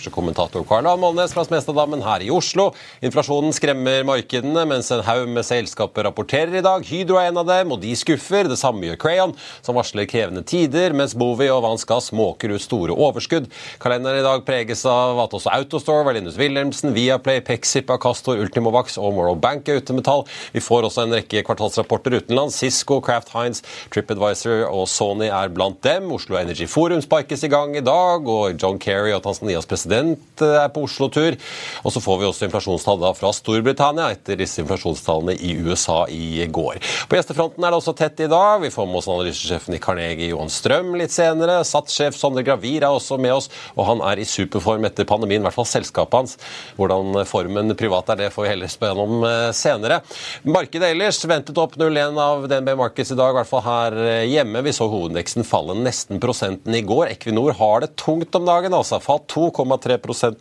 Aksjekommentator 0.00 0.64
Karl 0.64 0.86
A. 0.88 0.94
Molnes 0.96 1.34
fra 1.36 1.42
Smestadammen 1.44 2.00
her 2.00 2.22
i 2.24 2.30
Oslo. 2.32 2.70
Inflasjonen 3.04 3.52
skremmer 3.52 4.06
markedene, 4.08 4.62
mens 4.68 4.88
en 4.94 5.02
haug 5.04 5.28
med 5.28 5.44
selskaper 5.44 6.06
rapporterer 6.08 6.56
i 6.56 6.62
dag. 6.64 6.86
Hydro 6.88 7.18
er 7.20 7.28
en 7.28 7.40
av 7.42 7.48
dem, 7.48 7.74
og 7.74 7.82
de 7.82 7.92
skuffer. 7.98 8.48
Det 8.48 8.56
samme 8.56 8.86
gjør 8.86 8.96
Crayon, 9.02 9.34
som 9.60 9.76
varsler 9.76 10.08
krevende 10.08 10.42
tider, 10.46 10.94
mens 10.96 11.12
Movi 11.20 11.50
og 11.52 11.66
Vanskass 11.66 12.14
måker 12.16 12.54
ut 12.54 12.64
store 12.64 12.96
overskudd. 12.96 13.50
Kalenderen 13.82 14.22
i 14.22 14.24
dag 14.24 14.46
preges 14.48 14.86
av 14.88 15.20
at 15.26 15.36
også 15.36 15.52
Autostore, 15.52 16.06
Valinus 16.08 16.40
Wilhelmsen, 16.40 16.94
Viaplay, 16.96 17.42
Pexip, 17.44 17.92
Acastor, 17.92 18.40
Ultimovax 18.40 18.96
og 18.96 19.12
Morrow 19.18 19.36
Bank 19.36 19.68
er 19.68 19.82
ute 19.82 19.96
med 19.96 20.08
tall. 20.08 20.24
Vi 20.56 20.64
får 20.64 20.88
også 20.88 21.04
en 21.04 21.18
rekke 21.18 21.44
kvartalsrapporter 21.44 22.16
utenlands. 22.22 22.56
Cisco, 22.56 23.02
Kraft 23.04 23.34
Heinz, 23.36 23.60
TripAdvisor 23.92 24.64
og 24.70 24.88
Sony 24.88 25.28
er 25.28 25.52
blant 25.52 25.82
dem. 25.84 26.08
Oslo 26.16 26.40
Energy 26.40 26.64
Forum 26.70 27.04
sparkes 27.04 27.44
i 27.44 27.52
gang 27.52 27.76
i 27.76 27.84
dag, 27.84 28.24
og 28.24 28.56
John 28.56 28.80
Kerry 28.80 29.12
og 29.12 29.26
Tanzanias 29.28 29.68
president 29.68 29.89
er 29.94 30.68
på 30.74 30.84
Oslo-tur. 30.86 31.38
Og 31.84 31.94
så 31.94 32.02
får 32.04 32.20
vi 32.20 32.28
også 32.28 32.46
inflasjonstall 32.48 33.06
fra 33.16 33.32
Storbritannia 33.34 34.10
etter 34.14 34.38
disse 34.40 34.60
inflasjonstallene 34.62 35.36
i 35.40 35.54
USA 35.64 36.02
i 36.12 36.44
går. 36.50 36.80
På 37.08 37.18
gjestefronten 37.18 37.64
er 37.64 37.72
det 37.72 37.80
også 37.80 37.96
tett 37.96 38.20
i 38.24 38.30
dag. 38.30 38.60
Vi 38.64 38.72
får 38.74 38.88
med 38.90 39.00
oss 39.00 39.10
analysesjefen 39.10 39.78
i 39.78 39.82
Carnegie, 39.82 40.30
Johan 40.34 40.52
Strøm, 40.52 40.92
litt 41.00 41.14
senere. 41.14 41.62
SATS-sjef 41.64 42.18
Sondre 42.18 42.44
Gravir 42.46 42.84
er 42.84 42.90
også 42.92 43.18
med 43.20 43.38
oss, 43.38 43.50
og 43.76 43.86
han 43.88 44.04
er 44.12 44.20
i 44.20 44.28
superform 44.28 44.84
etter 44.88 45.08
pandemien, 45.08 45.40
i 45.42 45.48
hvert 45.48 45.56
fall 45.56 45.68
selskapet 45.68 46.20
hans. 46.20 46.38
Hvordan 46.76 47.22
formen 47.28 47.76
privat 47.78 48.12
er, 48.12 48.24
det 48.24 48.32
får 48.34 48.46
vi 48.46 48.54
heller 48.54 48.70
spørre 48.70 48.90
gjennom 48.90 49.10
om 49.10 49.24
eh, 49.24 49.52
senere. 49.52 50.00
Markedet 50.42 50.90
ellers 50.90 51.24
ventet 51.24 51.58
opp 51.58 51.76
0,1 51.76 52.18
av 52.20 52.48
DNB 52.48 52.74
Markets 52.78 53.12
i 53.12 53.18
dag, 53.18 53.32
i 53.32 53.38
hvert 53.38 53.50
fall 53.50 53.64
her 53.64 53.96
eh, 54.04 54.26
hjemme. 54.30 54.62
Vi 54.66 54.74
så 54.76 54.88
hovedindeksen 54.90 55.46
falle 55.46 55.76
nesten 55.78 56.20
prosenten 56.22 56.74
i 56.74 56.82
går. 56.86 57.10
Equinor 57.14 57.54
har 57.58 57.84
det 57.84 57.94
tungt 58.00 58.34
om 58.36 58.46
dagen, 58.48 58.74
altså. 58.76 59.00
Falt 59.02 59.28
2,3 59.32 59.79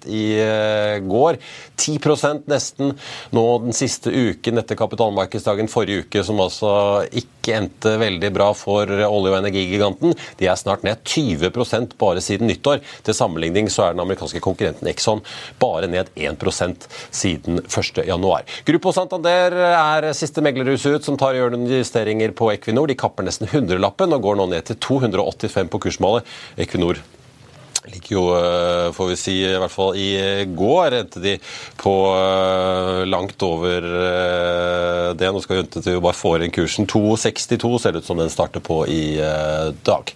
i 0.06 0.24
eh, 0.42 1.00
går. 1.00 1.38
10% 1.80 2.50
nesten 2.52 2.94
nå 3.36 3.46
den 3.64 3.74
siste 3.74 4.12
uken 4.12 4.60
etter 4.62 4.76
kapitalmarkedsdagen 4.80 5.70
forrige 5.72 6.06
uke, 6.06 6.24
som 6.24 6.40
altså 6.44 6.72
ikke 7.10 7.56
endte 7.56 7.96
veldig 8.02 8.32
bra 8.36 8.50
for 8.58 8.86
olje- 8.90 9.34
og 9.34 9.38
energigiganten. 9.40 10.16
De 10.40 10.50
er 10.50 10.60
snart 10.60 10.84
ned 10.84 11.02
20% 11.04 11.96
bare 12.00 12.22
siden 12.24 12.50
nyttår. 12.50 12.82
Til 13.04 13.18
sammenligning 13.18 13.70
så 13.72 13.88
er 13.88 13.96
den 13.96 14.04
amerikanske 14.04 14.42
konkurrenten 14.44 14.90
Exxon 14.92 15.24
bare 15.62 15.90
ned 15.92 16.12
1% 16.16 16.90
siden 17.12 17.62
1.1. 17.64 18.56
Gruppo 18.68 18.94
Santander 18.96 19.56
er 19.70 20.10
siste 20.18 20.44
meglerhus 20.46 20.86
ut, 20.90 21.06
som 21.06 21.18
tar 21.20 21.38
justeringer 21.40 22.34
på 22.36 22.52
Equinor. 22.54 22.90
De 22.90 22.98
kapper 23.00 23.28
nesten 23.28 23.50
100-lappen 23.50 24.14
og 24.16 24.26
går 24.26 24.40
nå 24.40 24.50
ned 24.54 24.68
til 24.70 24.80
285 24.90 25.72
på 25.72 25.82
kursmålet. 25.86 26.28
Equinor 26.60 27.02
ligger 27.94 28.16
jo, 28.16 28.24
eh, 28.38 28.92
får 28.96 29.08
vi 29.08 29.16
si, 29.20 29.36
i 29.46 29.58
hvert 29.60 29.74
fall 29.74 29.98
i 30.00 30.46
går 30.46 30.96
endte 31.00 31.22
de 31.24 31.36
på 31.80 31.94
eh, 32.14 33.06
langt 33.10 33.42
over 33.46 33.86
eh, 33.86 35.14
det. 35.20 35.32
Nå 35.34 35.42
skal 35.44 35.56
vi 35.56 35.62
vente 35.64 35.84
til 35.84 35.98
vi 35.98 36.04
bare 36.04 36.18
får 36.18 36.46
inn 36.46 36.54
kursen. 36.54 36.88
2,62 36.90 37.72
ser 37.82 37.96
det 37.96 38.04
ut 38.04 38.10
som 38.10 38.20
den 38.22 38.32
starter 38.34 38.64
på 38.64 38.82
i 38.90 39.20
dag. 39.86 40.14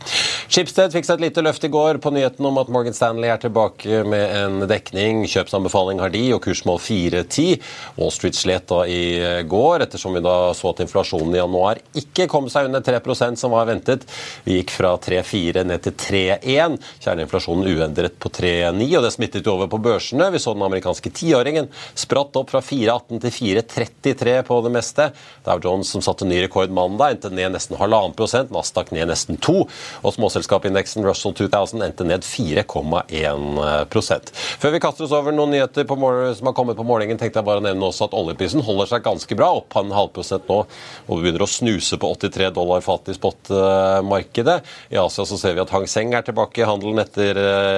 Schibsted 0.51 0.93
fikk 0.93 1.07
seg 1.07 1.19
et 1.19 1.25
lite 1.27 1.43
løft 1.45 1.63
i 1.65 1.71
går 1.71 1.99
på 2.03 2.11
nyheten 2.13 2.45
om 2.45 2.59
at 2.61 2.71
Morgan 2.73 2.95
Stanley 2.95 3.31
er 3.31 3.41
tilbake 3.41 4.03
med 4.07 4.35
en 4.37 4.67
dekning. 4.69 5.23
Kjøpsanbefaling 5.29 6.01
har 6.03 6.13
de, 6.13 6.23
og 6.35 6.43
kursmål 6.45 6.79
4,10. 6.83 7.63
Wall 7.97 8.13
Street 8.13 8.37
slet 8.37 8.67
da 8.69 8.83
i 8.89 9.43
går, 9.49 9.87
ettersom 9.87 10.15
vi 10.17 10.23
da 10.23 10.37
så 10.57 10.73
at 10.73 10.83
inflasjonen 10.85 11.33
i 11.35 11.41
januar 11.41 11.81
ikke 11.97 12.27
kom 12.31 12.49
seg 12.51 12.69
under 12.69 12.83
3% 12.85 13.39
som 13.39 13.53
var 13.53 13.67
ventet. 13.69 14.05
Vi 14.45 14.59
gikk 14.59 14.73
fra 14.75 14.95
3,4 15.01 15.65
ned 15.67 15.83
til 15.85 15.95
3,1. 15.97 16.77
Kjerneinflasjonen 17.03 17.62
uendret 17.67 18.19
på 18.19 18.29
3,9, 18.33 18.97
og 18.97 19.03
det 19.05 19.13
smittet 19.15 19.47
jo 19.47 19.55
over 19.55 19.69
på 19.71 19.79
børsene. 19.83 20.31
Vi 20.33 20.41
så 20.41 20.53
den 20.55 20.65
amerikanske 20.65 21.11
tiåringen 21.13 21.69
spratt 21.95 22.35
opp 22.39 22.49
fra 22.53 22.61
4,18 22.63 23.21
til 23.23 23.31
4,33 23.63 24.35
på 24.47 24.55
det 24.65 24.71
meste. 24.73 25.03
Dow 25.45 25.59
Jones, 25.63 25.91
som 25.93 26.01
satte 26.05 26.27
ny 26.27 26.37
rekord 26.43 26.71
mandag, 26.73 27.07
endte 27.15 27.29
ned 27.33 27.49
nesten 27.55 27.79
halvannen 27.79 28.15
prosent. 28.17 28.51
Nasdaq 28.53 28.87
ned 28.95 29.07
nesten 29.11 29.35
2 29.43 29.55
og 30.03 30.11
småselskapindeksen 30.15 31.05
Russell 31.05 31.33
2000 31.37 31.85
endte 31.85 32.03
ned 32.07 32.21
4,1% 32.27 34.31
Før 34.61 34.71
vi 34.73 34.83
kaster 34.83 35.03
oss 35.05 35.15
over 35.15 35.31
noen 35.35 35.51
nyheter 35.53 35.83
som 35.87 36.47
har 36.49 36.57
kommet 36.57 36.79
på 36.79 36.87
morgenen, 36.87 37.19
tenkte 37.19 37.39
jeg 37.39 37.47
bare 37.47 37.61
å 37.61 37.65
nevne 37.65 37.87
også 37.87 38.03
at 38.07 38.17
oljeprisen 38.17 38.65
holder 38.65 38.87
seg 38.89 39.05
ganske 39.05 39.33
bra, 39.37 39.49
opp 39.59 39.71
en 39.79 39.95
halv 39.95 40.11
prosent 40.15 40.45
nå, 40.49 40.59
og 41.07 41.13
vi 41.17 41.21
begynner 41.25 41.45
å 41.45 41.49
snuse 41.49 41.95
på 41.99 42.07
83 42.15 42.49
dollar 42.55 42.79
fatet 42.85 43.13
i 43.13 43.17
spot-markedet. 43.17 44.57
I 44.93 44.99
Asia 45.01 45.23
så 45.27 45.37
ser 45.39 45.53
vi 45.57 45.63
at 45.63 45.73
Hang 45.73 45.87
Seng 45.89 46.09
er 46.15 46.23
tilbake 46.25 46.61
i 46.61 46.67
handelen 46.67 47.03
etter 47.03 47.33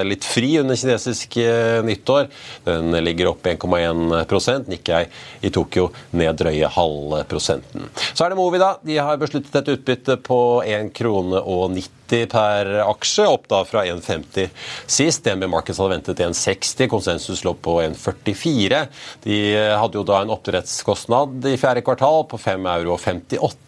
litt 0.08 0.26
fri 0.28 0.53
under 0.62 0.78
kinesisk 0.80 1.38
eh, 1.42 1.80
nyttår. 1.86 2.30
Den 2.66 2.96
ligger 3.06 3.31
opp 3.34 3.46
1,1% 3.46 4.70
Nikkei 4.72 5.06
i 5.46 5.52
Tokyo 5.53 5.90
ned 6.16 6.38
drøye 6.40 6.70
halvprosenten. 6.78 7.90
Så 8.14 8.26
er 8.26 8.34
det 8.34 8.40
Movi, 8.40 8.62
da. 8.62 8.76
De 8.86 9.00
har 9.00 9.22
besluttet 9.22 9.56
et 9.62 9.74
utbytte 9.76 10.20
på 10.26 10.40
1 10.66 10.94
krone 10.96 11.42
og 11.42 11.70
90 11.76 12.05
per 12.32 12.72
aksje, 12.86 13.26
opp 13.28 13.48
da 13.52 13.64
fra 13.68 13.86
1,50 13.88 14.50
sist. 14.86 15.26
DNB 15.26 15.50
Markets 15.50 15.80
hadde 15.82 15.96
ventet 15.96 16.24
1,60, 16.26 16.88
konsensus 16.92 17.44
lå 17.48 17.56
på 17.58 17.80
1,44. 17.82 18.86
De 19.26 19.40
hadde 19.80 20.00
jo 20.00 20.06
da 20.08 20.22
en 20.22 20.34
oppdrettskostnad 20.36 21.46
i 21.50 21.58
fjerde 21.62 21.86
kvartal 21.86 22.26
på 22.30 22.42
5,58 22.42 22.76
euro. 22.80 23.00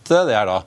Det 0.08 0.36
er 0.36 0.48
da 0.48 0.58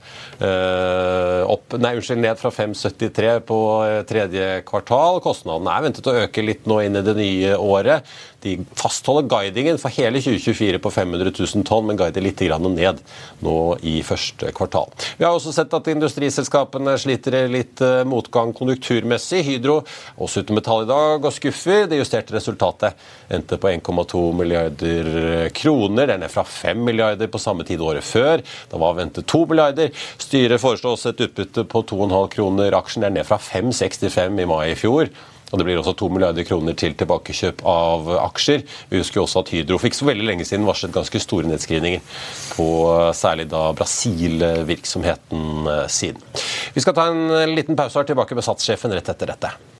øh, 0.45 1.43
opp, 1.55 1.77
nei, 1.81 1.95
unnskyld, 1.97 2.21
ned 2.21 2.41
fra 2.41 2.53
5,73 2.53 3.39
på 3.49 3.61
eh, 3.87 4.01
tredje 4.09 4.49
kvartal. 4.69 5.23
Kostnadene 5.25 5.73
er 5.73 5.87
ventet 5.87 6.11
å 6.11 6.17
øke 6.25 6.45
litt 6.45 6.69
nå 6.69 6.81
inn 6.85 7.01
i 7.01 7.05
det 7.07 7.17
nye 7.19 7.57
året. 7.57 8.09
De 8.45 8.57
fastholder 8.79 9.29
guidingen 9.29 9.79
for 9.81 9.93
hele 9.95 10.21
2024 10.23 10.81
på 10.83 10.93
500 10.95 11.33
000 11.39 11.65
tonn, 11.69 11.87
men 11.89 11.99
guider 12.01 12.25
litt 12.25 12.41
ned 12.41 13.01
nå 13.45 13.57
i 13.87 14.01
første 14.07 14.51
kvartal. 14.57 14.89
Vi 15.19 15.25
har 15.25 15.35
også 15.35 15.53
sett 15.53 15.75
at 15.77 15.89
industriselskapene 15.93 16.97
sliter 17.01 17.37
litt 17.53 17.81
eh, 17.85 18.03
motgang 18.09 18.55
konjunkturmessig. 18.57 19.43
Hydro 19.45 19.81
også 20.17 20.45
uten 20.45 20.57
metall 20.59 20.85
i 20.85 20.91
dag 20.91 21.25
og 21.25 21.35
skuffer. 21.37 21.87
Det 21.91 22.01
justerte 22.01 22.37
resultatet 22.37 22.97
endte 23.33 23.59
på 23.61 23.71
1,2 23.73 24.23
milliarder 24.37 25.51
kroner. 25.57 26.11
Det 26.11 26.31
er 26.31 26.33
fra 26.33 26.45
5 26.45 26.85
milliarder 26.87 27.31
på 27.31 27.41
samme 27.43 27.67
tid 27.69 27.83
året 27.85 28.07
før. 28.07 28.45
Da 28.71 28.81
var 28.81 28.97
ventet 28.99 29.29
2 29.31 29.45
milliarder. 29.51 29.93
Styret 30.21 30.63
foreslår 30.63 30.97
også 30.97 31.13
et 31.13 31.27
utbytte 31.27 31.67
på 31.69 31.85
2,5 31.93 32.31
kroner 32.37 32.79
aksjen. 32.79 33.05
Det 33.05 33.11
er 33.11 33.19
ned 33.21 33.29
fra 33.29 33.41
5,65 33.41 34.41
i 34.41 34.49
mai 34.49 34.65
i 34.73 34.79
fjor. 34.79 35.13
Og 35.51 35.59
Det 35.59 35.67
blir 35.67 35.81
også 35.81 35.97
2 35.99 36.09
milliarder 36.15 36.47
kroner 36.47 36.77
til 36.79 36.95
tilbakekjøp 36.99 37.65
av 37.67 38.11
aksjer. 38.29 38.63
Vi 38.91 39.01
husker 39.03 39.23
også 39.23 39.43
at 39.43 39.51
Hydro 39.55 39.81
fikk 39.83 39.99
så 39.99 40.07
veldig 40.09 40.29
lenge 40.29 40.47
siden 40.49 40.69
varslet 40.69 40.95
ganske 40.95 41.23
store 41.23 41.51
nedskrivninger 41.51 42.01
på 42.55 42.69
særlig 43.17 43.49
da 43.51 43.67
Brasil-virksomheten 43.77 45.75
eh, 45.75 45.85
sin. 45.91 46.23
Vi 46.75 46.85
skal 46.85 46.97
ta 46.97 47.11
en 47.11 47.55
liten 47.57 47.79
pause 47.79 47.99
og 47.99 48.05
er 48.05 48.15
tilbake 48.15 48.39
med 48.39 48.47
satssjefen 48.47 48.95
rett 48.95 49.11
etter 49.11 49.35
dette. 49.35 49.80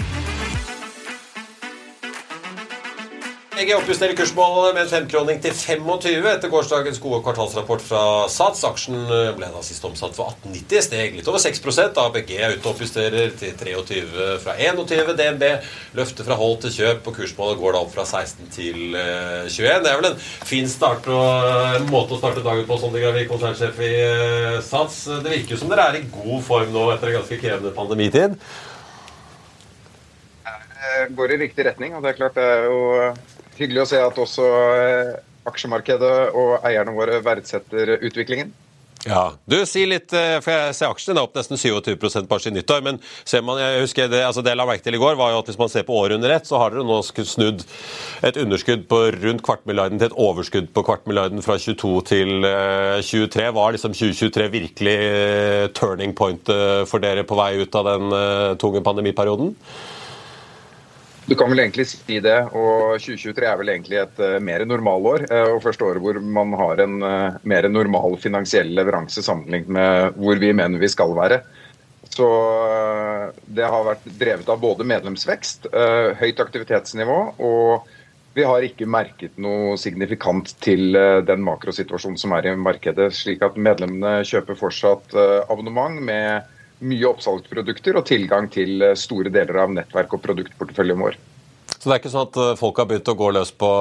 VG 3.61 3.75
oppjusterer 3.77 4.15
kursmålet 4.17 4.73
med 4.73 4.81
en 4.81 4.89
femkroning 4.89 5.41
til 5.43 5.53
25 5.53 6.23
etter 6.31 6.49
gårsdagens 6.49 6.97
gode 7.01 7.19
kvartalsrapport 7.21 7.83
fra 7.85 7.99
Sats. 8.31 8.63
Aksjen 8.65 8.95
eh, 9.03 9.27
ble 9.37 9.49
da 9.53 9.61
sist 9.61 9.85
omsatt 9.85 10.15
for 10.17 10.31
18,90, 10.33 10.79
steg 10.87 11.13
litt 11.19 11.29
over 11.29 11.43
6% 11.43 11.99
ABG 12.01 12.31
er 12.39 12.55
ute 12.55 12.63
og 12.63 12.71
oppjusterer 12.71 13.35
til 13.37 13.53
23 13.59 14.39
fra 14.41 14.55
21. 14.57 15.11
DNB 15.19 15.45
løfter 15.99 16.25
fra 16.25 16.39
hold 16.39 16.57
til 16.63 16.73
kjøp, 16.79 17.11
og 17.11 17.19
kursmålet 17.19 17.61
går 17.61 17.77
da 17.77 17.83
opp 17.83 17.93
fra 17.93 18.07
16 18.07 18.49
til 18.55 18.81
21. 18.95 19.45
Eh, 19.45 19.77
det 19.85 19.93
er 19.93 20.01
vel 20.01 20.09
en 20.09 20.17
fin 20.25 20.73
start 20.73 21.11
og 21.13 21.77
en 21.83 21.87
måte 21.93 22.17
å 22.17 22.21
starte 22.23 22.41
dagen 22.47 22.65
på, 22.65 22.79
Sondre 22.81 23.03
Gravik, 23.05 23.29
konsernsjef 23.29 23.77
i 23.85 23.93
eh, 24.07 24.59
Sats. 24.65 25.03
Det 25.21 25.37
virker 25.37 25.53
jo 25.53 25.61
som 25.61 25.69
dere 25.69 25.85
er 25.91 26.01
i 26.01 26.05
god 26.09 26.41
form 26.49 26.73
nå 26.73 26.89
etter 26.95 27.13
en 27.13 27.19
ganske 27.21 27.41
krevende 27.45 27.77
pandemitid 27.77 28.39
går 31.15 31.33
i 31.33 31.37
riktig 31.45 31.65
retning. 31.65 31.95
og 31.95 32.03
Det 32.03 32.11
er 32.11 32.17
klart 32.17 32.35
det 32.37 32.43
er 32.45 32.65
jo 32.65 32.79
Hyggelig 33.59 33.83
å 33.83 33.89
se 33.91 34.01
at 34.01 34.19
også 34.21 34.47
eh, 34.79 35.13
aksjemarkedet 35.49 36.15
og 36.37 36.59
eierne 36.67 36.95
våre 36.95 37.21
verdsetter 37.25 37.97
utviklingen. 37.99 38.53
Ja, 39.07 39.31
du 39.49 39.55
Si 39.65 39.81
litt, 39.89 40.13
eh, 40.13 40.37
for 40.43 40.53
jeg 40.53 40.75
ser 40.77 40.91
aksjene 40.93 41.17
er 41.17 41.25
opp 41.25 41.37
nesten 41.37 41.57
27% 41.57 42.27
bare 42.29 42.43
siden 42.43 42.59
nyttår. 42.59 42.83
Men 42.85 42.99
ser 43.25 43.41
man, 43.45 43.57
jeg 43.61 43.81
husker 43.81 44.09
det, 44.11 44.21
altså 44.27 44.43
det 44.45 44.53
jeg 44.53 44.59
la 44.59 44.67
merke 44.69 44.85
til 44.85 44.97
i 44.97 45.01
går, 45.01 45.17
var 45.17 45.31
jo 45.33 45.39
at 45.41 45.49
hvis 45.49 45.57
man 45.57 45.71
ser 45.73 45.85
på 45.87 45.95
året 45.97 46.19
under 46.19 46.33
ett, 46.35 46.45
så 46.45 46.59
har 46.61 46.73
dere 46.73 46.85
nå 46.85 46.99
snudd 47.01 47.63
et 48.27 48.37
underskudd 48.37 48.85
på 48.91 48.99
rundt 49.17 49.45
kvartmilliarden 49.47 50.01
til 50.01 50.11
et 50.11 50.19
overskudd 50.21 50.69
på 50.75 50.85
kvartmilliarden 50.85 51.41
fra 51.45 51.57
22 51.57 51.93
til 52.11 52.45
23. 52.45 53.47
Eh, 53.47 53.55
var 53.57 53.73
liksom 53.73 53.95
2023 53.97 54.51
virkelig 54.53 54.97
turning 55.77 56.13
point 56.17 56.53
for 56.89 57.01
dere 57.01 57.25
på 57.25 57.37
vei 57.39 57.55
ut 57.63 57.79
av 57.79 57.89
den 57.89 58.57
tunge 58.61 58.83
pandemiperioden? 58.85 59.55
Du 61.31 61.37
kan 61.39 61.47
vel 61.47 61.61
egentlig 61.63 61.85
si 61.87 62.17
det. 62.19 62.39
og 62.51 62.97
2023 62.99 63.45
er 63.47 63.59
vel 63.61 63.69
egentlig 63.71 64.01
et 64.01 64.17
uh, 64.19 64.35
mer 64.43 64.65
normalår. 64.67 65.23
Uh, 65.31 65.53
og 65.53 65.61
første 65.63 65.87
året 65.87 66.03
hvor 66.03 66.19
man 66.19 66.51
har 66.59 66.81
en 66.83 66.97
uh, 66.99 67.37
mer 67.47 67.69
normal 67.71 68.17
finansiell 68.19 68.73
leveranse 68.75 69.23
sammenlignet 69.23 69.71
med 69.71 70.19
hvor 70.19 70.41
vi 70.43 70.51
mener 70.51 70.81
vi 70.81 70.91
skal 70.91 71.15
være. 71.15 71.39
Så 72.11 72.27
det 73.47 73.63
har 73.63 73.87
vært 73.87 74.11
drevet 74.19 74.49
av 74.51 74.59
både 74.59 74.83
medlemsvekst, 74.83 75.69
høyt 76.19 76.41
aktivitetsnivå 76.43 77.19
og 77.39 77.85
vi 78.35 78.43
har 78.43 78.65
ikke 78.67 78.89
merket 78.89 79.37
noe 79.39 79.77
signifikant 79.79 80.51
til 80.59 80.91
den 81.23 81.45
makrosituasjonen 81.47 82.19
som 82.19 82.35
er 82.35 82.49
i 82.49 82.55
markedet. 82.59 83.07
Slik 83.15 83.45
at 83.47 83.55
medlemmene 83.55 84.25
kjøper 84.27 84.59
fortsatt 84.59 85.15
abonnement 85.47 86.03
med 86.03 86.51
mye 86.81 87.09
oppsalgsprodukter 87.11 87.99
og 87.99 88.07
tilgang 88.09 88.49
til 88.53 88.81
eh, 88.85 88.97
store 88.99 89.31
deler 89.33 89.63
av 89.63 89.75
nettverk 89.75 90.17
og 90.17 90.23
produktporteføljen 90.25 91.01
vår. 91.01 91.19
Så 91.71 91.89
det 91.89 91.95
er 91.95 92.01
ikke 92.01 92.11
sånn 92.13 92.27
at 92.27 92.39
eh, 92.41 92.53
folk 92.59 92.81
har 92.81 92.89
begynt 92.89 93.11
å 93.11 93.17
gå 93.17 93.29
løs 93.33 93.53
på 93.57 93.71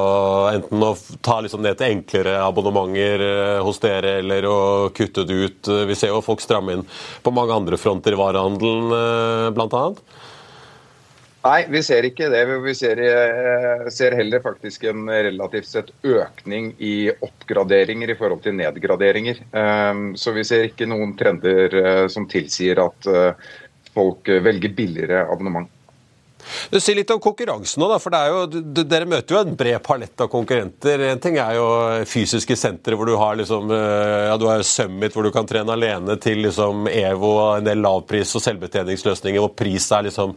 enten 0.53 0.87
å 0.87 0.93
ta 1.25 1.41
liksom 1.45 1.65
ned 1.65 1.81
til 1.81 1.97
enklere 1.97 2.39
abonnementer 2.45 3.25
eh, 3.27 3.59
hos 3.65 3.81
dere, 3.83 4.19
eller 4.23 4.49
å 4.49 4.59
kutte 4.97 5.27
det 5.29 5.41
ut. 5.45 5.73
Vi 5.91 5.99
ser 5.99 6.15
jo 6.15 6.25
folk 6.25 6.45
stramme 6.45 6.79
inn 6.79 6.87
på 7.25 7.35
mange 7.35 7.57
andre 7.57 7.81
fronter 7.81 8.17
i 8.17 8.21
varehandelen, 8.21 9.55
bl.a. 9.57 9.85
Nei, 11.41 11.63
vi 11.73 11.81
ser 11.81 12.05
ikke 12.05 12.29
det. 12.29 12.43
Vi 12.61 12.75
ser, 12.77 13.01
eh, 13.01 13.87
ser, 13.89 14.13
heller 14.19 14.43
faktisk 14.45 14.85
en 14.91 15.09
relativt 15.09 15.71
sett 15.71 15.89
økning 16.05 16.75
i 16.77 17.09
oppgraderinger 17.11 18.13
i 18.13 18.17
forhold 18.19 18.43
til 18.45 18.59
nedgraderinger. 18.59 19.41
Ehm, 19.57 20.03
så 20.21 20.35
vi 20.37 20.45
ser 20.45 20.69
ikke 20.69 20.89
noen 20.91 21.17
trender 21.17 21.77
eh, 21.81 22.07
som 22.13 22.29
tilsier 22.29 22.83
at 22.85 23.09
eh, 23.09 23.33
folk 23.95 24.29
velger 24.29 24.77
billigere 24.77 25.25
abonnement. 25.33 25.71
Sier 26.81 26.97
litt 26.99 27.11
om 27.13 27.21
konkurransen 27.23 27.81
nå, 27.81 27.89
da, 27.91 27.99
for 28.03 28.15
jo, 28.31 28.61
dere 28.81 29.09
møter 29.09 29.35
jo 29.35 29.41
en 29.41 29.57
bred 29.59 29.79
palett 29.85 30.23
av 30.23 30.31
konkurrenter. 30.33 31.03
En 31.11 31.21
ting 31.23 31.39
er 31.41 31.57
jo 31.57 31.67
fysiske 32.09 32.57
sentre 32.59 32.97
hvor 32.99 33.09
du 33.09 33.15
har 33.19 33.39
liksom, 33.39 33.71
eh, 33.75 34.27
ja, 34.29 34.37
du 34.41 34.47
har 34.49 34.65
Summit 34.67 35.15
hvor 35.17 35.27
du 35.27 35.33
kan 35.35 35.49
trene 35.49 35.75
alene, 35.75 36.17
til 36.21 36.43
liksom 36.45 36.89
EVO, 36.91 37.33
en 37.57 37.67
del 37.67 37.83
lavpris- 37.85 38.35
og 38.39 38.45
selvbetjeningsløsninger 38.45 39.43
hvor 39.43 39.53
pris 39.57 39.87
er 39.95 40.09
liksom 40.09 40.35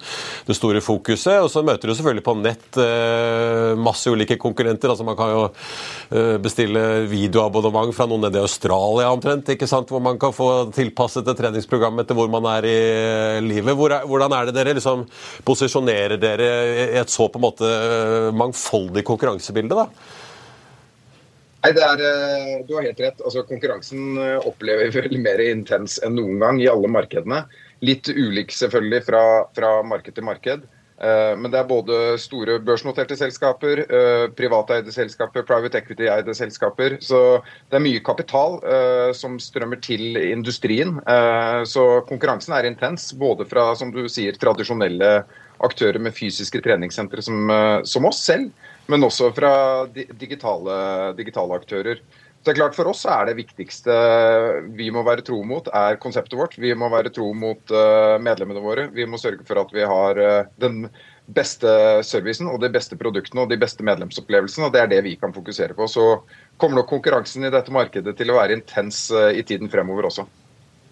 det 0.48 0.58
store 0.58 0.84
fokuset. 0.84 1.40
Og 1.44 1.50
så 1.52 1.64
møter 1.66 1.90
du 1.90 1.96
selvfølgelig 1.96 2.26
på 2.26 2.38
nett 2.42 2.82
eh, 2.82 3.74
masse 3.80 4.12
ulike 4.12 4.40
konkurrenter. 4.42 4.94
altså 4.94 5.08
Man 5.08 5.20
kan 5.20 5.34
jo 5.34 5.44
eh, 5.50 6.38
bestille 6.44 6.84
videoabonnement 7.12 7.94
fra 7.96 8.08
noen 8.10 8.28
nede 8.28 8.40
i 8.40 8.46
Australia 8.46 9.12
omtrent, 9.14 9.54
ikke 9.54 9.70
sant, 9.70 9.92
hvor 9.92 10.04
man 10.04 10.20
kan 10.22 10.36
få 10.36 10.50
tilpasset 10.76 11.28
et 11.28 11.40
treningsprogram 11.40 12.02
etter 12.04 12.18
hvor 12.18 12.32
man 12.32 12.48
er 12.56 12.70
i 12.70 12.78
livet. 13.44 13.76
hvordan 13.76 14.38
er 14.38 14.50
det 14.50 14.58
dere 14.58 14.78
liksom 14.78 15.06
posisjonerer 15.46 16.03
posisjonerer 16.04 16.18
dere 16.20 16.94
i 16.94 17.00
et 17.00 17.10
så 17.10 17.30
på 17.30 17.40
en 17.40 17.48
måte 17.48 18.32
mangfoldig 18.36 19.04
konkurransebilde? 19.04 19.76
da? 19.76 19.88
Nei, 21.64 21.72
er, 21.72 22.02
eh, 22.02 22.66
Du 22.68 22.76
har 22.76 22.84
helt 22.84 23.00
rett. 23.00 23.22
Altså, 23.24 23.44
konkurransen 23.44 24.18
eh, 24.18 24.40
opplever 24.46 24.92
vi 24.92 25.02
vel 25.02 25.18
mer 25.20 25.40
intens 25.40 26.00
enn 26.04 26.16
noen 26.16 26.40
gang 26.40 26.60
i 26.60 26.68
alle 26.68 26.88
markedene. 26.88 27.46
Litt 27.82 28.10
ulik 28.10 28.52
selvfølgelig 28.52 29.04
fra, 29.06 29.48
fra 29.56 29.82
marked 29.84 30.14
til 30.16 30.24
marked. 30.24 30.66
Eh, 31.00 31.36
men 31.40 31.52
det 31.52 31.60
er 31.60 31.68
både 31.68 32.18
store 32.20 32.60
børsnoterte 32.60 33.16
selskaper, 33.16 33.86
privateide 34.36 34.92
selskaper, 34.92 35.44
private 35.44 35.80
equity-eide 35.80 36.36
selskaper. 36.36 36.98
Så 37.00 37.42
det 37.70 37.80
er 37.80 37.86
mye 37.88 38.04
kapital 38.04 38.60
som 39.16 39.40
strømmer 39.40 39.80
til 39.80 40.18
industrien. 40.20 41.00
Så 41.66 42.04
konkurransen 42.12 42.54
er 42.56 42.68
intens, 42.68 43.14
både 43.16 43.48
fra 43.48 43.72
som 43.76 43.92
du 43.92 44.04
sier, 44.12 44.36
tradisjonelle 44.36 45.24
aktører 45.64 46.02
med 46.02 46.16
fysiske 46.16 46.62
treningssentre 46.64 47.24
som, 47.24 47.50
eh, 47.50 47.80
som, 47.88 48.06
oss 48.10 48.24
selv, 48.26 48.52
men 48.92 49.06
også 49.06 49.32
fra 49.36 49.54
digitale, 49.94 51.14
digitale, 51.18 51.60
aktører. 51.60 52.04
Det 52.44 52.52
er 52.52 52.58
klart 52.58 52.76
For 52.76 52.90
oss 52.92 53.06
er 53.08 53.30
det 53.30 53.38
viktigste 53.38 53.94
vi 54.76 54.90
må 54.92 55.06
være 55.08 55.24
tro 55.24 55.38
mot, 55.48 55.70
er 55.72 55.96
konseptet 56.04 56.36
vårt. 56.36 56.58
Vi 56.60 56.74
må 56.76 56.90
være 56.92 57.14
tro 57.16 57.30
mot 57.32 57.72
uh, 57.72 58.20
medlemmene 58.20 58.60
våre. 58.60 58.90
Vi 58.92 59.06
må 59.08 59.16
sørge 59.16 59.48
for 59.48 59.62
at 59.62 59.72
vi 59.72 59.86
har 59.88 60.20
uh, 60.20 60.50
den 60.60 60.90
beste 61.24 61.72
servicen 62.04 62.52
og 62.52 62.60
de 62.60 62.68
beste 62.68 63.00
produktene 63.00 63.46
og 63.46 63.54
de 63.54 63.62
beste 63.62 63.88
medlemsopplevelsene. 63.88 64.68
og 64.68 64.76
Det 64.76 64.84
er 64.84 64.92
det 64.92 65.02
vi 65.08 65.16
kan 65.16 65.32
fokusere 65.32 65.72
på. 65.78 65.88
Så 65.88 66.04
kommer 66.60 66.82
nok 66.82 66.92
konkurransen 66.92 67.48
i 67.48 67.54
dette 67.54 67.72
markedet 67.72 68.18
til 68.20 68.36
å 68.36 68.42
være 68.42 68.60
intens 68.60 69.06
i 69.16 69.48
tiden 69.48 69.72
fremover 69.72 70.12
også. 70.12 70.28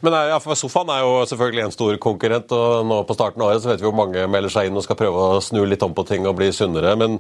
Men 0.02 0.16
ja, 0.32 0.38
for 0.42 0.58
Sofaen 0.58 0.90
er 0.90 1.04
jo 1.04 1.12
selvfølgelig 1.30 1.64
en 1.68 1.74
stor 1.76 1.98
konkurrent, 2.02 2.54
og 2.58 2.88
nå 2.90 2.98
på 3.06 3.16
starten 3.18 3.44
av 3.44 3.52
året 3.52 3.62
så 3.62 3.70
vet 3.70 3.84
vi 3.84 3.86
hvor 3.86 3.98
mange 4.00 4.26
melder 4.34 4.54
seg 4.54 4.70
inn 4.70 4.80
og 4.80 4.86
skal 4.86 4.98
prøve 4.98 5.28
å 5.36 5.42
snu 5.46 5.62
litt 5.70 5.86
om 5.86 5.94
på 5.98 6.06
ting 6.10 6.26
og 6.26 6.40
bli 6.40 6.50
sunnere. 6.56 6.96
Men 6.98 7.20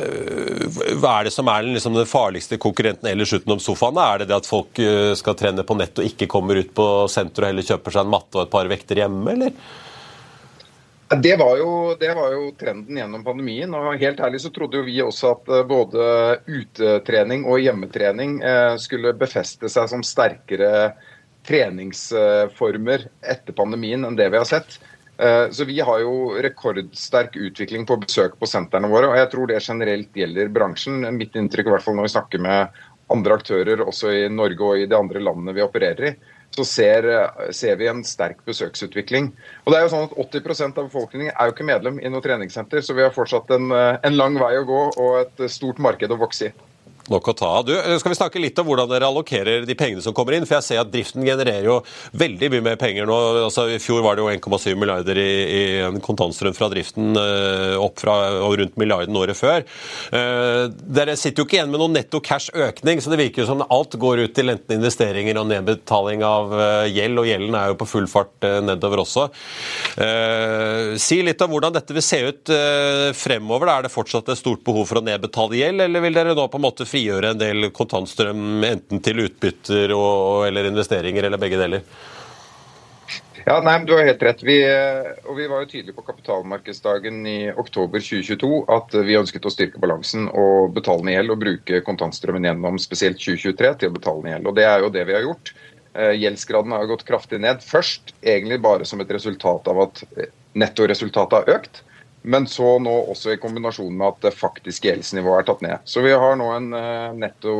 øh, 0.00 0.64
hva 1.02 1.18
er 1.18 1.28
det 1.28 1.34
som 1.36 1.50
er 1.52 1.68
liksom, 1.68 1.98
den 2.00 2.08
farligste 2.08 2.58
konkurrenten 2.62 3.10
ellers 3.12 3.34
utenom 3.36 3.60
sofaen? 3.60 4.00
Er 4.00 4.22
det 4.22 4.30
det 4.32 4.40
at 4.40 4.48
folk 4.48 4.80
øh, 4.80 5.12
skal 5.20 5.36
trene 5.36 5.66
på 5.68 5.76
nett 5.76 6.00
og 6.00 6.08
ikke 6.08 6.30
kommer 6.32 6.62
ut 6.62 6.72
på 6.76 6.90
senter 7.12 7.44
og 7.44 7.52
heller 7.52 7.72
kjøper 7.74 7.98
seg 7.98 8.06
en 8.06 8.14
matte 8.16 8.40
og 8.40 8.46
et 8.46 8.54
par 8.56 8.72
vekter 8.72 9.04
hjemme, 9.04 9.36
eller? 9.36 9.80
Det 11.14 11.34
var, 11.36 11.58
jo, 11.60 11.72
det 12.00 12.08
var, 12.16 12.32
jo, 12.32 12.46
trenden 12.58 12.96
gjennom 12.96 13.22
pandemien. 13.22 13.74
og 13.76 14.00
Helt 14.00 14.22
ærlig 14.24 14.40
så 14.42 14.48
trodde 14.50 14.80
jo 14.80 14.86
vi 14.88 14.96
også 15.04 15.34
at 15.36 15.56
øh, 15.60 15.66
både 15.68 16.06
utetrening 16.48 17.44
og 17.44 17.60
hjemmetrening 17.60 18.38
skulle 18.80 19.12
befeste 19.12 19.68
seg 19.68 19.92
som 19.92 20.00
sterkere 20.00 20.94
treningsformer 21.46 23.06
etter 23.20 23.56
pandemien 23.56 24.04
enn 24.06 24.16
det 24.18 24.30
vi 24.32 24.40
har 24.40 24.48
sett. 24.48 24.78
Eh, 25.18 25.50
så 25.50 25.64
Vi 25.64 25.80
har 25.80 26.00
jo 26.00 26.34
rekordsterk 26.42 27.36
utvikling 27.36 27.86
på 27.86 27.96
besøk 27.96 28.38
på 28.38 28.46
sentrene 28.46 28.88
våre. 28.88 29.08
og 29.08 29.16
Jeg 29.16 29.30
tror 29.30 29.46
det 29.46 29.62
generelt 29.62 30.14
gjelder 30.14 30.48
bransjen. 30.48 31.04
Mitt 31.16 31.36
inntrykk 31.36 31.66
i 31.66 31.70
hvert 31.70 31.82
fall 31.82 31.96
når 31.96 32.08
vi 32.08 32.16
snakker 32.16 32.38
med 32.38 32.68
andre 33.10 33.34
aktører 33.34 33.84
også 33.84 34.10
i 34.10 34.28
Norge 34.28 34.64
og 34.64 34.78
i 34.78 34.86
de 34.86 34.96
andre 34.96 35.20
landene 35.20 35.52
vi 35.52 35.62
opererer 35.62 36.08
i, 36.08 36.14
så 36.54 36.64
ser, 36.64 37.06
ser 37.52 37.76
vi 37.76 37.86
en 37.90 38.02
sterk 38.04 38.38
besøksutvikling. 38.46 39.32
Og 39.64 39.72
det 39.72 39.78
er 39.78 39.82
jo 39.84 39.90
sånn 39.92 40.06
at 40.08 40.14
80% 40.16 40.78
av 40.78 40.86
befolkningen 40.88 41.34
er 41.34 41.46
jo 41.46 41.52
ikke 41.52 41.66
medlem 41.66 41.98
i 42.00 42.08
noe 42.08 42.22
treningssenter, 42.24 42.80
så 42.80 42.94
vi 42.94 43.02
har 43.02 43.12
fortsatt 43.12 43.50
en, 43.50 43.74
en 43.74 44.16
lang 44.16 44.38
vei 44.38 44.54
å 44.56 44.64
gå 44.64 44.82
og 44.94 45.18
et 45.20 45.50
stort 45.50 45.82
marked 45.82 46.14
å 46.14 46.20
vokse 46.20 46.48
i. 46.48 46.54
Nok 47.12 47.26
å 47.28 47.34
ta 47.36 47.48
av. 47.58 47.68
Skal 48.00 48.14
vi 48.14 48.16
snakke 48.16 48.40
litt 48.40 48.58
om 48.60 48.68
hvordan 48.70 48.88
dere 48.88 49.08
allokerer 49.10 49.66
de 49.68 49.74
pengene 49.76 50.00
som 50.00 50.14
kommer 50.16 50.38
inn? 50.38 50.46
For 50.48 50.56
jeg 50.56 50.64
ser 50.64 50.80
at 50.80 50.92
driften 50.92 51.24
genererer 51.26 51.66
jo 51.68 51.74
veldig 52.16 52.48
mye 52.54 52.64
mer 52.64 52.78
penger 52.80 53.08
nå. 53.08 53.18
Altså, 53.44 53.66
I 53.74 53.80
fjor 53.82 54.00
var 54.06 54.16
det 54.16 54.24
jo 54.24 54.30
1,7 54.32 54.70
milliarder 54.80 55.20
i, 55.20 55.32
i 55.44 55.64
kontantstrøm 56.04 56.56
fra 56.56 56.70
driften, 56.72 57.12
uh, 57.18 57.76
opp 57.82 58.00
fra 58.00 58.14
og 58.46 58.56
rundt 58.60 58.78
milliarden 58.80 59.18
året 59.20 59.36
før. 59.36 59.66
Uh, 60.14 60.72
dere 60.72 61.16
sitter 61.20 61.42
jo 61.42 61.48
ikke 61.48 61.58
igjen 61.58 61.74
med 61.74 61.82
noen 61.82 61.96
netto 61.98 62.22
cash-økning, 62.24 63.04
så 63.04 63.12
det 63.12 63.20
virker 63.20 63.44
jo 63.44 63.50
som 63.52 63.66
alt 63.66 63.98
går 64.00 64.24
ut 64.24 64.36
til 64.36 64.54
enten 64.54 64.78
investeringer 64.78 65.42
og 65.42 65.50
nedbetaling 65.52 66.24
av 66.24 66.56
gjeld, 66.88 67.20
og 67.20 67.28
gjelden 67.28 67.58
er 67.60 67.72
jo 67.74 67.78
på 67.82 67.90
full 67.90 68.08
fart 68.08 68.48
nedover 68.64 69.02
også. 69.02 69.26
si 71.00 71.20
litt 71.24 71.42
om 71.44 71.52
hvordan 71.52 71.74
dette 71.76 71.96
vil 71.96 72.04
se 72.04 72.20
ut 72.24 72.52
fremover. 73.18 73.70
Er 73.74 73.86
det 73.86 73.92
fortsatt 73.92 74.30
et 74.32 74.40
stort 74.40 74.64
behov 74.64 74.88
for 74.88 75.00
å 75.00 75.04
nedbetale 75.04 75.60
gjeld, 75.60 75.84
eller 75.84 76.04
vil 76.04 76.16
dere 76.16 76.36
nå 76.36 76.48
på 76.48 76.60
en 76.60 76.64
måte 76.64 76.88
frigjøre 76.94 77.34
en 77.34 77.40
del 77.42 77.70
kontantstrøm 77.74 78.64
enten 78.64 79.02
til 79.04 79.26
utbytter 79.26 79.92
og, 79.96 80.46
eller 80.48 80.70
investeringer, 80.70 81.26
eller 81.26 81.42
begge 81.42 81.58
deler? 81.60 81.86
Ja, 83.44 83.58
nei, 83.60 83.74
men 83.76 83.84
Du 83.86 83.92
har 83.92 84.06
helt 84.06 84.22
rett. 84.24 84.42
Vi, 84.46 84.56
og 85.28 85.36
vi 85.36 85.46
var 85.50 85.64
jo 85.64 85.68
tydelige 85.68 85.96
på 85.98 86.06
kapitalmarkedsdagen 86.06 87.18
i 87.28 87.38
oktober 87.52 88.00
2022 88.00 88.62
at 88.72 88.96
vi 89.04 89.18
ønsket 89.18 89.44
å 89.44 89.52
styrke 89.52 89.82
balansen 89.82 90.30
og 90.32 90.72
betale 90.76 91.04
ned 91.04 91.18
gjeld 91.18 91.34
og 91.34 91.42
bruke 91.42 91.82
kontantstrømmen 91.84 92.48
gjennom 92.48 92.80
spesielt 92.80 93.20
2023 93.20 93.74
til 93.82 93.92
å 93.92 93.96
betale 93.98 94.24
ned 94.24 94.36
gjeld. 94.38 94.48
Og 94.48 94.56
Det 94.56 94.64
er 94.70 94.86
jo 94.86 94.92
det 94.94 95.04
vi 95.10 95.16
har 95.18 95.26
gjort. 95.26 95.52
Eh, 95.92 96.14
gjeldsgraden 96.22 96.72
har 96.72 96.88
gått 96.88 97.04
kraftig 97.10 97.42
ned. 97.44 97.60
Først 97.60 98.14
egentlig 98.22 98.62
bare 98.64 98.88
som 98.88 99.04
et 99.04 99.12
resultat 99.12 99.68
av 99.68 99.82
at 99.90 100.06
nettoresultatet 100.56 101.42
har 101.42 101.58
økt. 101.58 101.84
Men 102.26 102.46
så 102.48 102.78
nå 102.80 102.92
også 103.12 103.34
i 103.34 103.40
kombinasjon 103.40 103.92
med 103.92 104.14
at 104.14 104.22
det 104.24 104.38
faktiske 104.38 104.88
gjeldsnivået 104.88 105.42
er 105.42 105.48
tatt 105.48 105.64
ned. 105.64 105.82
Så 105.84 106.00
vi 106.00 106.14
har 106.16 106.38
nå 106.40 106.46
en 106.54 106.70
uh, 106.72 107.10
netto 107.20 107.56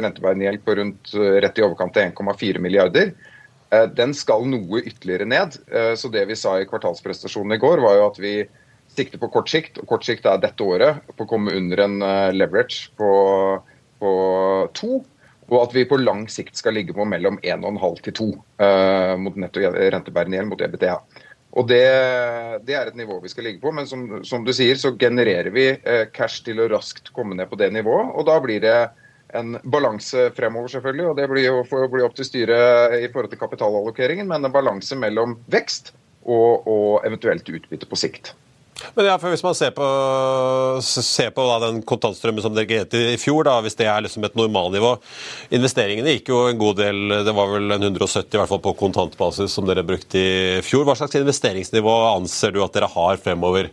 rentebærende 0.00 0.46
gjeld 0.46 0.62
på 0.64 0.76
rundt 0.78 1.12
uh, 1.12 1.34
rett 1.44 1.60
i 1.60 1.64
overkant 1.66 1.98
av 2.00 2.14
1,4 2.16 2.62
milliarder. 2.64 3.12
Uh, 3.68 3.84
den 3.92 4.16
skal 4.16 4.48
noe 4.48 4.80
ytterligere 4.80 5.28
ned. 5.28 5.60
så 6.00 6.08
det 6.08 6.24
vi 6.30 6.38
sa 6.40 6.56
i 6.56 6.64
kvartalsprestasjonen 6.70 7.58
i 7.58 7.60
går, 7.60 7.84
var 7.84 7.98
jo 7.98 8.06
at 8.06 8.22
vi 8.24 8.32
sikter 8.96 9.20
på 9.20 9.28
kort 9.34 9.52
sikt, 9.52 9.76
og 9.76 9.92
kort 9.92 10.08
sikt 10.08 10.24
er 10.24 10.40
dette 10.40 10.64
året, 10.64 11.04
på 11.12 11.28
å 11.28 11.28
komme 11.28 11.52
under 11.52 11.84
en 11.84 12.00
leverage 12.32 12.88
på, 12.96 13.12
på 14.00 14.12
to. 14.72 15.02
Og 15.52 15.60
at 15.60 15.76
vi 15.76 15.84
på 15.88 16.00
lang 16.00 16.24
sikt 16.32 16.56
skal 16.56 16.76
ligge 16.80 16.96
på 16.96 17.04
mellom 17.08 17.36
1,5 17.44 18.02
til 18.08 18.16
2 18.16 18.26
mot 19.20 19.36
netto 19.40 19.60
rentebærende 19.64 20.40
gjeld 20.40 20.50
mot 20.50 20.64
EBTA. 20.64 20.96
Og 21.56 21.68
det, 21.68 21.84
det, 22.68 22.74
er 22.76 22.90
et 22.90 22.98
nivå 22.98 23.18
vi 23.22 23.30
skal 23.32 23.46
ligge 23.48 23.62
på, 23.62 23.72
men 23.72 23.88
som, 23.88 24.04
som 24.26 24.44
du 24.44 24.52
sier, 24.52 24.76
så 24.76 24.92
genererer 25.00 25.48
vi 25.54 25.70
eh, 25.72 26.04
cash 26.12 26.42
til 26.44 26.60
å 26.60 26.68
raskt 26.68 27.12
komme 27.16 27.38
ned 27.38 27.48
på 27.48 27.58
det 27.60 27.70
nivået. 27.72 28.12
Og 28.14 28.26
da 28.28 28.36
blir 28.44 28.60
det 28.64 28.76
en 29.36 29.56
balanse 29.64 30.28
fremover, 30.36 30.72
selvfølgelig. 30.72 31.06
Og 31.10 31.16
det 31.16 31.28
blir 31.32 31.48
jo 31.48 31.62
for 31.68 31.84
å 31.84 31.92
bli 31.92 32.04
opp 32.04 32.16
til 32.18 32.28
styret 32.28 32.98
i 33.00 33.08
forhold 33.12 33.32
til 33.32 33.40
kapitalallokeringen, 33.40 34.28
men 34.28 34.44
en 34.44 34.54
balanse 34.54 34.98
mellom 34.98 35.38
vekst 35.52 35.94
og, 36.28 36.68
og 36.68 37.08
eventuelt 37.08 37.48
utbytte 37.48 37.88
på 37.88 38.00
sikt. 38.00 38.34
Men 38.94 39.08
ja, 39.08 39.16
for 39.18 39.32
Hvis 39.32 39.42
man 39.42 39.56
ser 39.58 39.72
på, 39.74 39.86
ser 40.84 41.32
på 41.34 41.46
da, 41.48 41.58
den 41.66 41.80
kontantstrømmen 41.86 42.44
som 42.44 42.54
dere 42.54 42.82
gikk 42.84 42.94
i 42.94 43.16
fjor, 43.20 43.46
da, 43.48 43.56
hvis 43.64 43.78
det 43.78 43.88
er 43.90 44.04
liksom 44.04 44.26
et 44.26 44.36
normalnivå 44.38 44.92
Investeringene 45.58 46.14
gikk 46.16 46.30
jo 46.32 46.44
en 46.50 46.60
god 46.60 46.78
del, 46.82 47.00
det 47.26 47.34
var 47.34 47.50
vel 47.54 47.74
en 47.74 47.88
170 47.90 48.36
i 48.36 48.40
hvert 48.40 48.52
fall 48.52 48.62
på 48.64 48.76
kontantbasis 48.78 49.56
som 49.58 49.66
dere 49.68 49.86
brukte 49.86 50.20
i 50.20 50.62
fjor. 50.66 50.86
Hva 50.86 50.98
slags 50.98 51.18
investeringsnivå 51.18 51.96
anser 52.12 52.54
du 52.54 52.62
at 52.64 52.76
dere 52.76 52.90
har 52.92 53.20
fremover? 53.22 53.72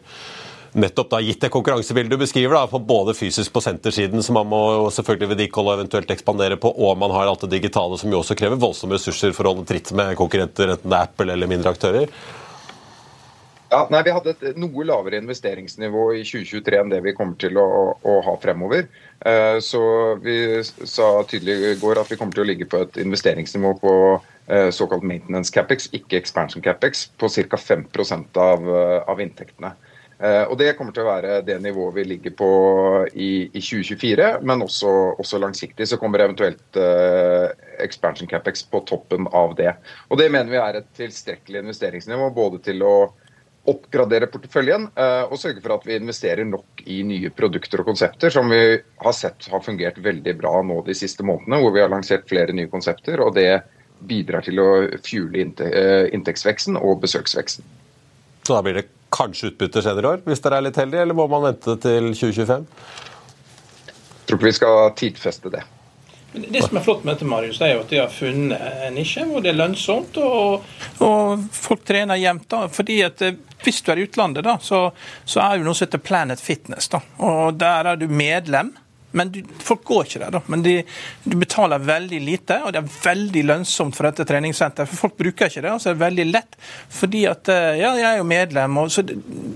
nettopp 0.76 1.12
da 1.14 1.22
gitt 1.24 1.40
det 1.40 1.52
konkurransebildet 1.54 2.12
du 2.12 2.20
beskriver, 2.20 2.58
da, 2.58 2.68
på 2.68 2.82
både 2.84 3.16
fysisk 3.16 3.54
på 3.56 3.64
sentersiden, 3.64 4.24
som 4.24 4.36
man 4.36 4.50
må 4.52 4.62
selvfølgelig 4.94 5.32
vedlikeholde 5.32 5.72
og 5.72 5.80
eventuelt 5.80 6.12
ekspandere 6.12 6.58
på, 6.60 6.72
og 6.72 6.98
man 7.00 7.14
har 7.16 7.32
alt 7.32 7.46
det 7.46 7.54
digitale, 7.56 8.00
som 8.00 8.12
jo 8.12 8.20
også 8.20 8.36
krever 8.36 8.60
voldsomme 8.60 8.98
ressurser 8.98 9.32
for 9.36 9.48
å 9.48 9.54
holde 9.54 9.70
tritt 9.70 9.94
med 9.96 10.18
konkurrenter, 10.20 10.76
enten 10.76 10.92
det 10.92 11.00
er 11.00 11.08
Apple 11.08 11.32
eller 11.32 11.52
mindre 11.52 11.72
aktører? 11.72 12.12
Ja, 13.76 13.82
nei, 13.92 14.06
Vi 14.08 14.12
hadde 14.16 14.32
et 14.32 14.60
noe 14.62 14.86
lavere 14.88 15.20
investeringsnivå 15.20 16.06
i 16.16 16.22
2023 16.24 16.78
enn 16.80 16.92
det 16.94 17.02
vi 17.04 17.12
kommer 17.18 17.36
til 17.42 17.58
å, 17.60 17.68
å 18.00 18.14
ha 18.24 18.36
fremover. 18.40 18.86
Uh, 19.20 19.58
så 19.60 19.82
Vi 20.24 20.38
sa 20.64 21.10
tydelig 21.28 21.74
i 21.74 21.80
går 21.82 22.00
at 22.00 22.14
vi 22.14 22.16
kommer 22.22 22.38
til 22.38 22.46
å 22.46 22.48
ligge 22.48 22.70
på 22.72 22.86
et 22.86 23.00
investeringsnivå 23.04 23.74
på 23.82 23.96
uh, 24.16 24.70
såkalt 24.72 25.04
maintenance 25.04 25.52
capex, 25.52 25.90
ikke 25.98 26.22
expansion 26.22 26.64
capex, 26.64 27.10
på 27.20 27.28
ca. 27.28 27.60
5% 27.60 28.40
av, 28.40 28.64
uh, 28.70 29.02
av 29.12 29.20
inntektene. 29.26 29.74
og 30.48 30.54
Det 30.58 30.70
kommer 30.78 30.94
til 30.96 31.04
å 31.04 31.10
være 31.10 31.42
det 31.44 31.58
nivået 31.60 31.98
vi 31.98 32.04
ligger 32.08 32.32
på 32.40 32.48
i, 33.12 33.50
i 33.52 33.60
2024, 33.60 34.30
men 34.48 34.64
også, 34.64 34.94
også, 35.20 35.42
langsiktig 35.44 35.90
så 35.92 35.98
kommer 36.00 36.24
eventuelt 36.24 36.80
expansion 37.84 38.30
capex 38.32 38.64
på 38.64 38.80
toppen 38.88 39.28
av 39.36 39.58
det. 39.60 39.74
Og 40.08 40.18
Det 40.18 40.30
mener 40.32 40.56
vi 40.56 40.62
er 40.64 40.80
et 40.80 40.88
tilstrekkelig 40.96 41.66
investeringsnivå 41.66 42.32
både 42.40 42.64
til 42.64 42.88
å 42.88 42.96
oppgradere 43.70 44.30
porteføljen 44.30 44.90
eh, 44.94 45.24
og 45.26 45.40
sørge 45.42 45.62
for 45.64 45.76
at 45.78 45.86
vi 45.88 45.98
investerer 45.98 46.46
nok 46.48 46.84
i 46.86 47.00
nye 47.08 47.32
produkter 47.34 47.82
og 47.82 47.90
konsepter, 47.90 48.34
som 48.34 48.50
vi 48.52 48.62
har 48.78 49.16
sett 49.18 49.48
har 49.52 49.64
fungert 49.66 49.98
veldig 50.06 50.36
bra 50.38 50.60
nå 50.66 50.82
de 50.86 50.96
siste 50.98 51.26
månedene, 51.26 51.62
hvor 51.64 51.74
vi 51.74 51.82
har 51.82 51.92
lansert 51.94 52.28
flere 52.30 52.54
nye 52.56 52.72
konsepter. 52.72 53.22
og 53.24 53.34
det 53.36 53.64
bidrar 54.06 54.44
til 54.46 54.60
å 54.60 54.70
fuele 55.06 55.46
eh, 55.66 56.14
inntektsveksten 56.14 56.78
og 56.78 57.00
besøksveksten. 57.06 57.66
Så 58.46 58.54
da 58.54 58.62
blir 58.62 58.78
det 58.78 58.90
kanskje 59.16 59.54
utbytte 59.54 59.82
senere 59.82 60.06
i 60.06 60.12
år, 60.14 60.26
hvis 60.28 60.44
dere 60.44 60.60
er 60.60 60.68
litt 60.68 60.78
heldige, 60.78 61.06
eller 61.06 61.18
må 61.18 61.26
man 61.32 61.48
vente 61.48 61.78
til 61.82 62.12
2025? 62.12 62.68
Jeg 63.86 64.30
tror 64.30 64.40
ikke 64.40 64.50
vi 64.50 64.58
skal 64.60 64.92
tidfeste 65.00 65.54
det. 65.54 65.64
Det 66.36 66.62
som 66.64 66.78
er 66.78 66.84
flott 66.86 67.04
med 67.04 67.16
dette, 67.16 67.28
Marius, 67.30 67.62
er 67.62 67.76
jo 67.76 67.82
at 67.84 67.92
de 67.92 68.00
har 68.02 68.14
funnet 68.14 68.62
en 68.88 68.96
nisje 68.98 69.26
hvor 69.30 69.44
det 69.44 69.54
er 69.54 69.60
lønnsomt, 69.60 70.18
og, 70.22 70.66
og 71.06 71.46
folk 71.56 71.86
trener 71.88 72.20
jevnt. 72.20 72.54
fordi 72.72 73.02
at 73.06 73.22
eh, 73.22 73.38
Hvis 73.66 73.82
du 73.82 73.92
er 73.92 73.98
i 73.98 74.04
utlandet, 74.06 74.44
da, 74.46 74.58
så, 74.62 74.92
så 75.26 75.42
er 75.42 75.58
det 75.58 75.66
noe 75.66 75.74
som 75.74 75.88
heter 75.88 76.04
Planet 76.04 76.42
Fitness. 76.42 76.90
da, 76.92 77.02
og 77.18 77.56
Der 77.60 77.92
er 77.92 77.96
du 77.96 78.08
medlem. 78.08 78.76
Men 79.16 79.32
du, 79.32 79.42
folk 79.64 79.84
går 79.88 80.08
ikke 80.10 80.22
der, 80.26 80.34
da. 80.36 80.42
Men 80.52 80.64
de, 80.66 80.76
du 81.24 81.38
betaler 81.40 81.84
veldig 81.84 82.20
lite, 82.20 82.60
og 82.66 82.74
det 82.76 82.82
er 82.82 82.96
veldig 83.06 83.44
lønnsomt 83.48 83.96
for 83.96 84.10
dette 84.10 84.26
treningssenteret. 84.28 84.92
For 84.92 85.06
folk 85.06 85.20
bruker 85.22 85.52
ikke 85.52 85.64
det, 85.64 85.72
og 85.72 85.80
så 85.82 85.92
er 85.92 85.96
det 85.98 86.04
veldig 86.04 86.26
lett. 86.32 86.58
Fordi 87.02 87.26
at 87.32 87.52
eh, 87.54 87.78
Ja, 87.80 87.94
jeg 87.96 88.08
er 88.10 88.20
jo 88.20 88.28
medlem, 88.28 88.82
og, 88.82 88.92
så, 88.92 89.06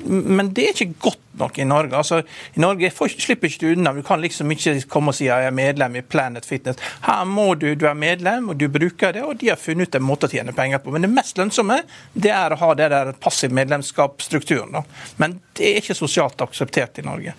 men 0.08 0.54
det 0.56 0.70
er 0.70 0.78
ikke 0.78 1.10
godt 1.10 1.26
nok 1.40 1.60
i 1.60 1.66
Norge. 1.68 1.98
Altså, 1.98 2.22
I 2.56 2.64
Norge 2.64 2.92
får, 2.92 3.16
slipper 3.20 3.52
ikke 3.52 3.66
du 3.66 3.74
unna. 3.74 3.94
Du 3.96 4.04
kan 4.06 4.24
liksom 4.24 4.52
ikke 4.56 4.78
komme 4.92 5.12
og 5.14 5.20
si 5.20 5.28
at 5.28 5.44
jeg 5.44 5.52
er 5.52 5.58
medlem 5.60 6.00
i 6.00 6.06
Planet 6.06 6.48
Fitness. 6.48 6.80
Her 7.06 7.28
må 7.28 7.52
du, 7.60 7.74
du 7.80 7.88
er 7.90 8.00
medlem, 8.00 8.52
og 8.52 8.60
du 8.60 8.68
bruker 8.72 9.16
det, 9.16 9.26
og 9.28 9.40
de 9.42 9.52
har 9.52 9.60
funnet 9.60 9.90
ut 9.90 10.00
en 10.00 10.08
måte 10.08 10.30
å 10.30 10.34
tjene 10.34 10.56
penger 10.56 10.84
på. 10.84 10.96
Men 10.96 11.08
det 11.08 11.12
mest 11.14 11.40
lønnsomme 11.40 11.82
det 12.14 12.32
er 12.36 12.56
å 12.56 12.62
ha 12.64 12.72
det 12.80 12.90
der 12.96 13.14
passiv 13.20 13.56
medlemskapsstrukturen. 13.60 14.80
Da. 14.80 14.84
Men 15.20 15.40
det 15.60 15.74
er 15.74 15.84
ikke 15.84 15.98
sosialt 15.98 16.48
akseptert 16.48 17.04
i 17.04 17.08
Norge. 17.08 17.36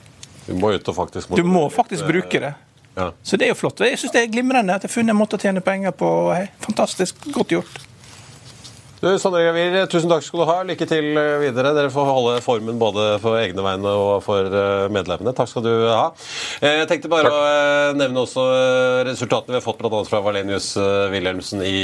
Du 0.46 0.54
må 0.58 0.72
ut 0.74 0.88
og 0.88 0.96
faktisk 0.96 1.36
Du 1.36 1.44
må 1.46 1.66
faktisk 1.72 2.06
bruke 2.08 2.40
det. 2.42 2.54
Ja. 2.96 3.12
Så 3.22 3.36
det 3.36 3.46
er 3.46 3.52
jo 3.54 3.58
flott. 3.60 3.80
Jeg 3.86 3.98
syns 4.00 4.12
det 4.14 4.24
er 4.24 4.32
glimrende 4.32 4.74
at 4.74 4.82
jeg 4.84 4.90
har 4.90 4.94
funnet 4.96 5.14
en 5.14 5.20
måte 5.20 5.38
å 5.38 5.42
tjene 5.42 5.62
penger 5.64 5.94
på. 5.96 6.10
Fantastisk. 6.66 7.22
Godt 7.34 7.54
gjort. 7.54 7.78
Du, 9.00 9.08
Sondre 9.16 9.40
Gravir, 9.40 9.86
tusen 9.88 10.10
takk 10.12 10.20
skal 10.20 10.42
du 10.42 10.44
ha. 10.44 10.54
Lykke 10.68 10.84
til 10.84 11.06
videre. 11.40 11.70
Dere 11.72 11.88
får 11.88 12.04
holde 12.04 12.32
formen 12.44 12.76
både 12.76 13.14
for 13.22 13.38
egne 13.40 13.62
vegne 13.64 13.92
og 13.96 14.18
for 14.26 14.44
eh, 14.44 14.88
medlemmene. 14.92 15.32
Takk 15.32 15.48
skal 15.48 15.64
du 15.64 15.70
ha. 15.88 16.10
Eh, 16.60 16.82
jeg 16.82 16.88
tenkte 16.90 17.08
bare 17.08 17.30
takk. 17.30 17.36
å 17.38 17.46
eh, 17.48 17.92
nevne 17.96 18.20
også 18.20 18.44
resultatene 19.08 19.54
vi 19.54 19.56
har 19.56 19.64
fått 19.64 19.80
bl.a. 19.80 20.02
fra 20.04 20.20
Valenius 20.20 20.74
Wilhelmsen 21.14 21.64
i 21.64 21.80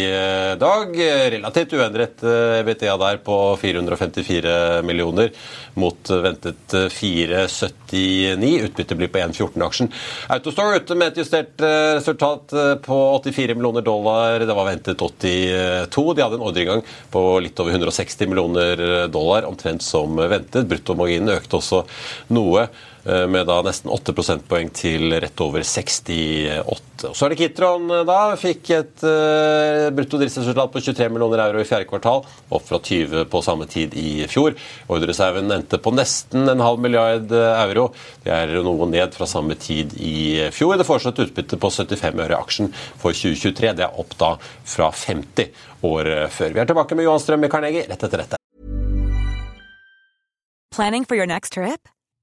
dag. 0.61 0.93
Relativt 1.39 1.73
uendret 1.79 2.21
EBTA 2.27 2.99
der 3.01 3.23
på 3.25 3.39
454 3.65 4.85
millioner 4.85 5.33
mot 5.81 6.13
ventet 6.13 6.77
479. 6.99 8.53
Utbyttet 8.69 9.01
blir 9.01 9.09
på 9.09 9.25
1,14 9.25 9.65
aksjen. 9.71 9.91
Autostore 10.37 10.85
ute 10.85 11.01
med 11.01 11.15
et 11.15 11.25
justert 11.25 11.65
resultat 11.97 12.53
på 12.85 13.01
84 13.25 13.57
millioner 13.57 13.89
dollar. 13.89 14.45
Det 14.45 14.61
var 14.61 14.69
ventet 14.69 15.01
82. 15.01 16.07
De 16.13 16.27
hadde 16.27 16.43
en 16.43 16.49
ordreinngang 16.53 16.85
på 17.13 17.23
litt 17.45 17.59
over 17.63 17.77
160 17.77 18.31
millioner 18.31 18.83
dollar, 19.13 19.47
omtrent 19.49 19.85
som 19.85 20.19
ventet. 20.19 20.67
Bruttomarginen 20.71 21.35
økte 21.37 21.61
også 21.61 21.85
noe. 22.35 22.67
Eh, 23.07 23.27
med 23.27 23.47
da 23.47 23.61
nesten 23.63 23.91
8 23.93 24.11
prosentpoeng 24.17 24.73
til 24.75 25.13
rett 25.23 25.41
over 25.45 25.63
68. 25.63 27.05
Og 27.07 27.15
Så 27.15 27.27
er 27.27 27.31
det 27.31 27.39
Kitron, 27.39 27.87
eh, 27.91 28.03
da. 28.09 28.35
Fikk 28.41 28.71
et 28.75 29.05
uh, 29.07 29.91
brutto 29.95 30.19
driftsresultat 30.19 30.73
på 30.73 30.83
23 30.83 31.07
millioner 31.15 31.45
euro 31.45 31.63
i 31.63 31.69
fjerde 31.69 31.87
kvartal, 31.87 32.25
opp 32.51 32.67
fra 32.67 32.81
20 32.83 33.29
på 33.31 33.43
samme 33.47 33.69
tid 33.71 33.95
i 33.95 34.27
fjor. 34.27 34.57
Ordrereserven 34.91 35.55
endte 35.55 35.79
på 35.79 35.95
nesten 35.95 36.51
en 36.51 36.65
halv 36.65 36.83
milliard 36.83 37.31
euro. 37.31 37.93
Det 38.25 38.35
er 38.35 38.57
noe 38.67 38.91
ned 38.91 39.15
fra 39.15 39.31
samme 39.31 39.55
tid 39.55 39.95
i 40.03 40.51
fjor. 40.51 40.75
Det 40.75 40.89
foreslått 40.89 41.23
utbytte 41.23 41.61
på 41.63 41.71
75 41.71 42.27
øre 42.27 42.43
aksjen 42.43 42.73
for 42.75 43.15
2023. 43.15 43.75
Det 43.79 43.87
er 43.87 44.01
opp 44.03 44.19
da 44.19 44.35
fra 44.67 44.91
50 44.91 45.53
år 45.87 46.15
før. 46.35 46.57
Vi 46.57 46.65
er 46.65 46.73
tilbake 46.73 46.99
med 46.99 47.07
Johan 47.07 47.23
Strøm 47.23 47.47
i 47.47 47.53
Carnegie 47.53 47.87
rett 47.87 48.03
etter 48.03 48.25
dette. 48.25 48.41
Planning 50.75 51.07
for 51.07 51.15
your 51.15 51.31
next 51.31 51.55
trip? 51.55 51.87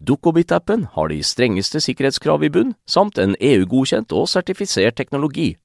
Dukkobit-appen 0.00 0.86
har 0.94 1.10
de 1.12 1.20
strengeste 1.26 1.80
sikkerhetskrav 1.82 2.44
i 2.44 2.50
bunn, 2.52 2.74
samt 2.86 3.18
en 3.18 3.36
EU-godkjent 3.40 4.12
og 4.16 4.28
sertifisert 4.30 4.98
teknologi. 4.98 5.56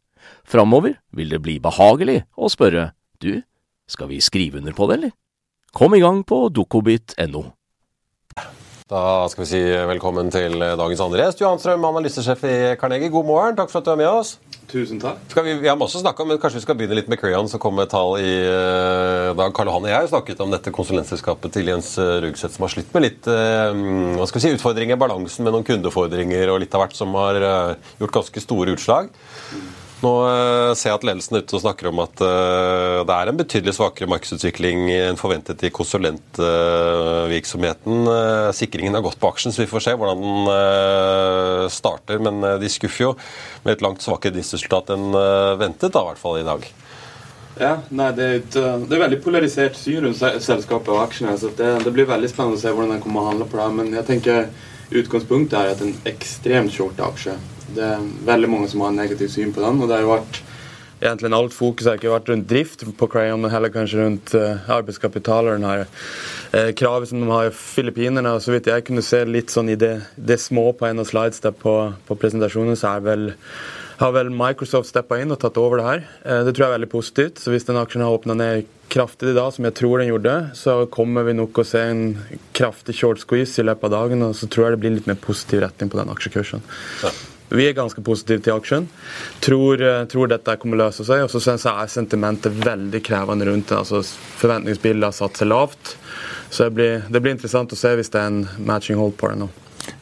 Framover 0.48 0.98
vil 1.16 1.32
det 1.32 1.42
bli 1.44 1.60
behagelig 1.64 2.24
å 2.36 2.50
spørre 2.52 2.92
du, 3.24 3.42
skal 3.88 4.12
vi 4.12 4.20
skrive 4.24 4.60
under 4.60 4.76
på 4.76 4.90
det, 4.90 5.00
eller? 5.00 5.16
Kom 5.76 5.96
i 5.96 6.02
gang 6.02 6.24
på 6.28 6.48
dukkobit.no. 6.54 7.44
Da 8.88 9.28
skal 9.28 9.44
vi 9.44 9.50
si 9.50 9.60
velkommen 9.90 10.30
til 10.32 10.62
dagens 10.80 11.02
andre 11.04 11.26
gjest. 11.26 11.42
Johan 11.44 11.60
Strøm, 11.60 11.84
analysesjef 11.90 12.46
i 12.48 12.58
Carnegie. 12.80 13.12
God 13.12 13.28
morgen. 13.28 13.58
Takk 13.58 13.74
for 13.74 13.84
at 13.84 13.90
du 13.90 13.92
er 13.92 14.00
med 14.00 14.08
oss. 14.08 14.38
Tusen 14.68 15.00
takk. 15.00 15.22
Vi, 15.32 15.54
vi, 15.62 15.70
har 15.70 15.78
masse 15.80 15.96
å 15.96 16.02
snakke 16.02 16.24
om, 16.24 16.28
men 16.32 16.40
kanskje 16.44 16.60
vi 16.60 16.66
skal 16.66 16.76
begynne 16.76 16.98
litt 16.98 17.08
med 17.08 17.22
Crayon, 17.22 17.48
som 17.48 17.62
kom 17.64 17.78
med 17.80 17.88
tall 17.92 18.18
i 18.20 18.34
uh, 18.44 19.32
dag. 19.38 19.54
Karl 19.56 19.72
Johan 19.72 19.88
og 19.88 19.92
jeg 19.94 20.02
har 20.02 20.10
snakket 20.12 20.44
om 20.44 20.52
dette 20.52 20.74
konsulentselskapet 20.76 21.56
til 21.56 21.72
Jens 21.72 21.94
Rugseth, 21.96 22.58
som 22.58 22.68
har 22.68 22.74
slitt 22.76 22.92
med 22.92 23.06
litt 23.06 23.30
uh, 23.32 23.72
hva 24.20 24.28
skal 24.28 24.42
vi 24.42 24.46
si, 24.50 24.54
utfordringer, 24.60 25.00
balansen 25.00 25.48
med 25.48 25.56
noen 25.56 25.68
kundefordringer 25.68 26.52
og 26.52 26.60
litt 26.66 26.76
av 26.76 26.84
hvert, 26.84 27.00
som 27.00 27.16
har 27.16 27.40
gjort 28.02 28.18
ganske 28.20 28.44
store 28.44 28.76
utslag. 28.76 29.14
Nå 29.98 30.12
uh, 30.22 30.78
ser 30.78 30.92
jeg 30.92 31.00
at 31.00 31.06
ledelsen 31.08 31.38
er 31.38 31.42
ute 31.42 31.56
og 31.58 31.62
snakker 31.64 31.88
om 31.90 32.00
at 32.04 32.22
uh, 32.22 33.02
det 33.08 33.14
er 33.16 33.28
en 33.32 33.40
betydelig 33.40 33.74
svakere 33.74 34.12
markedsutvikling 34.12 34.92
enn 34.94 35.18
forventet 35.18 35.64
i 35.66 35.72
konsulentvirksomheten. 35.74 38.06
Uh, 38.06 38.54
sikringen 38.54 38.94
har 38.94 39.02
gått 39.08 39.18
på 39.22 39.30
aksjen, 39.32 39.52
så 39.56 39.62
vi 39.64 39.72
får 39.72 39.82
se 39.88 39.94
hvordan 39.98 40.22
den 40.22 40.38
starter. 41.74 42.18
Men 42.22 42.36
de 42.62 42.70
skuffer 42.70 43.04
jo 43.08 43.12
med 43.66 43.74
et 43.74 43.82
langt 43.86 44.02
svakere 44.06 44.34
driftsresultat 44.36 44.90
enn 44.94 45.06
ventet, 45.58 45.94
da, 45.94 46.00
i 46.04 46.08
hvert 46.12 46.22
fall 46.22 46.38
i 46.42 46.48
dag. 46.48 46.62
Ja, 47.58 47.78
nei, 47.90 48.12
det, 48.14 48.24
er 48.24 48.36
et, 48.38 48.54
det 48.54 48.94
er 48.94 49.02
veldig 49.02 49.24
polarisert 49.24 49.76
syn 49.80 50.04
rundt 50.06 50.20
selskapet 50.46 50.90
og 50.94 51.02
aksjene. 51.08 51.38
så 51.42 51.48
det, 51.58 51.70
det, 51.88 51.94
blir 51.96 52.06
veldig 52.10 52.30
spennende 52.30 52.58
å 52.60 52.62
se 52.62 52.70
hvordan 52.70 52.94
den 52.94 53.02
kommer 53.02 53.22
å 53.24 53.30
handle 53.32 53.46
på 53.50 53.58
det. 53.58 53.70
Men 53.80 53.88
jeg 53.98 54.06
tenker 54.12 54.38
utgangspunktet 54.92 55.58
er 55.60 55.74
at 55.74 55.84
en 55.84 55.96
ekstremt 56.10 56.74
short 56.74 57.00
aksje. 57.04 57.38
Det 57.76 57.84
er 57.84 58.06
veldig 58.28 58.50
mange 58.52 58.70
som 58.72 58.84
har 58.84 58.94
en 58.94 59.02
negativ 59.02 59.32
syn 59.34 59.52
på 59.56 59.64
den. 59.64 59.82
og 59.82 59.88
det 59.88 60.00
har 60.00 60.06
jo 60.08 60.14
vært 60.16 60.44
Egentlig 60.98 61.30
alt 61.38 61.54
fokus 61.54 61.86
har 61.86 62.00
ikke 62.00 62.10
vært 62.10 62.30
rundt 62.32 62.48
drift 62.50 62.84
på 62.98 63.08
Crayon, 63.08 63.38
men 63.44 63.52
heller 63.54 63.70
kanskje 63.70 64.00
rundt 64.00 64.32
uh, 64.34 64.64
arbeidskapital 64.80 65.46
og 65.46 65.60
den 65.60 65.68
her 65.70 65.84
uh, 65.86 66.72
kravet 66.74 67.12
som 67.12 67.22
de 67.22 67.28
har 67.30 67.52
i 67.52 67.54
Filippinene. 67.54 68.32
og 68.34 68.42
Så 68.42 68.56
vidt 68.56 68.66
jeg 68.72 68.88
kunne 68.88 69.06
se 69.06 69.20
litt 69.30 69.54
sånn 69.54 69.70
i 69.70 69.76
det, 69.78 69.92
det 70.18 70.40
små 70.42 70.72
på 70.74 70.88
en 70.90 71.04
av 71.04 71.06
slides 71.06 71.44
der 71.44 71.54
på, 71.54 71.76
på 72.08 72.18
presentasjonen, 72.18 72.74
så 72.74 72.96
er 72.96 73.06
vel 73.06 73.28
har 73.98 74.14
vel 74.14 74.30
Microsoft 74.34 74.92
steppa 74.92 75.18
inn 75.22 75.34
og 75.34 75.40
tatt 75.42 75.58
over 75.62 75.80
det 75.80 75.86
her. 75.88 76.04
Eh, 76.26 76.42
det 76.46 76.54
tror 76.54 76.68
jeg 76.68 76.72
er 76.72 76.78
veldig 76.78 76.92
positivt. 76.92 77.42
Så 77.42 77.54
hvis 77.54 77.66
den 77.66 77.80
aksjen 77.82 78.04
har 78.06 78.14
åpna 78.14 78.36
ned 78.38 78.68
kraftig 78.90 79.32
i 79.32 79.38
dag, 79.38 79.54
som 79.54 79.68
jeg 79.68 79.76
tror 79.78 80.02
den 80.02 80.12
gjorde, 80.12 80.36
så 80.58 80.78
kommer 80.92 81.26
vi 81.28 81.36
nok 81.38 81.60
å 81.60 81.66
se 81.68 81.82
en 81.92 82.04
kraftig 82.58 82.96
short 82.98 83.22
squeeze 83.24 83.60
i 83.62 83.66
løpet 83.68 83.90
av 83.90 83.96
dagen. 83.96 84.26
Og 84.28 84.36
så 84.38 84.50
tror 84.50 84.68
jeg 84.68 84.78
det 84.78 84.84
blir 84.84 84.96
litt 84.98 85.10
mer 85.10 85.20
positiv 85.22 85.64
retning 85.66 85.92
på 85.92 86.00
den 86.00 86.14
aksjekursen. 86.14 86.64
Ja. 87.04 87.12
Vi 87.50 87.64
er 87.64 87.76
ganske 87.78 88.02
positive 88.04 88.44
til 88.44 88.58
aksjen. 88.58 88.88
Tror, 89.44 89.82
eh, 89.82 90.06
tror 90.12 90.28
dette 90.28 90.58
kommer 90.60 90.76
å 90.76 90.88
løse 90.88 91.06
seg. 91.08 91.24
Og 91.24 91.32
så 91.32 91.40
syns 91.40 91.64
jeg 91.64 91.72
er 91.74 91.88
sentimentet 91.88 92.52
veldig 92.52 93.02
krevende 93.04 93.48
rundt 93.48 93.70
det. 93.70 93.78
Altså, 93.78 94.04
Forventningsbildet 94.42 95.08
har 95.08 95.16
satt 95.16 95.40
seg 95.40 95.48
lavt. 95.48 95.96
Så 96.50 96.68
det 96.68 96.74
blir, 96.76 97.04
det 97.10 97.22
blir, 97.22 97.36
interessant 97.36 97.72
å 97.72 97.80
se 97.80 97.96
hvis 97.96 98.12
det 98.12 98.20
er 98.20 98.28
en 98.28 98.50
matching 98.60 99.00
hold 99.00 99.16
på 99.18 99.32
det 99.32 99.40
nå. 99.40 99.50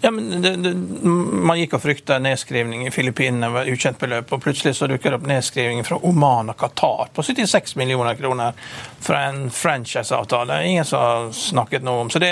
Ja, 0.06 0.12
men 0.12 0.42
det, 0.42 0.56
det, 0.56 0.74
Man 1.04 1.58
gikk 1.58 1.72
og 1.74 1.82
frykta 1.82 2.20
nedskrivning 2.22 2.84
i 2.86 2.92
Filippinene 2.94 3.48
var 3.50 3.70
ukjent 3.72 3.98
beløp, 3.98 4.36
og 4.36 4.44
plutselig 4.44 4.76
så 4.78 4.86
dukker 4.86 5.10
det 5.10 5.18
opp 5.18 5.26
nedskrivning 5.26 5.82
fra 5.88 5.98
Oman 6.06 6.52
og 6.54 6.60
Qatar 6.62 7.10
på 7.16 7.26
76 7.26 7.74
millioner 7.82 8.14
kroner 8.20 8.54
fra 9.02 9.24
en 9.32 9.48
franchise-avtale. 9.50 10.60
Ingen 10.70 10.86
som 10.86 11.02
har 11.02 11.32
snakket 11.34 11.88
noe 11.88 12.04
om. 12.04 12.12
Så 12.14 12.22
det 12.22 12.32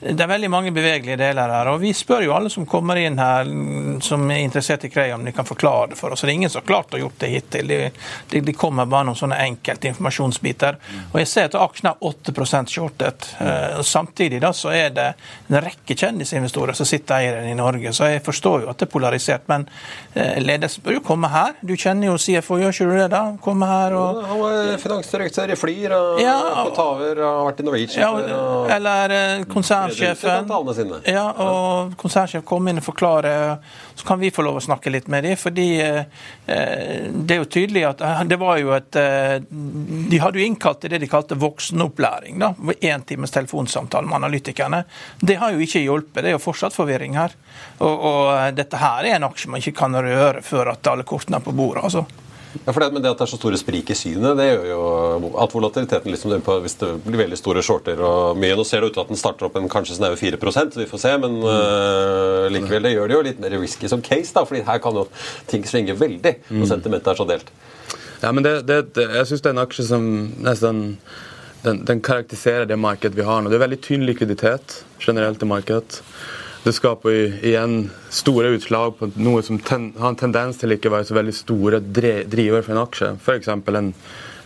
det 0.00 0.24
er 0.24 0.28
veldig 0.30 0.48
mange 0.50 0.70
bevegelige 0.72 1.18
deler 1.20 1.50
her. 1.52 1.68
og 1.68 1.80
Vi 1.82 1.92
spør 1.92 2.24
jo 2.24 2.32
alle 2.32 2.50
som 2.50 2.64
kommer 2.68 2.96
inn 2.96 3.18
her 3.20 3.48
som 4.00 4.22
er 4.32 4.40
interessert 4.40 4.84
i 4.84 4.90
Cray, 4.90 5.12
om 5.12 5.24
de 5.24 5.32
kan 5.36 5.44
forklare 5.44 5.90
det 5.90 5.98
for 5.98 6.14
oss. 6.14 6.22
Det 6.24 6.30
er 6.30 6.38
ingen 6.38 6.50
som 6.50 6.62
har 6.62 6.68
klart 6.70 6.94
å 6.96 7.00
gjort 7.02 7.18
det 7.20 7.28
hittil. 7.28 7.68
De, 7.68 7.90
de, 8.30 8.40
de 8.46 8.54
kommer 8.56 8.88
bare 8.88 9.10
noen 9.10 9.18
sånne 9.18 9.36
enkelte 9.44 9.90
informasjonsbiter. 9.90 10.78
Og 11.10 11.18
Jeg 11.20 11.28
ser 11.28 11.50
at 11.50 11.58
aksjen 11.60 11.90
er 11.90 12.06
8 12.08 12.62
shortet. 12.72 13.28
Uh, 13.40 13.82
samtidig 13.84 14.40
da 14.40 14.52
så 14.56 14.72
er 14.72 14.94
det 14.96 15.06
en 15.50 15.60
rekke 15.60 15.96
kjendisinvestorer 15.96 16.72
som 16.78 16.88
sitter 16.88 17.18
eieren 17.18 17.50
i 17.50 17.58
Norge. 17.58 17.92
Så 17.92 18.08
jeg 18.08 18.24
forstår 18.24 18.64
jo 18.64 18.72
at 18.72 18.80
det 18.80 18.88
er 18.88 18.92
polarisert. 18.94 19.44
Men 19.52 19.68
uh, 19.68 20.40
ledelsen 20.40 20.84
bør 20.86 20.96
jo 20.96 21.04
komme 21.10 21.28
her. 21.28 21.60
Du 21.60 21.74
kjenner 21.76 22.08
jo 22.08 22.16
CFO, 22.16 22.60
gjør 22.62 22.72
ikke 22.72 22.88
du 22.88 22.96
det? 22.96 23.10
da? 23.12 23.22
Komme 23.44 23.68
her 23.68 23.98
og 24.00 24.24
Han 24.30 24.42
var 24.46 24.74
finansdirektør 24.80 25.52
i 25.52 25.60
Flyr 25.60 25.96
og 25.98 26.24
ja, 26.24 26.38
på 26.64 26.72
Taver 26.76 27.20
og 27.20 27.28
har 27.28 27.46
vært 27.50 27.60
i 27.60 27.68
Norwegian. 27.68 28.00
Ja, 28.00 28.42
eller 28.78 29.16
uh, 29.18 29.46
konsern 29.50 29.89
konsernsjefen 29.90 31.02
ja, 31.10 31.24
og 31.44 31.96
konsernsjef 32.00 32.44
kom 32.46 32.68
inn 32.70 32.80
og 32.80 32.86
forklare, 32.86 33.32
så 33.94 34.06
kan 34.06 34.20
vi 34.20 34.30
få 34.34 34.44
lov 34.46 34.60
å 34.60 34.62
snakke 34.64 34.92
litt 34.92 35.10
med 35.12 35.24
dem. 35.26 35.36
fordi 35.36 35.66
eh, 35.82 36.04
det 36.46 37.36
er 37.36 37.42
jo 37.42 37.48
tydelig 37.50 37.84
at 37.88 38.04
eh, 38.06 38.22
det 38.30 38.38
var 38.40 38.58
jo 38.60 38.72
et 38.76 39.00
eh, 39.00 39.36
De 39.50 40.22
hadde 40.22 40.40
jo 40.40 40.46
innkalt 40.46 40.80
til 40.82 40.94
det 40.94 41.02
de 41.02 41.10
kalte 41.10 41.38
voksenopplæring. 41.40 42.38
da, 42.40 42.54
Én 42.80 43.04
times 43.06 43.30
telefonsamtale 43.34 44.06
med 44.06 44.20
analytikerne. 44.22 44.84
Det 45.20 45.38
har 45.40 45.52
jo 45.52 45.60
ikke 45.64 45.84
hjulpet. 45.84 46.22
Det 46.22 46.32
er 46.32 46.38
jo 46.38 46.42
fortsatt 46.42 46.76
forvirring 46.76 47.18
her. 47.18 47.36
Og, 47.78 47.94
og 47.94 48.56
dette 48.56 48.80
her 48.80 49.06
er 49.06 49.18
en 49.18 49.28
aksje 49.30 49.50
man 49.50 49.62
ikke 49.62 49.78
kan 49.82 49.96
røre 49.96 50.42
før 50.44 50.74
at 50.74 50.90
alle 50.90 51.06
kortene 51.08 51.40
er 51.40 51.46
på 51.46 51.56
bordet. 51.56 51.84
altså. 51.84 52.06
Ja, 52.64 52.72
for 52.72 52.82
det, 52.82 52.88
men 52.90 53.02
det 53.02 53.12
at 53.12 53.20
det 53.20 53.26
er 53.28 53.30
så 53.30 53.38
store 53.38 53.58
sprik 53.60 53.92
i 53.92 53.94
synet, 53.94 54.34
det 54.38 54.46
gjør 54.48 54.64
jo 54.72 54.80
at 55.38 55.52
volatiliteten 55.54 56.10
liksom, 56.10 56.34
Hvis 56.64 56.76
det 56.80 56.88
blir 57.04 57.22
veldig 57.22 57.38
store 57.38 57.62
shorter 57.62 58.02
og 58.02 58.40
mye 58.42 58.56
Nå 58.58 58.64
ser 58.66 58.82
det 58.82 58.90
ut 58.90 58.96
til 58.98 59.04
at 59.04 59.12
den 59.12 59.20
starter 59.20 59.46
opp 59.46 59.58
en 59.60 59.70
kanskje 59.70 60.00
snaue 60.00 60.18
4% 60.18 60.80
vi 60.80 60.88
får 60.90 61.02
se. 61.04 61.14
Men 61.22 61.38
uh, 61.44 62.50
likevel, 62.50 62.88
det 62.88 62.94
gjør 62.96 63.08
det 63.10 63.16
jo 63.16 63.24
litt 63.28 63.42
mer 63.42 63.54
risky 63.60 63.90
som 63.90 64.02
case, 64.02 64.34
da, 64.34 64.44
fordi 64.48 64.64
her 64.66 64.82
kan 64.82 64.98
jo 64.98 65.06
ting 65.50 65.66
svinge 65.68 65.94
veldig 65.98 66.34
når 66.50 66.64
mm. 66.64 66.70
sentimentet 66.74 67.12
er 67.14 67.20
så 67.22 67.28
delt. 67.28 67.54
Ja, 68.20 68.34
men 68.34 68.44
det, 68.44 68.56
det, 68.68 68.82
jeg 68.98 69.30
syns 69.30 69.44
det 69.44 69.52
er 69.52 69.56
en 69.56 69.64
aksje 69.64 69.86
som 69.88 70.10
nesten 70.44 70.84
den, 71.62 71.82
den 71.86 72.02
karakteriserer 72.04 72.66
det 72.68 72.78
markedet 72.80 73.18
vi 73.18 73.24
har 73.26 73.42
nå. 73.42 73.52
Det 73.52 73.58
er 73.58 73.66
veldig 73.66 73.80
tynn 73.84 74.04
likviditet 74.08 74.80
generelt 75.00 75.42
i 75.42 75.48
markedet. 75.48 76.02
Det 76.60 76.74
skaper 76.76 77.44
igjen 77.46 77.86
store 78.12 78.50
utslag 78.52 78.98
på 78.98 79.08
noe 79.16 79.40
som 79.42 79.56
ten, 79.64 79.90
har 79.96 80.12
en 80.12 80.18
tendens 80.20 80.58
til 80.60 80.74
ikke 80.74 80.90
å 80.90 80.96
være 80.98 81.08
så 81.08 81.16
veldig 81.16 81.32
store 81.32 81.80
driver 81.80 82.66
for 82.66 82.74
en 82.74 82.82
aksje. 82.82 83.14
F.eks. 83.16 83.48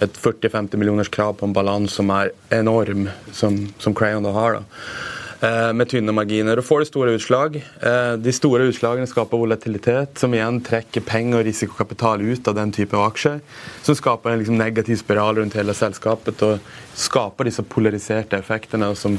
et 0.05 0.21
40-50 0.23 0.79
millioners 0.79 1.11
krav 1.11 1.35
på 1.41 1.49
en 1.49 1.57
balanse 1.57 1.99
som 1.99 2.13
er 2.15 2.31
enorm, 2.55 3.09
som, 3.35 3.59
som 3.83 3.97
Crayon 3.99 4.27
da 4.27 4.35
har. 4.37 4.61
da. 4.61 4.85
Eh, 5.45 5.73
med 5.77 5.91
tynne 5.91 6.15
marginer. 6.17 6.59
Og 6.61 6.67
får 6.67 6.83
de 6.83 6.89
store 6.89 7.15
utslag. 7.19 7.59
Eh, 7.61 8.15
de 8.21 8.35
store 8.35 8.69
utslagene 8.71 9.09
skaper 9.11 9.41
volatilitet, 9.41 10.17
som 10.21 10.35
igjen 10.35 10.63
trekker 10.65 11.05
penger 11.07 11.43
og 11.43 11.49
risikokapital 11.49 12.25
ut 12.25 12.49
av 12.51 12.57
den 12.59 12.73
type 12.75 12.99
aksjer. 12.99 13.43
Som 13.87 13.99
skaper 13.99 14.33
en 14.33 14.43
liksom, 14.43 14.59
negativ 14.61 14.99
spiral 15.03 15.39
rundt 15.41 15.59
hele 15.59 15.77
selskapet 15.77 16.43
og 16.47 16.73
skaper 16.99 17.51
disse 17.51 17.65
polariserte 17.67 18.39
effektene 18.39 18.91
som, 18.99 19.19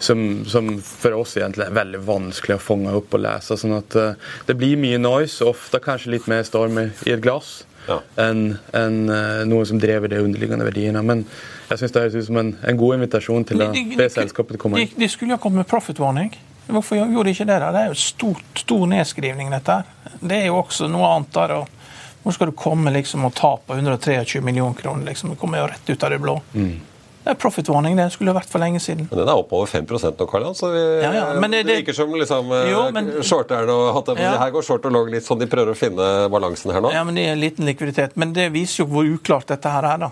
som, 0.00 0.26
som, 0.48 0.70
for 0.82 1.18
oss 1.20 1.36
egentlig 1.38 1.66
er 1.66 1.80
veldig 1.80 2.04
vanskelig 2.06 2.56
å 2.56 2.62
fange 2.64 2.94
opp 2.96 3.16
og 3.16 3.24
lese. 3.26 3.58
sånn 3.60 3.76
at 3.76 3.96
uh, 3.98 4.30
Det 4.48 4.56
blir 4.56 4.80
mye 4.80 5.00
noise, 5.00 5.44
ofte 5.44 5.82
kanskje 5.84 6.14
litt 6.16 6.30
mer 6.30 6.46
storm 6.48 6.80
i 6.80 6.88
et 7.12 7.20
glass 7.20 7.60
ja. 7.90 7.98
enn 8.24 8.44
en, 8.76 9.00
uh, 9.10 9.42
noe 9.48 9.66
som 9.68 9.80
drever 9.82 10.12
de 10.12 10.20
underliggende 10.24 10.66
verdiene. 10.66 11.02
Men 11.06 11.24
jeg 11.70 11.82
syns 11.82 11.96
det 11.96 12.04
høres 12.04 12.18
ut 12.20 12.28
som 12.28 12.40
en, 12.42 12.54
en, 12.62 12.78
god 12.80 13.00
invitasjon 13.00 13.48
til 13.48 13.64
å 13.64 13.70
be 13.72 14.08
selskapet 14.12 14.60
komme 14.62 14.80
inn. 14.80 14.94
De, 14.94 15.02
de 15.04 15.10
skulle 15.10 15.36
jo 15.36 15.42
kommet 15.42 15.64
med 15.64 15.70
profit 15.70 16.00
warning. 16.02 16.32
Hvorfor 16.70 17.00
gjorde 17.00 17.26
de 17.26 17.34
ikke 17.34 17.48
det? 17.48 17.58
da? 17.62 17.72
Det 17.74 17.82
er 17.82 17.90
jo 17.90 17.98
stort, 17.98 18.62
stor 18.62 18.86
nedskrivning, 18.90 19.50
dette 19.50 19.80
her. 19.80 20.16
Det 20.20 20.36
er 20.36 20.48
jo 20.50 20.60
også 20.60 20.88
noe 20.90 21.08
annet 21.16 21.32
der. 21.34 21.56
og 21.58 22.22
Hvor 22.22 22.36
skal 22.36 22.50
du 22.50 22.56
komme 22.58 22.92
liksom 22.94 23.26
og 23.26 23.34
tape 23.38 23.78
123 23.78 24.42
millioner 24.44 24.78
kroner? 24.78 25.08
Liksom? 25.10 25.34
Det 25.34 25.40
kommer 25.40 25.62
jo 25.62 25.70
rett 25.72 25.90
ut 25.90 26.06
av 26.06 26.14
det 26.14 26.20
blå. 26.22 26.36
Mm. 26.54 26.72
Det 27.20 27.34
er 27.34 27.36
profit 27.36 27.68
warning, 27.68 27.98
det 27.98 28.06
skulle 28.14 28.32
vært 28.32 28.48
for 28.48 28.62
lenge 28.62 28.80
siden. 28.80 29.04
Men 29.10 29.20
Den 29.20 29.28
er 29.28 29.40
oppover 29.42 29.68
5% 29.68 30.16
nå, 30.16 30.26
Karl 30.30 30.46
så 30.56 30.70
vi, 30.72 30.84
ja, 31.02 31.10
ja. 31.12 31.24
det, 31.36 31.50
det, 31.68 31.76
virker 31.82 31.96
som 31.96 32.14
liksom, 32.16 32.54
jo, 32.70 32.84
men, 32.96 33.10
shorterne 33.26 33.74
og 33.74 34.14
ja. 34.16 34.38
Her 34.40 34.54
går 34.54 34.64
short 34.64 34.88
og 34.88 34.94
long 34.94 35.10
litt 35.12 35.26
sånn 35.26 35.42
de 35.42 35.48
prøver 35.50 35.74
å 35.74 35.78
finne 35.78 36.06
balansen 36.32 36.72
her 36.72 36.80
nå. 36.80 36.94
Ja, 36.96 37.04
men 37.04 37.18
det 37.18 37.26
er 37.28 37.36
en 37.36 37.42
liten 37.42 37.68
likviditet. 37.68 38.16
Men 38.20 38.32
det 38.36 38.48
viser 38.54 38.84
jo 38.84 38.88
hvor 38.94 39.04
uklart 39.04 39.52
dette 39.52 39.74
her 39.74 39.84
er, 39.90 40.06
da. 40.06 40.10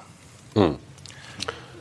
Mm. 0.58 0.76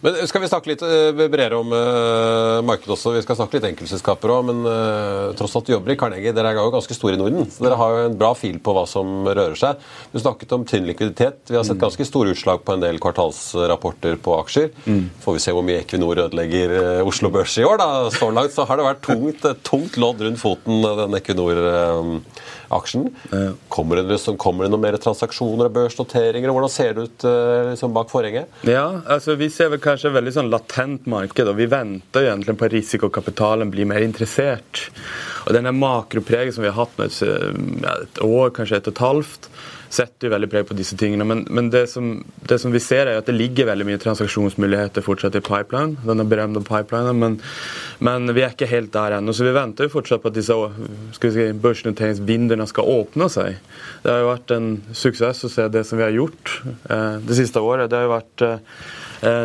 Men 0.01 0.17
Skal 0.29 0.43
vi 0.43 0.49
snakke 0.49 0.71
litt 0.71 0.83
uh, 0.85 1.09
bredere 1.15 1.57
om 1.57 1.71
uh, 1.73 2.59
markedet 2.65 2.93
også? 2.93 3.15
Vi 3.15 3.23
skal 3.25 3.39
snakke 3.39 3.57
litt 3.57 3.67
enkeltselskaper 3.71 4.33
òg, 4.33 4.49
men 4.49 4.61
uh, 4.67 5.33
tross 5.37 5.55
alt 5.57 5.69
du 5.69 5.73
jobber 5.73 5.93
i 5.93 5.97
Carnegie, 5.99 6.33
dere 6.35 6.51
er 6.53 6.59
jo 6.59 6.73
ganske 6.73 6.97
store 6.97 7.17
i 7.17 7.21
Norden. 7.21 7.47
så 7.51 7.65
Dere 7.65 7.79
har 7.79 7.93
jo 7.95 8.03
en 8.11 8.17
bra 8.19 8.31
fil 8.37 8.59
på 8.63 8.75
hva 8.77 8.85
som 8.89 9.27
rører 9.27 9.57
seg. 9.59 9.81
Du 10.13 10.19
snakket 10.21 10.53
om 10.57 10.65
tynn 10.69 10.87
likviditet. 10.89 11.41
Vi 11.49 11.57
har 11.57 11.65
sett 11.67 11.79
mm. 11.79 11.83
ganske 11.87 12.07
store 12.07 12.35
utslag 12.35 12.63
på 12.67 12.75
en 12.75 12.83
del 12.85 13.01
kvartalsrapporter 13.03 14.19
på 14.21 14.37
aksjer. 14.41 14.69
Mm. 14.85 15.07
Får 15.23 15.37
vi 15.37 15.43
se 15.47 15.55
hvor 15.55 15.65
mye 15.65 15.81
Equinor 15.81 16.23
ødelegger 16.27 16.75
Oslo 17.07 17.31
Børs 17.33 17.57
i 17.57 17.65
år. 17.67 17.79
da. 17.81 17.89
Så 18.13 18.29
langt 18.33 18.55
så 18.55 18.67
har 18.69 18.79
det 18.79 18.87
vært 18.87 19.03
tungt, 19.07 19.49
tungt 19.67 19.97
lodd 20.01 20.21
rundt 20.25 20.41
foten, 20.41 20.85
den 21.01 21.17
Equinor 21.17 21.63
aksjen. 22.73 23.07
Kommer 23.73 23.99
det, 24.01 24.07
liksom, 24.11 24.37
kommer 24.41 24.65
det 24.65 24.73
noen 24.73 24.83
mer 24.83 24.97
transaksjoner 25.01 25.69
og 25.69 25.75
børsnoteringer? 25.77 26.51
Hvordan 26.53 26.73
ser 26.73 26.97
det 26.97 27.07
ut 27.07 27.27
liksom, 27.71 27.93
bak 27.95 28.11
forhenget? 28.11 28.51
Ja, 28.67 29.01
altså 29.05 29.37
vi 29.39 29.49
ser 29.53 29.71
vel 29.73 29.81
kanskje 29.83 30.13
veldig 30.15 30.35
sånn 30.35 30.51
latent 30.53 31.07
marked, 31.09 31.47
og 31.47 31.57
vi 31.59 31.69
venter 31.71 32.29
egentlig 32.31 32.57
på 32.57 32.67
at 32.67 32.75
risikokapitalen 32.75 33.71
blir 33.73 33.89
mer 33.89 34.05
interessert. 34.05 34.87
Og 35.47 35.55
denne 35.55 35.71
makropreget 35.75 36.55
som 36.55 36.65
vi 36.65 36.71
har 36.71 36.79
hatt 36.81 36.99
nå 36.99 37.07
et, 37.07 37.21
et 37.93 38.23
år, 38.25 38.51
kanskje 38.55 38.81
et 38.81 38.91
og 38.91 38.95
et 38.95 39.03
halvt, 39.05 39.49
setter 39.93 40.27
jo 40.27 40.33
veldig 40.33 40.49
preg 40.51 40.67
på 40.67 40.75
disse 40.77 40.97
tingene. 40.99 41.25
Men, 41.27 41.43
men 41.53 41.69
det, 41.73 41.85
som, 41.91 42.11
det, 42.49 42.59
som, 42.61 42.73
vi 42.73 42.81
ser, 42.83 43.07
er 43.07 43.21
at 43.21 43.29
det 43.29 43.35
ligger 43.37 43.69
veldig 43.69 43.87
mye 43.87 44.01
transaksjonsmuligheter 44.03 45.05
fortsatt 45.05 45.37
i 45.39 45.43
pipeline. 45.43 45.97
denne 46.07 46.25
berømte 46.27 46.63
pipelinen, 46.67 47.19
men, 47.21 47.39
men, 48.03 48.33
vi 48.35 48.43
er 48.43 48.55
ikke 48.55 48.69
helt 48.71 48.91
der 48.95 49.17
ennå. 49.17 49.35
Så 49.35 49.47
vi 49.47 49.55
venter 49.55 49.87
jo 49.87 49.95
fortsatt 49.95 50.23
på 50.23 50.31
at 50.31 50.37
disse 50.37 50.57
skal 51.17 51.33
si, 51.35 51.49
børsnoteringsvinduene 51.65 52.67
skal 52.69 52.93
åpne 52.97 53.29
seg. 53.31 53.57
Det 54.03 54.13
har 54.13 54.23
jo 54.23 54.31
vært 54.31 54.55
en 54.57 54.69
suksess 54.91 55.45
å 55.47 55.51
se 55.53 55.67
det 55.73 55.85
som 55.87 55.99
vi 55.99 56.07
har 56.07 56.15
gjort 56.15 56.59
eh, 56.65 57.19
det 57.23 57.39
siste 57.39 57.63
året. 57.63 57.89
Det 57.91 57.99
har 57.99 58.07
jo 58.07 58.15
vært 58.15 58.47
eh, 58.47 58.85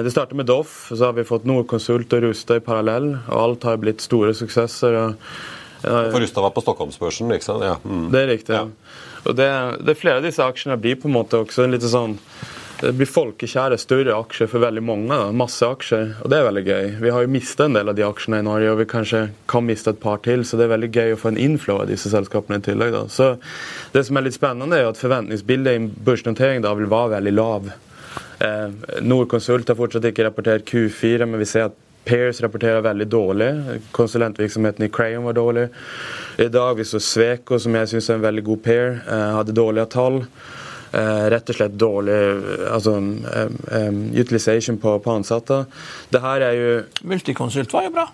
det 0.04 0.12
startet 0.12 0.36
med 0.36 0.50
Doff, 0.50 0.90
så 0.90 1.06
har 1.06 1.16
vi 1.16 1.24
fått 1.24 1.46
Nordkonsult 1.48 2.12
og 2.12 2.26
Rusta 2.26 2.58
i 2.58 2.64
parallell. 2.64 3.14
og 3.24 3.36
Alt 3.38 3.70
har 3.70 3.80
blitt 3.80 4.04
store 4.04 4.34
suksesser. 4.36 4.98
og 5.00 5.14
for 5.82 6.20
Rusta 6.22 6.42
var 6.44 6.52
på 6.54 6.62
Stockholmsbørsen, 6.62 7.32
ikke 7.34 7.46
sant? 7.46 7.64
Ja. 7.66 7.78
Mm. 7.82 8.04
Det 8.12 8.20
er 8.20 8.30
riktig. 8.30 8.54
ja. 8.54 8.68
Og 9.26 9.36
det, 9.38 9.50
det, 9.86 9.98
Flere 10.00 10.20
av 10.20 10.26
disse 10.26 10.44
aksjene 10.44 10.80
blir 10.80 10.98
på 11.00 11.10
en 11.10 11.16
måte 11.20 11.40
også 11.42 11.68
litt 11.70 11.86
sånn 11.86 12.18
det 12.82 12.96
blir 12.98 13.06
folkekjære, 13.06 13.76
større 13.78 14.14
aksjer 14.18 14.48
for 14.50 14.64
veldig 14.64 14.82
mange. 14.82 15.06
Da. 15.14 15.28
Masse 15.38 15.62
aksjer, 15.62 16.16
og 16.18 16.32
det 16.32 16.38
er 16.40 16.48
veldig 16.48 16.62
gøy. 16.66 16.88
Vi 17.04 17.12
har 17.14 17.22
jo 17.22 17.30
mistet 17.30 17.68
en 17.68 17.76
del 17.76 17.92
av 17.92 17.94
de 17.94 18.02
aksjene 18.02 18.40
i 18.42 18.46
Norge, 18.48 18.72
og 18.72 18.80
vi 18.80 18.86
kanskje 18.90 19.20
kan 19.52 19.62
miste 19.68 19.92
et 19.94 20.00
par 20.02 20.18
til. 20.24 20.42
Så 20.42 20.58
det 20.58 20.66
er 20.66 20.72
veldig 20.72 20.88
gøy 20.90 21.14
å 21.14 21.20
få 21.20 21.30
en 21.30 21.38
inflow 21.38 21.84
av 21.84 21.92
disse 21.92 22.10
selskapene 22.10 22.58
i 22.58 22.64
tillegg. 22.66 22.96
Da. 22.96 23.04
Så 23.06 23.36
Det 23.94 24.02
som 24.08 24.18
er 24.18 24.26
litt 24.26 24.34
spennende, 24.34 24.80
er 24.80 24.90
at 24.90 24.98
forventningsbildet 24.98 25.78
i 25.78 25.86
børsnotering 26.08 26.66
da 26.66 26.74
vil 26.74 26.90
være 26.90 27.14
veldig 27.20 27.34
lav. 27.38 27.70
Eh, 28.42 28.98
Nordkonsult 29.06 29.70
har 29.70 29.78
fortsatt 29.78 30.10
ikke 30.10 30.26
rapportert 30.26 30.66
Q4, 30.66 31.22
men 31.28 31.38
vi 31.38 31.46
ser 31.46 31.70
at 31.70 31.78
Pears 32.04 32.40
rapporterer 32.42 32.80
veldig 32.84 33.06
dårlig. 33.06 33.50
Konsulentvirksomheten 33.94 34.86
i 34.86 34.90
Crayon 34.92 35.24
var 35.24 35.38
dårlig. 35.38 35.68
I 36.38 36.48
dag 36.48 36.74
vi 36.80 36.84
så 36.88 37.00
Sveko, 37.00 37.58
som 37.62 37.74
jeg 37.78 37.92
syns 37.92 38.10
er 38.10 38.18
en 38.18 38.26
veldig 38.26 38.44
god 38.50 38.62
pair, 38.64 38.98
eh, 39.06 39.30
hadde 39.38 39.54
dårlige 39.56 39.86
tall. 39.94 40.22
Eh, 40.92 41.26
rett 41.32 41.48
og 41.48 41.56
slett 41.56 41.76
dårlig 41.80 42.16
altså, 42.68 42.98
um, 43.00 44.00
utilization 44.12 44.76
på, 44.76 44.98
på, 45.00 45.14
ansatte. 45.14 45.62
Det 46.12 46.20
her 46.20 46.44
er 46.44 46.58
jo 46.58 46.74
Multiconsult 47.08 47.72
var 47.72 47.86
jo 47.86 47.94
bra. 47.94 48.04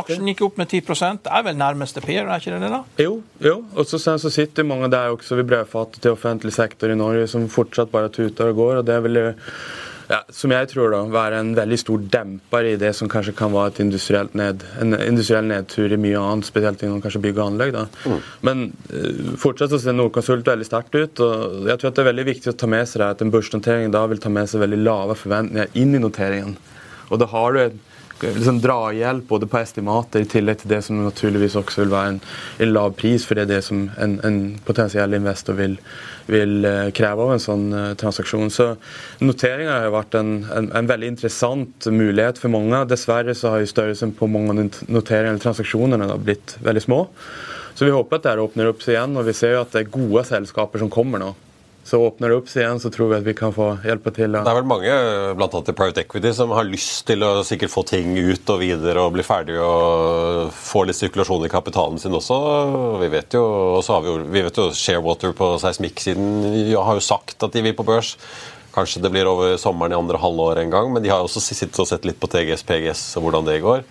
Aksjen 0.00 0.30
gikk 0.30 0.40
opp 0.46 0.56
med 0.56 0.72
10 0.72 0.80
Det 1.26 1.34
er 1.36 1.44
vel 1.44 1.60
nærmeste 1.60 2.00
peer, 2.00 2.24
er 2.24 2.40
ikke 2.40 2.54
det 2.54 2.62
det? 2.64 2.72
da? 2.72 2.80
Jo, 3.04 3.20
jo. 3.44 3.58
og 3.74 3.90
så, 3.90 4.00
så 4.00 4.32
sitter 4.32 4.64
mange 4.64 4.88
der 4.88 5.12
også 5.12 5.36
ved 5.36 5.50
brødfatet 5.52 6.00
til 6.00 6.16
offentlig 6.16 6.56
sektor 6.56 6.88
i 6.88 6.96
Norge 6.96 7.28
som 7.28 7.44
fortsatt 7.52 7.92
bare 7.92 8.08
tuter 8.08 8.54
og 8.54 8.56
går. 8.62 8.74
og 8.80 8.88
det 8.88 8.96
er 8.96 9.04
vel 9.04 9.22
ja, 10.10 10.20
som 10.34 10.50
jeg 10.50 10.66
tror 10.72 10.90
da, 10.90 11.00
være 11.12 11.38
en 11.38 11.52
veldig 11.54 11.78
stor 11.78 12.02
demper 12.12 12.66
i 12.72 12.76
det 12.80 12.90
som 12.98 13.08
kanskje 13.10 13.34
kan 13.38 13.52
være 13.54 13.74
et 13.74 13.82
industrielt 13.84 14.32
ned, 14.38 14.64
en 14.82 14.96
industriell 14.98 15.46
nedtur 15.46 15.92
i 15.94 15.98
mye 16.00 16.18
annet, 16.18 16.48
spesielt 16.48 16.82
innen 16.82 17.02
kanskje 17.04 17.22
bygg 17.28 17.38
og 17.38 17.44
anlegg. 17.52 17.76
da. 17.76 17.84
Mm. 18.10 18.24
Men 18.48 18.64
uh, 18.90 19.36
fortsatt 19.38 19.70
så 19.70 19.78
ser 19.78 19.94
Nordkonsult 19.94 20.50
veldig 20.50 20.66
sterkt 20.66 20.98
ut. 20.98 21.22
og 21.22 21.70
jeg 21.70 21.78
tror 21.78 21.92
at 21.92 22.00
Det 22.00 22.02
er 22.02 22.10
veldig 22.10 22.26
viktig 22.26 22.50
å 22.50 22.56
ta 22.58 22.70
med 22.70 22.90
seg 22.90 23.04
det, 23.04 23.12
at 23.14 23.22
en 23.22 23.30
børsnotering 23.30 23.94
da 23.94 24.02
vil 24.10 24.22
ta 24.22 24.32
med 24.34 24.50
seg 24.50 24.64
veldig 24.64 24.82
lave 24.82 25.18
forventninger 25.20 25.78
inn 25.78 25.94
i 25.94 26.02
noteringen. 26.02 26.58
Og 27.10 27.22
da 27.22 27.30
har 27.30 27.54
du 27.54 27.62
et 27.62 27.78
liksom 28.22 28.60
drahjelp 28.60 29.26
både 29.28 29.48
på 29.50 29.58
estimater, 29.60 30.24
i 30.24 30.28
tillegg 30.30 30.62
til 30.62 30.72
det 30.72 30.80
som 30.86 31.00
naturligvis 31.04 31.56
også 31.60 31.84
vil 31.84 31.92
være 31.92 32.14
en, 32.14 32.20
en 32.60 32.72
lav 32.72 32.94
pris, 32.98 33.24
for 33.26 33.38
det 33.38 33.46
er 33.46 33.52
det 33.54 33.60
som 33.66 33.86
en, 34.00 34.16
en 34.26 34.38
potensiell 34.66 35.16
investor 35.16 35.58
vil, 35.58 35.76
vil 36.30 36.64
eh, 36.68 36.90
kreve 36.96 37.26
av 37.26 37.34
en 37.34 37.42
sånn 37.42 37.66
uh, 37.74 37.84
transaksjon. 38.00 38.52
Så 38.54 38.70
Noteringa 39.24 39.80
har 39.82 39.94
vært 39.94 40.18
en, 40.20 40.32
en, 40.46 40.90
veldig 40.90 41.12
interessant 41.14 41.90
mulighet 41.90 42.40
for 42.40 42.52
mange. 42.52 42.84
Dessverre 42.90 43.36
så 43.36 43.54
har 43.54 43.64
jo 43.64 43.70
størrelsen 43.70 44.14
på 44.16 44.30
mange 44.30 44.68
noteringer 44.88 45.34
eller 45.34 45.44
transaksjonene 45.44 46.10
blitt 46.20 46.56
veldig 46.64 46.84
små. 46.84 47.04
Så 47.74 47.86
vi 47.86 47.94
håper 47.94 48.18
at 48.18 48.26
det 48.26 48.42
åpner 48.42 48.68
opp 48.68 48.82
seg 48.84 48.96
igjen, 48.96 49.16
og 49.16 49.28
vi 49.28 49.36
ser 49.36 49.54
jo 49.54 49.62
at 49.64 49.72
det 49.72 49.84
er 49.84 49.94
gode 49.94 50.26
selskaper 50.28 50.82
som 50.82 50.90
kommer 50.92 51.22
nå. 51.22 51.30
Så 51.84 51.98
åpner 52.04 52.30
det 52.30 52.36
opp 52.36 52.48
seg 52.50 52.62
igjen, 52.62 52.80
så 52.82 52.90
tror 52.92 53.08
vi 53.10 53.16
at 53.16 53.24
vi 53.26 53.32
kan 53.34 53.54
få 53.56 53.70
hjelpe 53.82 54.12
til. 54.14 54.36
Det 54.36 54.52
er 54.52 54.58
vel 54.58 54.68
mange 54.68 54.92
annet 54.92 55.70
i 55.72 55.74
Private 55.76 56.04
Equity 56.04 56.32
som 56.36 56.52
har 56.54 56.68
lyst 56.68 57.06
til 57.08 57.24
å 57.24 57.30
sikkert 57.46 57.72
få 57.72 57.82
ting 57.88 58.12
ut 58.14 58.52
og 58.52 58.60
videre 58.60 59.02
og 59.02 59.14
bli 59.16 59.24
ferdig 59.26 59.56
og 59.64 60.52
få 60.54 60.84
litt 60.86 60.98
sirkulasjon 61.00 61.48
i 61.48 61.52
kapitalen 61.52 61.98
sin 61.98 62.14
også. 62.14 62.38
Vi 63.00 63.10
vet 63.16 63.34
jo, 63.38 63.42
og 63.78 63.82
så 63.86 63.96
har 63.96 64.04
vi, 64.04 64.12
jo, 64.12 64.20
vi 64.28 64.44
vet 64.46 64.60
jo 64.60 64.68
Sharewater 64.76 65.34
på 65.36 65.54
Seismikk-siden 65.62 66.76
har 66.76 67.00
jo 67.00 67.04
sagt 67.04 67.48
at 67.48 67.56
de 67.56 67.64
vil 67.64 67.76
på 67.78 67.88
børs. 67.88 68.14
Kanskje 68.74 69.02
det 69.02 69.10
blir 69.10 69.26
over 69.26 69.56
sommeren 69.58 69.96
i 69.96 69.98
andre 69.98 70.20
halvår 70.20 70.60
en 70.62 70.70
gang, 70.70 70.92
men 70.94 71.02
de 71.02 71.10
har 71.10 71.24
også 71.24 71.42
sittet 71.42 71.80
og 71.82 71.88
sett 71.90 72.06
litt 72.06 72.20
på 72.22 72.30
TGS, 72.30 72.62
PGS 72.68 73.02
og 73.18 73.26
hvordan 73.26 73.48
det 73.48 73.62
går. 73.64 73.82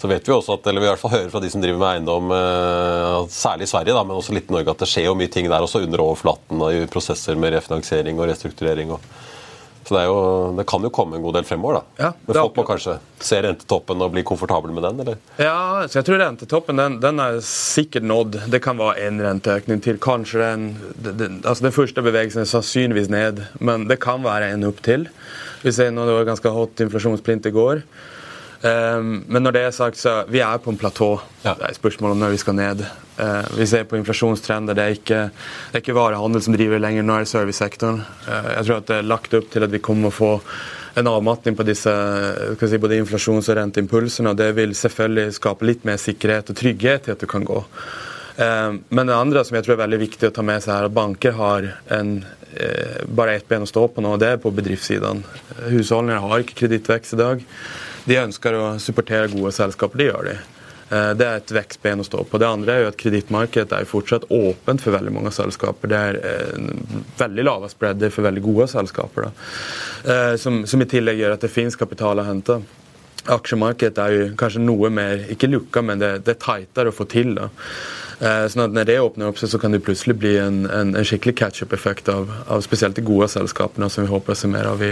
Så 0.00 0.08
vet 0.08 0.28
vi 0.28 0.32
også 0.32 0.56
at, 0.56 0.68
eller 0.70 0.80
vi 0.80 0.86
i 0.88 0.90
hvert 0.94 1.00
fall 1.02 1.12
hører 1.12 1.32
fra 1.32 1.40
de 1.44 1.50
som 1.52 1.60
driver 1.60 1.80
med 1.82 1.90
eiendom, 1.90 2.30
eh, 2.32 3.16
særlig 3.28 3.66
i 3.66 3.72
Sverige, 3.74 3.92
da, 3.92 4.04
men 4.06 4.16
også 4.16 4.32
litt 4.32 4.48
i 4.48 4.54
Norge, 4.54 4.72
at 4.72 4.80
det 4.80 4.88
skjer 4.88 5.10
jo 5.10 5.16
mye 5.18 5.28
ting 5.32 5.50
der 5.52 5.60
også 5.66 5.82
under 5.84 6.00
overflaten 6.00 6.62
i 6.70 6.86
prosesser 6.88 7.36
med 7.36 7.52
refinansiering 7.52 8.16
og 8.16 8.30
restrukturering. 8.30 8.94
Og, 8.96 9.04
så 9.84 9.98
det, 9.98 10.04
jo, 10.08 10.20
det, 10.56 10.64
kan 10.70 10.86
jo 10.86 10.90
komme 10.94 11.18
en 11.18 11.24
god 11.26 11.36
del 11.36 11.44
fremover. 11.44 11.80
da. 11.82 12.04
Ja, 12.06 12.08
men 12.24 12.38
folk 12.38 12.56
må 12.56 12.64
kanskje 12.70 12.94
se 13.20 13.40
rentetoppen 13.44 14.00
og 14.06 14.14
bli 14.14 14.22
komfortable 14.24 14.72
med 14.72 14.86
den? 14.86 15.02
eller? 15.04 15.18
Ja, 15.36 15.82
så 15.84 15.98
jeg 15.98 16.08
tror 16.08 16.22
rentetoppen 16.22 16.80
den, 16.80 16.96
den 17.02 17.20
er 17.20 17.36
sikkert 17.44 18.06
nådd. 18.08 18.38
Det 18.54 18.62
kan 18.64 18.80
være 18.80 19.04
én 19.04 19.20
renteøkning 19.20 19.82
til. 19.84 19.98
Kanskje 20.00 20.46
den, 20.46 20.70
den, 21.10 21.42
altså 21.42 21.66
den 21.66 21.76
første 21.76 22.06
bevegelsen 22.06 22.46
er 22.46 22.48
sannsynligvis 22.48 23.12
ned, 23.12 23.44
men 23.60 23.84
det 23.90 24.00
kan 24.00 24.24
være 24.24 24.54
en 24.54 24.64
opp 24.70 24.80
til. 24.86 25.10
Vi 25.60 25.76
ser 25.76 25.92
nå 25.92 26.08
det 26.08 26.16
var 26.22 26.30
ganske 26.30 26.54
hot 26.56 26.84
inflasjonsprint 26.86 27.50
i 27.50 27.54
går. 27.58 27.84
Um, 28.60 29.22
men 29.24 29.40
når 29.40 29.54
det 29.56 29.60
er 29.64 29.72
sagt, 29.72 29.96
så 29.96 30.18
vi 30.28 30.42
er 30.44 30.58
på 30.60 30.72
en 30.72 30.78
platå. 30.80 31.14
Ja. 31.46 31.54
Det 31.56 31.64
er 31.70 31.76
spørsmål 31.78 32.12
om 32.12 32.18
når 32.20 32.34
vi 32.34 32.40
skal 32.42 32.58
ned. 32.58 32.82
Uh, 33.16 33.46
vi 33.56 33.66
ser 33.68 33.86
på 33.88 33.96
inflasjonstrender. 33.96 34.76
Det 34.76 34.84
er 34.84 34.98
ikke, 34.98 35.20
det 35.32 35.78
er 35.78 35.84
ikke 35.84 35.96
varehandel 35.96 36.44
som 36.44 36.56
driver 36.56 36.82
lenger, 36.82 37.06
nå 37.06 37.16
er 37.16 37.24
det 37.24 37.30
servicesektoren. 37.32 38.02
Uh, 38.26 38.50
jeg 38.58 38.66
tror 38.66 38.82
at 38.82 38.90
det 38.90 38.98
er 38.98 39.08
lagt 39.08 39.36
opp 39.38 39.48
til 39.54 39.64
at 39.64 39.72
vi 39.72 39.80
kommer 39.80 40.12
å 40.12 40.16
få 40.18 40.34
en 41.00 41.08
avmatning 41.08 41.56
på 41.56 41.64
disse 41.64 41.92
si, 42.60 42.80
både 42.82 42.98
inflasjons- 43.00 43.48
og 43.48 43.56
renteimpulsene. 43.56 44.34
og 44.34 44.40
Det 44.42 44.50
vil 44.58 44.76
selvfølgelig 44.76 45.36
skape 45.38 45.68
litt 45.68 45.86
mer 45.88 46.00
sikkerhet 46.02 46.52
og 46.52 46.60
trygghet 46.60 47.06
til 47.06 47.16
at 47.16 47.22
du 47.22 47.28
kan 47.30 47.46
gå. 47.46 47.62
Men 48.40 49.06
det 49.06 49.14
andre 49.14 49.44
som 49.44 49.54
jeg 49.54 49.66
tror 49.66 49.76
er 49.76 49.84
veldig 49.84 50.00
viktig 50.00 50.30
å 50.30 50.32
ta 50.34 50.42
med 50.42 50.64
seg, 50.64 50.72
er 50.74 50.88
at 50.88 50.96
banker 50.96 51.36
har 51.36 51.68
en, 51.94 52.10
bare 53.06 53.36
ett 53.36 53.46
ben 53.46 53.62
å 53.62 53.68
stå 53.70 53.84
på 53.92 54.02
nå, 54.02 54.16
og 54.16 54.22
det 54.22 54.32
er 54.32 54.42
på 54.42 54.50
bedriftssiden. 54.56 55.22
Husholdninger 55.70 56.26
har 56.26 56.42
ikke 56.42 56.58
kredittvekst 56.64 57.14
i 57.14 57.20
dag. 57.20 57.46
De 58.06 58.18
ønsker 58.20 58.56
å 58.56 58.64
supportere 58.82 59.30
gode 59.32 59.52
selskaper. 59.56 60.00
Det 60.00 60.08
gjør 60.08 60.28
de. 60.30 60.34
Eh, 60.90 61.12
det 61.18 61.26
er 61.26 61.38
et 61.38 61.52
vekstben 61.54 62.02
å 62.02 62.06
stå 62.06 62.24
på. 62.26 62.40
Det 62.40 62.48
andre 62.48 62.74
er 62.74 62.84
jo 62.84 62.90
at 62.90 62.98
kredittmarkedet 63.00 63.76
er 63.76 63.88
fortsatt 63.88 64.26
åpent 64.34 64.82
for 64.82 64.96
veldig 64.96 65.14
mange 65.14 65.32
selskaper. 65.34 65.92
Det 65.92 66.02
er 66.10 66.20
eh, 66.32 66.74
veldig 67.20 67.46
lave 67.46 67.70
spredder 67.72 68.12
for 68.14 68.26
veldig 68.26 68.44
gode 68.44 68.68
selskaper, 68.72 69.28
da. 69.30 69.32
Som, 70.40 70.62
som, 70.64 70.80
i 70.80 70.88
tillegg 70.88 71.18
gjør 71.20 71.34
at 71.36 71.42
det 71.44 71.52
finnes 71.52 71.76
kapital 71.76 72.22
å 72.22 72.24
hente. 72.24 72.56
Aksjemarkedet 73.30 74.00
er 74.00 74.14
jo 74.16 74.28
kanskje 74.40 74.62
noe 74.64 74.88
mer 74.92 75.26
ikke 75.30 75.50
lukka, 75.50 75.82
men 75.84 76.00
det, 76.00 76.14
det 76.24 76.38
er 76.38 76.44
tightere 76.46 76.90
å 76.90 76.96
få 76.96 77.04
til. 77.10 77.34
da. 77.36 77.50
Eh, 78.20 78.46
sånn 78.52 78.66
at 78.66 78.74
Når 78.76 78.84
det 78.84 78.98
åpner 79.00 79.30
opp 79.30 79.38
seg, 79.40 79.48
så 79.48 79.58
kan 79.60 79.72
det 79.72 79.80
plutselig 79.80 80.18
bli 80.20 80.34
en, 80.36 80.64
en, 80.68 80.92
en 80.98 81.06
skikkelig 81.08 81.38
catch-up-effekt 81.40 82.10
av, 82.12 82.28
av, 82.52 82.60
spesielt 82.60 82.98
de 82.98 83.04
gode 83.06 83.30
selskapene, 83.32 83.88
som 83.88 84.04
vi 84.04 84.10
håper 84.12 84.34
å 84.34 84.36
se 84.36 84.50
mer 84.50 84.68
av 84.68 84.82
i, 84.84 84.90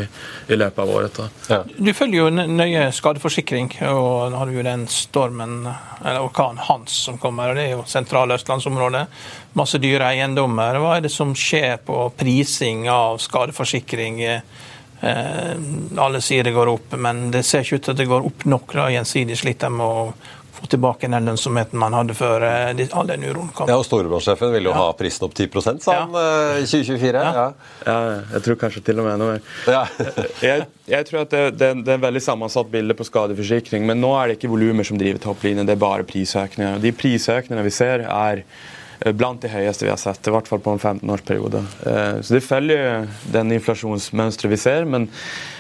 i 0.49 0.57
løpet 0.57 0.81
av 0.81 0.93
året. 0.95 1.21
Ja. 1.53 1.59
Du 1.77 1.93
følger 1.93 2.23
jo 2.23 2.31
nøye 2.33 2.87
skadeforsikring, 2.97 3.69
og 3.91 4.33
nå 4.33 4.41
har 4.41 4.49
du 4.49 4.57
jo 4.57 4.65
den 4.65 4.87
stormen, 4.93 5.59
eller 6.01 6.25
orkanen 6.25 6.65
Hans 6.71 6.97
som 7.05 7.21
kommer. 7.21 7.53
og 7.53 7.61
Det 7.61 7.67
er 7.67 7.77
jo 7.77 7.85
sentrale 7.91 8.39
østlandsområdet. 8.41 9.05
Masse 9.61 9.81
dyre 9.83 10.09
eiendommer. 10.15 10.81
Hva 10.81 10.97
er 10.97 11.05
det 11.05 11.13
som 11.13 11.37
skjer 11.37 11.77
på 11.85 12.09
prising 12.17 12.89
av 12.93 13.21
skadeforsikring? 13.21 14.25
Eh, 15.01 15.53
alle 16.01 16.21
sier 16.25 16.49
det 16.49 16.57
går 16.57 16.73
opp, 16.73 16.97
men 16.99 17.29
det 17.31 17.45
ser 17.47 17.63
ikke 17.63 17.79
ut 17.79 17.87
til 17.87 17.95
at 17.95 18.01
det 18.01 18.09
går 18.11 18.27
opp 18.33 18.49
nok. 18.51 18.73
da, 18.75 18.89
Gjensidig 18.91 19.37
sliter 19.39 19.71
med 19.71 19.87
å 19.87 20.09
få 20.59 20.69
tilbake 20.71 21.11
den 21.11 21.29
lønnsomheten 21.31 21.79
man 21.81 21.97
hadde 21.97 22.17
før 22.19 22.45
eh, 22.47 22.83
all 22.93 23.11
den 23.11 23.27
uroen 23.29 23.51
kom. 23.55 23.71
Ja, 23.71 23.79
og 23.81 23.87
Storebrandsjefen 23.87 24.53
vil 24.55 24.69
jo 24.69 24.75
ja. 24.75 24.81
ha 24.83 24.97
prisen 24.99 25.29
opp 25.29 25.37
10 25.39 25.49
sa 25.85 25.99
han 26.03 26.17
i 26.59 26.67
2024. 26.67 27.27
Ja. 27.39 27.45
ja. 27.87 27.99
jeg 28.35 28.47
tror 28.47 28.61
kanskje 28.65 28.85
til 28.89 29.03
og 29.03 29.09
med 29.09 29.17
enda 29.17 29.31
mer. 29.35 29.93
jeg, 30.49 30.67
jeg, 30.89 31.09
tror 31.11 31.23
at 31.25 31.35
det, 31.35 31.45
det, 31.59 31.71
det, 31.83 31.93
er 31.93 32.01
en 32.01 32.07
veldig 32.09 32.25
sammensatt 32.25 32.73
bilde 32.73 32.97
på 32.99 33.07
skadeforsikring, 33.09 33.87
men 33.89 34.03
nå 34.03 34.15
er 34.19 34.31
det 34.31 34.39
ikke 34.39 34.53
volumer 34.53 34.87
som 34.87 35.01
driver 35.01 35.23
topplinjen, 35.23 35.69
det 35.69 35.77
er 35.77 35.87
bare 35.87 36.07
prisøkninger. 36.09 36.83
De 36.83 36.95
prisøkningene 36.97 37.67
vi 37.67 37.75
ser, 37.75 38.07
er 38.09 38.43
eh, 38.45 38.67
blant 39.15 39.43
de 39.45 39.51
høyeste 39.53 39.87
vi 39.87 39.93
har 39.93 40.01
sett, 40.01 40.27
i 40.27 40.35
hvert 40.35 40.49
fall 40.51 40.63
på 40.65 40.75
en 40.75 40.83
15-årsperiode. 40.83 41.63
Eh, 41.87 42.19
så 42.23 42.35
det 42.35 42.45
følger 42.47 43.07
den 43.35 43.55
inflasjonsmønsteret 43.59 44.55
vi 44.55 44.61
ser. 44.61 44.89
men 44.89 45.09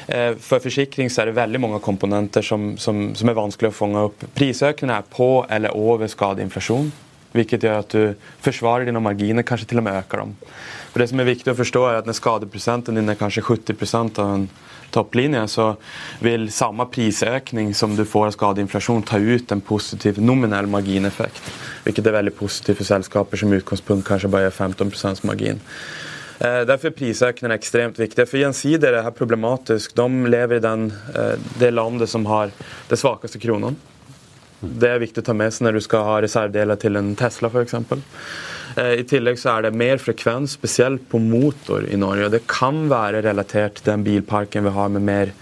Eh, 0.08 0.34
for 0.40 0.62
forsikring 0.64 1.10
så 1.12 1.22
er 1.22 1.28
det 1.28 1.36
veldig 1.36 1.60
mange 1.60 1.80
komponenter 1.84 2.44
som, 2.44 2.70
som, 2.80 3.10
som 3.16 3.28
er 3.28 3.36
vanskelig 3.36 3.68
å 3.68 3.76
fange 3.76 4.04
opp. 4.08 4.24
Prisøkningen 4.38 4.94
er 4.94 5.10
på 5.12 5.44
eller 5.52 5.76
over 5.76 6.08
skadeinflasjon. 6.08 6.88
Hvilket 7.34 7.66
gjør 7.66 7.82
at 7.82 7.92
du 7.92 8.30
forsvarer 8.44 8.88
dine 8.88 9.02
marginer, 9.04 9.46
kanskje 9.46 9.68
til 9.68 9.82
og 9.82 9.86
med 9.88 9.98
øker 10.00 10.24
dem. 10.24 10.34
For 10.92 11.02
det 11.02 11.10
som 11.10 11.20
er 11.20 11.28
viktig 11.28 11.52
å 11.52 11.58
forstå 11.58 11.84
er 11.88 12.00
at 12.00 12.08
Når 12.08 12.16
skadeprosenten 12.16 12.96
din 12.96 13.12
er 13.12 13.18
kanskje 13.20 13.44
70% 13.44 14.18
av 14.22 14.34
en 14.34 14.48
topplinje, 14.90 15.44
så 15.52 15.66
vil 16.24 16.48
samme 16.52 16.86
prisøkning 16.88 17.74
som 17.76 17.96
du 17.96 18.04
får 18.08 18.30
av 18.30 18.36
skadeinflasjon, 18.36 19.04
ta 19.04 19.20
ut 19.20 19.52
en 19.52 19.60
positiv 19.60 20.20
nominell 20.22 20.66
margineffekt. 20.70 21.42
Hvilket 21.84 22.08
er 22.08 22.16
veldig 22.16 22.34
positivt 22.38 22.80
for 22.80 22.88
selskaper 22.88 23.40
som 23.40 23.52
utgangspunkt 23.52 24.08
kanskje 24.08 24.32
bare 24.32 24.48
gjør 24.48 24.56
15 24.70 25.26
margin. 25.28 25.60
Eh, 26.38 26.62
derfor 26.64 26.92
er 26.92 26.94
prisøkningen 26.94 27.56
ekstremt 27.56 27.98
viktig. 27.98 28.28
For 28.30 28.38
Gjensidige 28.38 28.88
er 28.88 28.98
det 28.98 29.04
her 29.04 29.14
problematisk. 29.14 29.94
De 29.98 30.06
lever 30.30 30.56
i 30.56 30.62
den, 30.62 30.92
eh, 31.14 31.36
det 31.58 31.74
landet 31.74 32.08
som 32.08 32.24
har 32.26 32.50
det 32.88 32.98
svakeste 32.98 33.40
kronene. 33.42 33.76
Det 34.60 34.90
er 34.90 35.02
viktig 35.02 35.22
å 35.22 35.28
ta 35.28 35.34
med 35.38 35.54
seg 35.54 35.68
når 35.68 35.78
du 35.78 35.84
skal 35.84 36.06
ha 36.06 36.16
reservedeler 36.24 36.78
til 36.82 36.98
en 36.98 37.12
Tesla 37.18 37.50
f.eks. 37.52 37.76
Eh, 38.78 38.94
I 39.00 39.04
tillegg 39.08 39.38
så 39.38 39.56
er 39.56 39.68
det 39.68 39.76
mer 39.78 40.00
frekvens, 40.02 40.56
spesielt 40.58 41.04
på 41.10 41.20
motor 41.22 41.86
i 41.86 41.98
Norge. 42.00 42.32
Det 42.34 42.44
kan 42.50 42.86
være 42.90 43.22
relatert 43.26 43.78
til 43.78 43.92
den 43.92 44.06
bilparken 44.06 44.66
vi 44.66 44.74
har 44.74 44.90
med 44.94 45.06
mer 45.06 45.34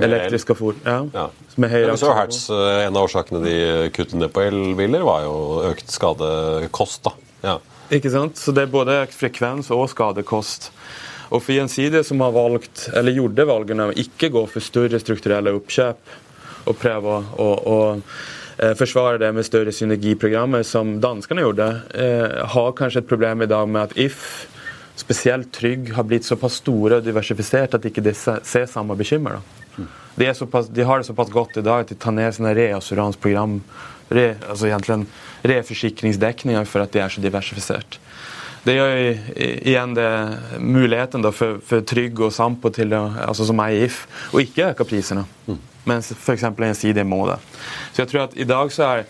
elektriske 0.00 0.56
fôr. 0.56 0.76
Ja. 0.84 1.02
ja. 1.14 1.26
Med 1.60 1.72
høyere 1.72 1.96
Hertz, 2.16 2.46
En 2.50 2.96
av 2.96 3.04
årsakene 3.04 3.42
de 3.44 3.56
kuttet 3.96 4.16
ned 4.20 4.32
på 4.32 4.44
elbiler, 4.46 5.04
var 5.04 5.24
jo 5.26 5.34
økt 5.72 5.92
skadekost. 5.92 7.04
da. 7.08 7.16
Ja. 7.42 7.58
Ikke 7.90 8.12
sant? 8.12 8.38
Så 8.38 8.54
det 8.54 8.66
er 8.66 8.72
både 8.72 9.00
økt 9.02 9.16
frekvens 9.18 9.72
og 9.74 9.88
skadekost. 9.90 10.70
Og 11.30 11.42
for 11.42 11.54
Gjensidige, 11.54 12.04
som 12.06 12.22
har 12.24 12.34
valgt, 12.34 12.88
eller 12.94 13.14
gjorde 13.14 13.46
valgene 13.46 13.90
å 13.90 13.94
ikke 13.98 14.32
gå 14.34 14.44
for 14.50 14.64
større 14.64 14.98
strukturelle 15.02 15.52
oppkjøp, 15.54 16.14
og 16.70 16.76
prøve 16.78 17.16
å, 17.16 17.22
å, 17.40 17.48
å 17.70 17.76
eh, 17.94 18.22
forsvare 18.76 19.18
det 19.18 19.30
med 19.32 19.46
større 19.46 19.72
synergiprogrammer, 19.72 20.62
som 20.66 20.98
danskene 21.00 21.44
gjorde, 21.44 21.68
eh, 21.94 22.46
har 22.54 22.72
kanskje 22.76 23.00
et 23.00 23.08
problem 23.08 23.42
i 23.42 23.48
dag 23.48 23.68
med 23.68 23.82
at 23.82 23.96
If, 23.96 24.46
spesielt 24.96 25.52
Trygg, 25.52 25.92
har 25.96 26.04
blitt 26.04 26.28
såpass 26.28 26.60
store 26.60 27.00
og 27.00 27.04
diversifisert 27.04 27.74
at 27.74 27.82
de 27.82 27.88
ikke 27.88 28.14
ser 28.14 28.66
samme 28.66 28.96
bekymring. 28.96 29.40
De, 30.16 30.26
de, 30.26 30.82
har 30.84 30.98
det 30.98 31.06
såpass 31.06 31.30
godt 31.30 31.56
i 31.56 31.64
dag 31.64 31.80
at 31.80 31.88
de 31.88 31.94
tar 31.94 32.12
ned 32.12 32.34
sine 32.34 32.52
reassuranceprogram 32.54 33.60
re, 34.10 34.34
altså 34.48 34.66
egentlig 34.66 35.06
reforsikringsdekninger 35.46 36.64
for 36.68 36.84
at 36.84 36.92
de 36.92 37.00
er 37.00 37.08
så 37.08 37.22
diversifisert. 37.24 38.00
Det 38.66 38.74
gjør 38.76 38.98
igjen 39.40 39.94
det 39.96 40.10
muligheten 40.60 41.24
for, 41.32 41.62
for 41.64 41.80
Trygg 41.80 42.20
og 42.20 42.34
Sampo 42.36 42.68
til 42.68 42.92
å, 42.92 43.06
altså 43.24 43.46
som 43.48 43.62
er 43.64 43.72
i 43.72 43.84
If, 43.86 44.02
å 44.34 44.42
ikke 44.42 44.74
øke 44.74 44.84
prisene. 44.90 45.24
Mm. 45.46 45.69
Mens 45.88 46.10
f.eks. 46.12 46.44
Gjensidige 46.44 47.06
må 47.08 47.22
det. 47.28 47.38
Så 47.94 48.02
jeg 48.02 48.10
tror 48.10 48.24
at 48.26 48.34
i 48.36 48.46
dag 48.48 48.72
så 48.74 48.86
er 48.86 49.04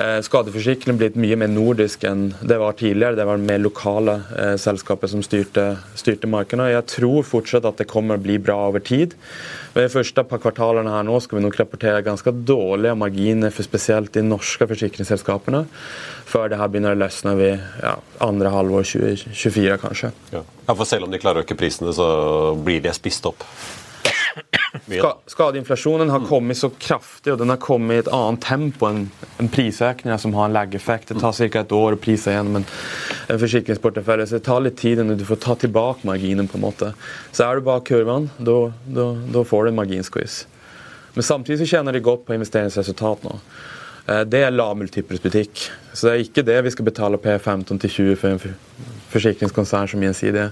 eh, 0.00 0.20
skadeforsikring 0.24 0.96
blitt 1.00 1.18
mye 1.20 1.36
mer 1.40 1.50
nordisk 1.52 2.06
enn 2.08 2.30
det 2.40 2.56
var 2.60 2.78
tidligere. 2.78 3.18
Det 3.18 3.26
var 3.28 3.42
mer 3.42 3.60
lokale 3.60 4.16
eh, 4.32 4.54
selskaper 4.60 5.10
som 5.12 5.24
styrte, 5.24 5.66
styrte 5.98 6.30
markedet. 6.30 6.70
Jeg 6.72 6.88
tror 6.96 7.28
fortsatt 7.28 7.68
at 7.68 7.82
det 7.82 7.88
kommer 7.90 8.16
å 8.16 8.24
bli 8.24 8.38
bra 8.40 8.56
over 8.70 8.84
tid. 8.84 9.18
Ved 9.74 9.88
de 9.88 9.92
første 9.92 10.24
par 10.30 10.40
kvartalene 10.40 10.96
her 10.96 11.04
nå 11.06 11.20
skal 11.20 11.40
vi 11.40 11.44
nok 11.44 11.60
rapportere 11.60 12.04
ganske 12.06 12.32
dårlige 12.48 12.96
marginer 12.98 13.52
for 13.52 13.66
spesielt 13.66 14.14
de 14.16 14.24
norske 14.24 14.68
forsikringsselskapene. 14.70 15.64
Før 16.30 16.48
det 16.48 16.60
her 16.60 16.72
begynner 16.72 16.96
å 16.96 17.02
løsne 17.04 17.36
ved 17.38 17.58
ja, 17.82 17.96
andre 18.24 18.52
halvår 18.54 18.86
2024, 18.94 19.80
kanskje. 19.82 20.14
Ja. 20.32 20.44
ja, 20.44 20.72
for 20.72 20.88
selv 20.88 21.08
om 21.08 21.12
de 21.12 21.20
klarer 21.20 21.42
å 21.42 21.46
øke 21.46 21.58
prisene, 21.58 21.92
så 21.92 22.06
blir 22.64 22.80
de 22.84 22.94
spist 22.96 23.26
opp? 23.28 23.44
Ska, 24.82 25.18
skadeinflasjonen 25.26 26.10
har 26.10 26.24
kommet 26.26 26.58
så 26.58 26.70
kraftig, 26.70 27.32
og 27.32 27.38
den 27.38 27.52
har 27.52 27.60
kommet 27.62 27.94
i 27.94 28.02
et 28.02 28.10
annet 28.14 28.42
tempo 28.42 28.88
enn 28.88 29.04
en 29.42 29.50
prisøkninger 29.52 30.18
som 30.18 30.34
har 30.34 30.48
en 30.48 30.56
lag-effekt. 30.56 31.12
Det 31.12 31.22
tar 31.22 31.36
ca. 31.36 31.60
et 31.60 31.74
år 31.74 31.94
å 31.94 32.00
prise 32.00 32.34
gjennom 32.34 32.58
en, 32.60 32.66
en 33.30 33.40
forsikringsportefølje, 33.40 34.26
så 34.26 34.38
det 34.38 34.46
tar 34.48 34.64
litt 34.64 34.78
tid 34.80 35.04
når 35.04 35.20
du 35.20 35.26
får 35.28 35.40
ta 35.44 35.54
tilbake 35.62 36.06
marginen. 36.08 36.48
på 36.50 36.58
en 36.58 36.66
måte. 36.66 36.90
Så 37.32 37.46
er 37.46 37.56
du 37.56 37.68
bak 37.68 37.86
kurven, 37.86 38.30
da 38.38 39.44
får 39.46 39.64
du 39.64 39.70
en 39.70 39.78
marginskviss. 39.78 40.44
Men 41.14 41.22
samtidig 41.22 41.62
så 41.62 41.76
tjener 41.76 41.92
de 41.92 42.02
godt 42.02 42.26
på 42.26 42.34
investeringsresultat 42.34 43.22
nå. 43.24 43.38
Eh, 44.06 44.24
det 44.26 44.42
er 44.44 44.54
lav 44.54 44.74
butikk. 44.78 45.68
Så 45.92 46.08
det 46.08 46.14
er 46.14 46.24
ikke 46.24 46.46
det 46.46 46.58
vi 46.66 46.74
skal 46.74 46.88
betale 46.90 47.20
P15 47.22 47.78
til 47.78 47.90
20 47.90 48.16
for 48.20 48.34
en 48.34 48.58
forsikringskonsern 49.14 49.88
som 49.88 50.02
Gjensidige. 50.02 50.50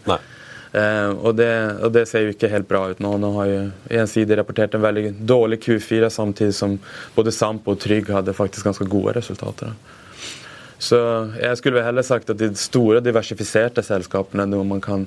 Eh, 0.72 1.11
og, 1.11 1.35
det, 1.37 1.52
og, 1.82 1.90
det, 1.92 2.06
ser 2.08 2.24
jo 2.24 2.32
ikke 2.32 2.48
helt 2.52 2.68
bra 2.68 2.87
ut 2.92 3.00
nå. 3.04 3.16
Nå 3.20 3.32
har 3.37 3.50
jo 3.50 3.64
Gjensidig 3.92 4.38
rapportert 4.40 4.76
en 4.76 4.85
veldig 4.85 5.11
dårlig 5.28 5.61
Q4, 5.66 6.08
samtidig 6.08 6.54
som 6.56 6.78
både 7.16 7.35
Sampo 7.35 7.74
og 7.74 7.82
Trygg 7.82 8.08
hadde 8.12 8.37
faktisk 8.37 8.70
ganske 8.70 8.88
gode 8.88 9.18
resultater. 9.18 9.74
Så 10.82 10.98
jeg 11.38 11.58
skulle 11.61 11.78
vel 11.78 11.87
heller 11.87 12.02
sagt 12.02 12.32
at 12.32 12.40
de 12.40 12.48
store, 12.58 13.02
diversifiserte 13.04 13.85
selskapene 13.87 14.48
noe 14.50 14.64
man 14.66 14.80
kan 14.82 15.04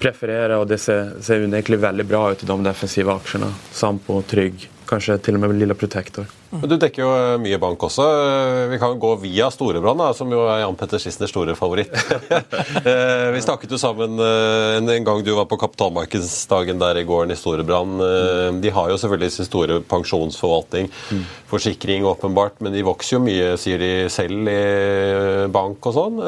preferere, 0.00 0.56
og 0.56 0.70
det 0.70 0.78
ser, 0.80 1.18
ser 1.20 1.44
egentlig 1.44 1.82
veldig 1.82 2.06
bra 2.08 2.22
ut 2.32 2.44
i 2.44 2.48
de 2.48 2.56
defensive 2.64 3.12
aksjene. 3.12 3.50
Sampo, 3.76 4.22
Trygg, 4.30 4.64
kanskje 4.88 5.18
til 5.22 5.36
og 5.36 5.44
med 5.44 5.58
Lilla 5.58 5.76
Protector. 5.78 6.28
Men 6.48 6.70
Du 6.70 6.76
dekker 6.80 7.02
jo 7.02 7.08
eh, 7.12 7.34
mye 7.42 7.58
bank 7.60 7.82
også. 7.84 8.04
Eh, 8.08 8.62
vi 8.72 8.78
kan 8.80 8.96
gå 9.00 9.10
via 9.20 9.50
Storebrand, 9.52 10.00
som 10.16 10.30
jo 10.32 10.46
er 10.48 10.62
Jan 10.62 10.78
Petter 10.80 11.00
Schissners 11.02 11.32
store 11.34 11.56
favoritt. 11.58 11.92
Eh, 12.88 13.28
vi 13.34 13.40
snakket 13.42 13.72
jo 13.72 13.78
sammen 13.80 14.18
en 14.20 15.04
gang 15.04 15.20
du 15.24 15.30
var 15.36 15.46
på 15.50 15.58
kapitalmarkedsdagen 15.60 16.78
der 16.80 17.00
i 17.00 17.04
gården 17.06 17.32
i 17.34 17.36
Storebrand. 17.36 18.00
De 18.62 18.70
har 18.72 18.90
jo 18.90 18.96
selvfølgelig 19.00 19.34
sin 19.34 19.48
store 19.48 19.78
pensjonsforvaltning, 19.88 20.88
forsikring 21.50 22.06
åpenbart, 22.08 22.60
men 22.64 22.72
de 22.72 22.84
vokser 22.86 23.16
jo 23.16 23.22
mye, 23.24 23.50
sier 23.60 23.82
de 23.82 23.90
selv, 24.12 24.48
i 24.48 25.48
bank 25.52 25.90
og 25.90 25.96
sånn. 25.96 26.20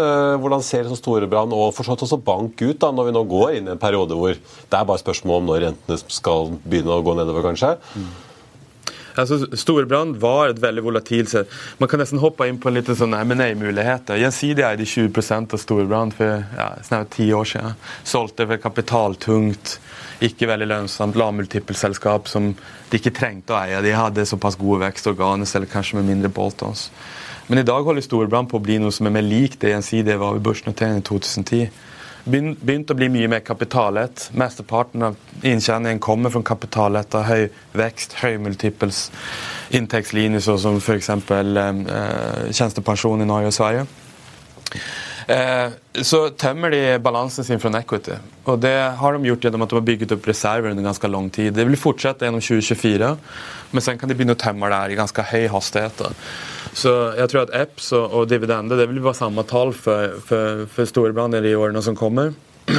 Hvordan 0.43 0.65
ser 0.67 0.85
det 0.85 0.93
som 0.93 1.01
Storebrand 1.01 1.55
og 1.57 1.71
for 1.77 1.87
så 1.87 1.95
vidt 1.95 2.07
også 2.09 2.21
bank 2.27 2.61
ut 2.61 2.81
da, 2.83 2.91
når 2.95 3.11
vi 3.11 3.17
nå 3.17 3.25
går 3.31 3.55
inn 3.59 3.71
i 3.71 3.75
en 3.77 3.83
periode 3.83 4.19
hvor 4.19 4.35
det 4.35 4.81
er 4.81 4.89
bare 4.91 5.05
spørsmål 5.05 5.41
om 5.41 5.53
når 5.53 5.65
rentene 5.69 6.01
skal 6.03 6.53
begynne 6.65 6.99
å 6.99 7.07
gå 7.07 7.17
nedover, 7.21 7.47
kanskje? 7.51 7.77
Altså, 9.21 9.47
Storebrand 9.59 10.17
var 10.23 10.51
et 10.51 10.61
veldig 10.63 10.83
volatilt 10.85 11.35
Man 11.79 11.89
kan 11.91 12.01
nesten 12.03 12.21
hoppe 12.23 12.47
inn 12.49 12.59
på 12.61 12.71
en 12.71 12.79
liten 12.79 12.97
sånn 12.99 13.15
M&A-muligheter. 13.19 14.19
Gjensidig 14.21 14.65
eide 14.67 14.87
20% 14.89 15.57
av 15.57 15.63
Storebrand 15.63 16.17
for 16.17 16.43
ja, 16.57 16.69
snart 16.87 17.13
ti 17.17 17.31
år 17.37 17.49
siden. 17.49 17.79
Solgte 18.07 18.49
for 18.49 18.63
kapitaltungt, 18.63 19.77
ikke 20.25 20.49
veldig 20.51 20.69
lønnsomt 20.71 21.19
lavmultippelselskap 21.21 22.29
som 22.29 22.53
de 22.91 23.01
ikke 23.01 23.15
trengte 23.17 23.55
å 23.55 23.61
eie. 23.63 23.83
De 23.85 23.95
hadde 23.97 24.27
såpass 24.29 24.59
gode 24.61 24.83
vekstorganer, 24.85 25.49
eller 25.57 25.71
kanskje 25.71 26.01
med 26.01 26.11
mindre 26.11 26.33
boltons. 26.35 26.89
Men 27.51 27.63
i 27.63 27.67
dag 27.67 27.87
holder 27.87 28.05
Storebrand 28.05 28.51
på 28.51 28.61
å 28.61 28.63
bli 28.63 28.77
noe 28.79 28.95
som 28.95 29.09
er 29.09 29.17
mer 29.17 29.27
likt 29.27 29.61
det 29.65 29.73
Gjensidige 29.73 30.21
var 30.21 30.37
ved 30.37 30.45
børsnoteringen 30.47 31.03
i 31.03 31.07
2010. 31.09 31.81
begynt 32.25 32.91
å 32.91 32.97
bli 32.99 33.09
mye 33.13 33.29
mer 33.31 33.43
kapitalett. 33.45 34.29
Mesteparten 34.37 35.03
av 35.09 35.17
inntjeningen 35.43 36.01
kommer 36.03 36.33
fra 36.35 36.43
kapitalett 36.53 37.15
av 37.15 37.29
høy 37.29 37.49
vekst, 37.79 38.19
høy 38.23 38.39
multiples 38.43 39.09
inntektslinjer, 39.77 40.43
som 40.43 40.81
f.eks. 40.81 41.11
Eh, 41.11 42.51
tjenestepensjon 42.51 43.23
i 43.23 43.29
Norge 43.29 43.53
og 43.53 43.57
Sverige. 43.57 43.87
Eh, 45.31 45.73
så 46.03 46.21
tømmer 46.35 46.73
de 46.75 46.83
balansen 47.03 47.47
sin 47.47 47.61
fra 47.63 47.71
equity. 47.79 48.17
Og 48.51 48.61
det 48.63 48.77
har 48.99 49.15
de 49.15 49.29
gjort 49.29 49.45
gjennom 49.47 49.63
at 49.63 49.71
de 49.71 49.79
har 49.79 49.87
bygget 49.87 50.15
opp 50.17 50.27
reserver 50.27 50.73
under 50.73 50.87
ganske 50.89 51.11
lang 51.11 51.29
tid. 51.31 51.55
Det 51.55 51.67
vil 51.69 51.79
fortsette 51.79 52.27
gjennom 52.27 52.43
2024, 52.43 53.11
men 53.71 53.85
sen 53.85 54.01
kan 54.01 54.11
de 54.11 54.17
begynne 54.19 54.35
å 54.35 54.41
tømme 54.41 54.71
det 54.71 54.81
her 54.81 54.95
i 54.95 54.99
ganske 54.99 55.27
høy 55.31 55.47
hastighet. 55.53 56.03
Så 56.77 56.91
jeg 57.19 57.31
tror 57.31 57.47
at 57.47 57.55
EPS 57.65 57.93
og, 57.99 58.13
og 58.15 58.29
dividender 58.31 58.79
det 58.79 58.89
vil 58.91 59.03
være 59.03 59.19
samme 59.19 59.43
tall 59.49 59.73
for, 59.75 60.21
for, 60.27 60.67
for 60.71 60.89
Storebrand 60.89 61.35
i 61.41 61.57
årene 61.59 61.83
som 61.83 61.99
kommer. 61.99 62.33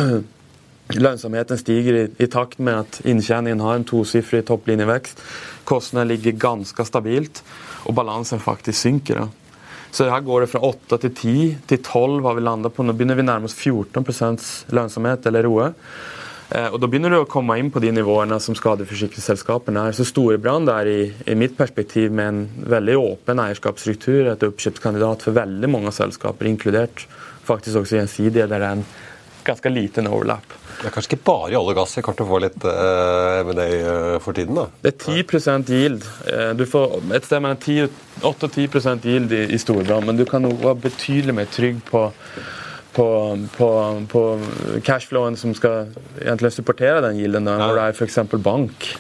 Lønnsomheten 0.92 1.60
stiger 1.60 1.98
i, 1.98 2.06
i, 2.20 2.28
takt 2.32 2.60
med 2.60 2.86
at 2.86 3.02
inntjeningen 3.08 3.64
har 3.64 3.78
en 3.80 3.88
tosifret 3.88 4.48
topplinjevekst. 4.48 5.22
Kostnadene 5.68 6.16
ligger 6.16 6.40
ganske 6.40 6.86
stabilt, 6.88 7.44
og 7.88 7.96
balansen 7.96 8.42
faktisk 8.44 8.80
synker. 8.80 9.22
Da. 9.22 9.30
Så 9.92 10.08
her 10.08 10.24
går 10.24 10.46
det 10.46 10.52
fra 10.54 10.64
8 10.64 11.00
til 11.04 11.12
10 11.12 11.34
til 11.68 11.82
12 11.84 12.24
har 12.24 12.36
vi 12.38 12.44
landet 12.44 12.74
på. 12.76 12.84
Nå 12.84 12.96
begynner 12.96 13.20
vi 13.20 13.28
nærme 13.28 13.48
oss 13.50 13.56
14 13.56 14.04
lønnsomhet, 14.72 15.28
eller 15.28 15.48
ROE. 15.48 15.72
Eh, 16.52 16.68
og 16.68 16.82
Da 16.84 16.90
begynner 16.90 17.14
du 17.14 17.22
å 17.22 17.30
komme 17.30 17.56
inn 17.60 17.72
på 17.72 17.82
de 17.84 17.94
nivåene 17.96 18.40
som 18.44 18.56
skadeforsikringsselskapene 18.58 19.88
er. 19.88 19.96
Så 19.96 20.08
Storebrand 20.08 20.72
er 20.74 20.90
i, 20.92 21.02
i, 21.24 21.36
mitt 21.40 21.56
perspektiv 21.60 22.12
med 22.12 22.28
en 22.28 22.42
veldig 22.76 22.98
åpen 23.00 23.44
eierskapsstruktur 23.44 24.34
et 24.34 24.48
oppkjøpskandidat 24.50 25.24
for 25.28 25.38
veldig 25.38 25.72
mange 25.72 25.94
selskaper, 25.96 26.50
inkludert 26.52 27.06
faktisk 27.48 27.82
også 27.82 28.02
Gjensidige, 28.02 28.50
der 28.50 28.60
det 28.60 28.68
er 28.68 28.82
en 28.82 28.84
ganske 29.46 29.72
liten 29.74 30.10
overlap. 30.12 30.58
Det 30.82 30.90
er 30.90 30.94
kanskje 30.94 31.14
ikke 31.14 31.26
bare 31.30 31.52
i 31.54 31.58
olje 31.58 31.74
og 31.74 31.78
gass 31.78 31.96
vi 31.98 32.04
kommer 32.06 32.20
til 32.20 32.28
å 32.28 32.30
få 32.30 32.40
litt 32.42 32.64
uh, 32.66 33.42
M&A 33.42 33.66
uh, 33.86 34.18
for 34.22 34.38
tiden? 34.38 34.58
da? 34.58 34.68
Det 34.84 34.92
er 34.92 35.26
10 35.26 35.74
yield. 35.74 36.06
Du 36.58 36.64
får 36.70 36.96
et 37.18 37.26
sted 37.26 37.42
mellom 37.42 37.58
8-10% 38.32 39.06
yield 39.10 39.34
i, 39.34 39.44
i 39.56 39.60
Storebrand, 39.62 40.10
men 40.10 40.18
du 40.18 40.26
kan 40.30 40.46
være 40.46 40.78
betydelig 40.86 41.38
mer 41.38 41.50
trygg 41.54 41.82
på, 41.90 42.06
på, 42.96 43.08
på, 43.56 43.70
på 44.12 44.26
cashflowen 44.84 45.38
som 45.40 45.56
skal 45.58 45.94
egentlig 46.20 46.52
supportere 46.56 47.02
den 47.06 47.22
gilden, 47.22 47.48
da, 47.48 47.56
hvor 47.62 47.80
det 47.80 47.88
er 47.88 47.98
f.eks. 47.98 48.20
bank 48.44 48.92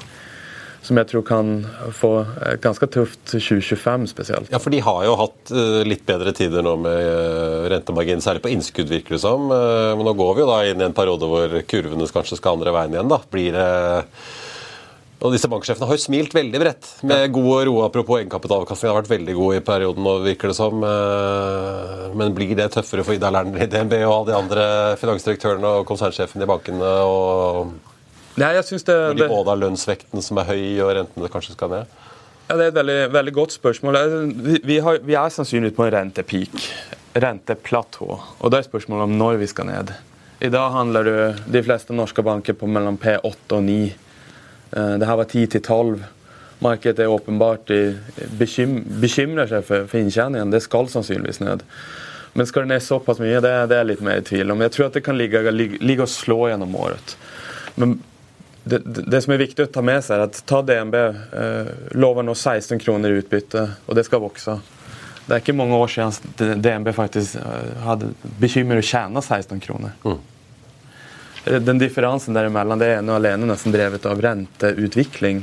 som 0.81 0.97
jeg 0.97 1.11
tror 1.11 1.23
kan 1.25 1.49
få 1.93 2.11
et 2.49 2.61
ganske 2.63 2.87
tøft 2.89 3.21
2025 3.29 4.07
spesielt. 4.09 4.49
Ja, 4.53 4.59
for 4.61 4.73
de 4.73 4.81
har 4.81 5.03
jo 5.05 5.17
hatt 5.19 5.51
uh, 5.53 5.81
litt 5.85 6.03
bedre 6.07 6.33
tider 6.33 6.65
nå 6.65 6.73
med 6.81 7.01
uh, 7.05 7.67
rentemargin, 7.69 8.23
særlig 8.23 8.41
på 8.45 8.53
innskudd, 8.53 8.89
virker 8.89 9.15
det 9.15 9.21
som. 9.21 9.45
Uh, 9.53 9.93
men 9.93 10.07
nå 10.07 10.15
går 10.17 10.33
vi 10.37 10.43
jo 10.43 10.49
da 10.49 10.61
inn 10.65 10.81
i 10.81 10.87
en 10.87 10.97
periode 10.97 11.29
hvor 11.29 11.53
kurvene 11.69 12.09
kanskje 12.09 12.39
skal 12.39 12.57
andre 12.57 12.73
veien 12.73 12.97
igjen. 12.97 13.11
da. 13.13 13.21
Blir 13.29 13.53
det 13.59 13.69
og 15.21 15.35
disse 15.35 15.49
banksjefene 15.51 15.85
har 15.85 15.97
jo 15.97 16.01
smilt 16.01 16.33
veldig 16.33 16.59
bredt 16.63 16.87
med 17.05 17.27
god 17.35 17.49
og 17.53 17.63
ro. 17.67 17.75
Apropos 17.85 18.21
egenkapitalavkastning 18.21 18.89
har 18.89 18.97
vært 19.03 19.11
veldig 19.11 19.35
god 19.37 19.57
i 19.59 19.61
perioden, 19.67 20.07
nå 20.07 20.15
virker 20.25 20.49
det 20.49 20.57
som. 20.57 20.81
Men 22.17 22.33
blir 22.37 22.55
det 22.57 22.71
tøffere 22.73 23.05
for 23.05 23.13
Ida 23.13 23.29
Lerner 23.33 23.67
i 23.67 23.69
DNB 23.69 23.99
og 24.01 24.15
alle 24.15 24.31
de 24.31 24.37
andre 24.39 24.65
finansdirektørene 25.01 25.77
og 25.77 25.87
konsernsjefene 25.89 26.47
i 26.47 26.49
bankene? 26.49 26.91
og 27.05 27.73
Nei, 28.39 28.53
jeg 28.55 28.63
synes 28.63 28.87
det, 28.87 28.95
Når 28.95 29.19
de 29.19 29.27
både 29.27 29.51
har 29.51 29.59
lønnsvekten 29.59 30.23
som 30.23 30.39
er 30.39 30.47
høy, 30.47 30.63
og 30.81 30.93
rentene 30.95 31.31
kanskje 31.31 31.55
skal 31.57 31.73
ned? 31.73 31.97
Ja, 32.47 32.57
Det 32.57 32.63
er 32.63 32.67
et 32.67 32.79
veldig, 32.79 32.99
veldig 33.13 33.33
godt 33.33 33.53
spørsmål. 33.55 33.97
Vi, 34.35 34.59
vi, 34.63 34.77
har, 34.83 34.99
vi, 35.03 35.15
er 35.15 35.29
sannsynligvis 35.29 35.75
på 35.75 35.85
en 35.85 35.93
rentepeak. 35.95 36.69
Renteplatå. 37.15 38.07
Og 38.39 38.51
da 38.51 38.59
er 38.59 38.67
spørsmålet 38.67 39.07
om 39.07 39.17
når 39.19 39.41
vi 39.43 39.51
skal 39.51 39.69
ned. 39.69 39.93
I 40.41 40.49
dag 40.49 40.71
handler 40.73 41.05
du 41.05 41.51
de 41.53 41.61
fleste 41.63 41.93
norske 41.93 42.23
banker 42.25 42.57
på 42.57 42.67
mellom 42.67 42.97
P8 42.97 43.59
og 43.59 43.63
9. 43.67 43.77
Eh, 44.71 44.93
det 45.01 45.07
her 45.09 45.19
var 45.19 45.29
10 45.29 45.47
til 45.55 45.61
12. 45.61 46.03
Markedet 46.61 47.03
er 47.03 47.09
åpenbart 47.09 47.71
bekym, 48.37 48.83
bekymrer 49.01 49.49
seg 49.49 49.65
for, 49.65 49.87
for 49.89 49.97
inntjeningen. 49.97 50.53
Det 50.53 50.61
skal 50.61 50.89
sannsynligvis 50.91 51.41
ned. 51.41 51.65
Men 52.33 52.47
skal 52.47 52.63
det 52.63 52.75
ned 52.75 52.83
såpass 52.85 53.19
mye, 53.19 53.41
det, 53.43 53.51
det 53.71 53.79
er 53.79 53.87
litt 53.89 54.03
mer 54.05 54.21
i 54.21 54.25
tvil 54.25 54.53
om. 54.53 54.61
Jeg 54.63 54.75
tror 54.75 54.87
at 54.87 54.99
det 54.99 55.03
kan 55.03 55.17
ligge, 55.17 55.41
ligge, 55.51 56.05
og 56.05 56.11
slå 56.11 56.45
gjennom 56.51 56.75
året. 56.79 57.15
Men 57.75 57.97
det, 58.63 58.79
det, 58.85 59.23
som 59.23 59.33
er 59.33 59.41
viktig 59.41 59.65
å 59.65 59.71
ta 59.73 59.83
med 59.83 60.03
seg, 60.05 60.19
er 60.19 60.27
at 60.29 60.43
ta 60.47 60.61
DNB 60.63 60.95
eh, 61.01 61.71
lover 61.97 62.23
nå 62.23 62.35
16 62.37 62.79
kroner 62.79 63.11
i 63.11 63.19
utbytte, 63.23 63.65
og 63.87 63.97
det 63.97 64.05
skal 64.07 64.23
vokse. 64.23 64.59
Det 65.25 65.33
er 65.33 65.43
ikke 65.43 65.57
mange 65.57 65.77
år 65.77 65.91
siden 65.91 66.61
DNB 66.61 66.91
faktisk 66.95 67.41
eh, 67.41 67.73
hadde 67.83 68.13
bekymret 68.39 68.83
å 68.83 68.85
tjene 68.85 69.23
16 69.25 69.63
kroner. 69.65 69.97
Mm. 70.05 70.21
Den 71.45 71.79
differansen 71.81 72.37
derimellom 72.37 72.81
det 72.81 72.91
er 72.91 72.99
ene 72.99 73.15
og 73.15 73.21
alene 73.21 73.49
nesten 73.49 73.73
drevet 73.73 74.05
av 74.05 74.19
renteutvikling, 74.21 75.41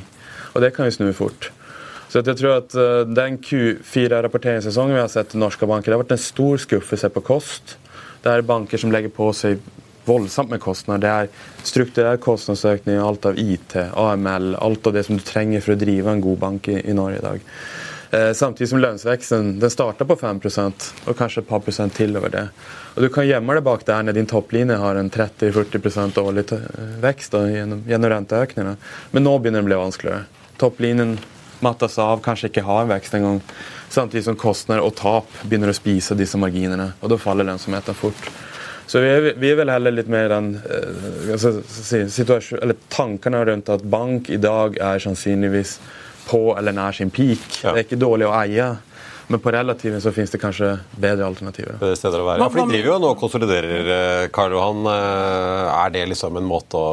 og 0.54 0.62
det 0.62 0.70
kan 0.76 0.86
jo 0.86 0.94
snu 0.94 1.08
fort. 1.16 1.50
Så 2.08 2.22
jeg 2.22 2.38
tror 2.38 2.62
at 2.62 2.76
uh, 2.78 3.02
Den 3.04 3.36
Q4-rapporteringssesongen 3.44 4.96
vi 4.96 5.02
har 5.02 5.10
sett 5.12 5.34
i 5.34 5.42
norske 5.42 5.66
banker, 5.68 5.90
det 5.90 5.98
har 5.98 6.04
vært 6.04 6.14
en 6.16 6.22
stor 6.22 6.62
skuffelse 6.62 7.10
på 7.12 7.24
kost. 7.26 7.76
Det 8.22 8.32
er 8.32 8.46
banker 8.46 8.80
som 8.80 8.94
legger 8.94 9.12
på 9.14 9.28
seg 9.36 9.60
voldsomt 10.08 10.54
med 10.54 10.62
kostnader. 10.62 11.02
Det 11.02 11.10
er 11.10 11.66
strukturell 11.68 12.20
kostnadsøkning, 12.22 12.96
alt 13.02 13.28
av 13.28 13.36
IT, 13.38 13.76
AML, 13.92 14.54
alt 14.56 14.88
av 14.88 14.96
det 14.96 15.04
som 15.04 15.18
du 15.18 15.24
trenger 15.26 15.60
for 15.64 15.74
å 15.74 15.80
drive 15.82 16.14
en 16.14 16.24
god 16.24 16.40
bank 16.46 16.70
i, 16.72 16.78
i 16.80 16.96
Norge 16.96 17.20
i 17.20 17.26
dag. 17.26 17.44
Eh, 18.10 18.32
samtidig 18.32 18.68
som 18.68 18.80
lønnsveksten 18.80 19.58
den 19.60 19.70
starter 19.70 20.04
på 20.08 20.16
5 20.16 20.40
og 21.04 21.16
kanskje 21.16 21.42
et 21.42 21.48
par 21.48 21.60
prosent 21.60 21.94
til 21.94 22.16
over 22.16 22.32
det. 22.32 22.48
Og 22.96 23.02
Du 23.02 23.08
kan 23.08 23.26
gjemme 23.26 23.54
deg 23.54 23.64
bak 23.64 23.84
der 23.84 24.02
når 24.02 24.16
din 24.16 24.26
topplinje 24.26 24.78
har 24.80 24.96
en 24.96 25.10
30-40 25.10 26.18
årlig 26.22 26.46
vekst 27.02 27.32
da, 27.32 27.44
gjennom, 27.46 27.84
gjennom 27.86 28.10
renteøkningene. 28.10 28.76
Men 29.12 29.24
nå 29.24 29.38
begynner 29.38 29.60
det 29.60 29.66
å 29.66 29.68
bli 29.68 29.82
vanskeligere. 29.82 30.24
Topplinjen 30.58 31.18
mattes 31.60 31.98
av, 31.98 32.22
kanskje 32.24 32.48
ikke 32.48 32.64
har 32.64 32.86
en 32.86 32.94
vekst 32.94 33.14
engang. 33.18 33.42
Samtidig 33.92 34.24
som 34.24 34.40
kostnader 34.40 34.86
og 34.86 34.94
tap 34.96 35.28
begynner 35.44 35.68
å 35.68 35.76
spise 35.76 36.16
disse 36.16 36.40
marginene. 36.40 36.94
og 37.02 37.12
Da 37.12 37.20
faller 37.20 37.44
lønnsomheten 37.44 37.98
fort. 37.98 38.30
Så 38.88 39.02
vi 39.04 39.08
er, 39.12 39.34
vi 39.36 39.50
er, 39.50 39.56
vel 39.58 39.68
heller 39.68 39.92
litt 39.92 40.08
mer 40.08 40.30
den 40.32 40.54
eh, 40.64 41.32
altså, 41.34 41.58
eller 42.56 42.76
tankene 42.88 43.42
rundt 43.44 43.68
at 43.68 43.84
bank 43.84 44.30
i 44.32 44.38
dag 44.40 44.78
er 44.80 45.02
sannsynligvis 45.04 45.74
på 46.28 46.42
eller 46.58 46.76
nær 46.76 46.96
sin 46.96 47.10
peak. 47.14 47.46
Ja. 47.62 47.72
Det 47.72 47.82
er 47.82 47.86
ikke 47.86 48.00
dårlig 48.00 48.28
å 48.28 48.34
eie. 48.42 48.68
Men 49.28 49.42
på 49.44 49.52
relativen 49.52 50.00
så 50.00 50.12
finnes 50.16 50.32
det 50.32 50.40
kanskje 50.40 50.70
bedre 50.96 51.26
alternativer. 51.28 51.76
Bedre 51.80 51.96
steder 52.00 52.22
å 52.22 52.28
være. 52.30 52.40
Ja, 52.40 52.48
for 52.48 52.62
De 52.62 52.72
driver 52.72 52.94
jo 52.94 52.98
nå 53.02 53.10
og 53.12 53.20
konsoliderer, 53.20 53.90
eh, 53.96 54.28
Karl 54.32 54.56
Johan. 54.56 54.86
Eh, 54.88 55.84
er 55.84 55.90
det 55.92 56.06
liksom 56.14 56.38
en 56.40 56.48
måte 56.48 56.80
å 56.80 56.86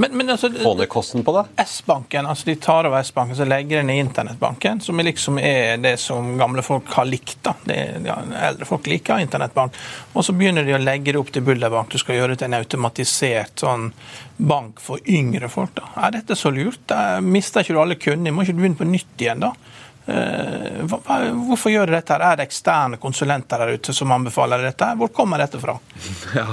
men, 0.00 0.16
men 0.16 0.30
altså, 0.30 0.48
Få 0.62 0.74
ned 0.74 0.88
kosten 0.88 1.24
på 1.24 1.32
det? 1.36 1.62
S-banken, 1.64 2.26
altså 2.26 2.46
De 2.48 2.54
tar 2.56 2.86
over 2.88 3.02
S-banken 3.04 3.36
så 3.36 3.44
legger 3.44 3.76
den 3.82 3.90
i 3.90 3.98
internettbanken, 4.00 4.80
som 4.80 5.00
liksom 5.04 5.38
er 5.38 5.76
det 5.76 5.96
som 6.00 6.30
gamle 6.40 6.62
folk 6.64 6.88
har 6.96 7.04
likt. 7.04 7.36
da. 7.44 7.52
Det, 7.64 7.76
ja, 8.06 8.16
eldre 8.48 8.64
folk 8.64 8.88
liker 8.88 9.20
internettbank. 9.20 9.76
Og 10.12 10.24
så 10.24 10.32
begynner 10.32 10.64
de 10.64 10.72
å 10.78 10.80
legge 10.80 11.12
det 11.12 11.20
opp 11.20 11.32
til 11.34 11.44
Bullerbank. 11.44 11.92
Du 11.92 12.00
skal 12.00 12.16
gjøre 12.16 12.32
det 12.32 12.40
til 12.40 12.48
en 12.48 12.56
automatisert 12.62 13.60
sånn 13.60 13.90
bank 14.36 14.80
for 14.80 15.04
yngre 15.04 15.50
folk. 15.52 15.74
da. 15.76 15.90
Er 16.06 16.16
dette 16.16 16.38
så 16.38 16.52
lurt? 16.54 16.80
Da 16.88 17.20
mister 17.20 17.60
ikke 17.60 17.76
du 17.76 17.82
alle 17.82 17.98
kundene? 18.00 18.32
Må 18.32 18.46
ikke 18.46 18.56
du 18.56 18.64
begynne 18.64 18.80
på 18.80 18.88
nytt 18.88 19.26
igjen 19.26 19.44
da? 19.44 19.52
Uh, 20.10 20.80
hvorfor 21.44 21.70
gjør 21.70 21.90
du 21.90 21.94
dette? 21.98 22.16
her? 22.16 22.24
Er 22.24 22.40
det 22.40 22.48
eksterne 22.48 22.96
konsulenter 23.02 23.60
der 23.60 23.76
ute 23.76 23.92
som 23.94 24.16
anbefaler 24.16 24.64
dette? 24.64 24.88
Hvor 24.96 25.12
kommer 25.14 25.44
dette 25.44 25.60
fra? 25.60 25.76
Ja, 26.34 26.46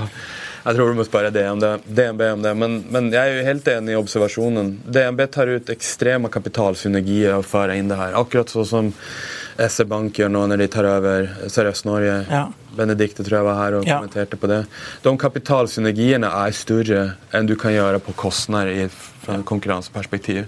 jeg 0.68 0.76
tror 0.76 0.90
du 0.92 0.98
må 1.00 1.06
spørre 1.08 1.32
DNB, 1.32 1.86
DNB 1.88 2.22
om 2.34 2.42
det. 2.44 2.52
Men, 2.60 2.74
men, 2.92 3.06
jeg 3.14 3.24
er 3.24 3.38
jo 3.38 3.48
helt 3.48 3.68
enig 3.72 3.94
i 3.94 4.00
observasjonen. 4.00 4.74
DNB 4.84 5.22
tar 5.32 5.48
ut 5.48 5.72
ekstreme 5.72 6.32
kapitalsynergier 6.34 7.38
og 7.38 7.46
fører 7.48 7.78
inn 7.80 7.88
det 7.88 8.00
her. 8.00 8.18
Akkurat 8.20 8.52
sånn 8.52 8.68
som 8.68 8.90
SE 9.58 9.88
Bank 9.88 10.20
gjør 10.20 10.34
nå 10.34 10.44
når 10.52 10.66
de 10.66 10.68
tar 10.74 10.90
over 10.92 11.30
Sørøst-Norge. 11.48 12.18
Ja. 12.28 12.44
Benedicte 12.78 13.24
tror 13.24 13.40
jeg 13.40 13.48
var 13.48 13.62
her 13.62 13.80
og 13.80 13.88
ja. 13.88 14.02
kommenterte 14.02 14.40
på 14.42 14.52
det. 14.52 14.60
De 15.08 15.16
kapitalsynergiene 15.24 16.36
er 16.44 16.60
større 16.60 17.06
enn 17.32 17.48
du 17.48 17.56
kan 17.60 17.74
gjøre 17.74 18.04
på 18.04 18.18
kostnader 18.20 18.74
i 18.76 18.86
et 18.90 19.32
konkurranseperspektiv. 19.48 20.46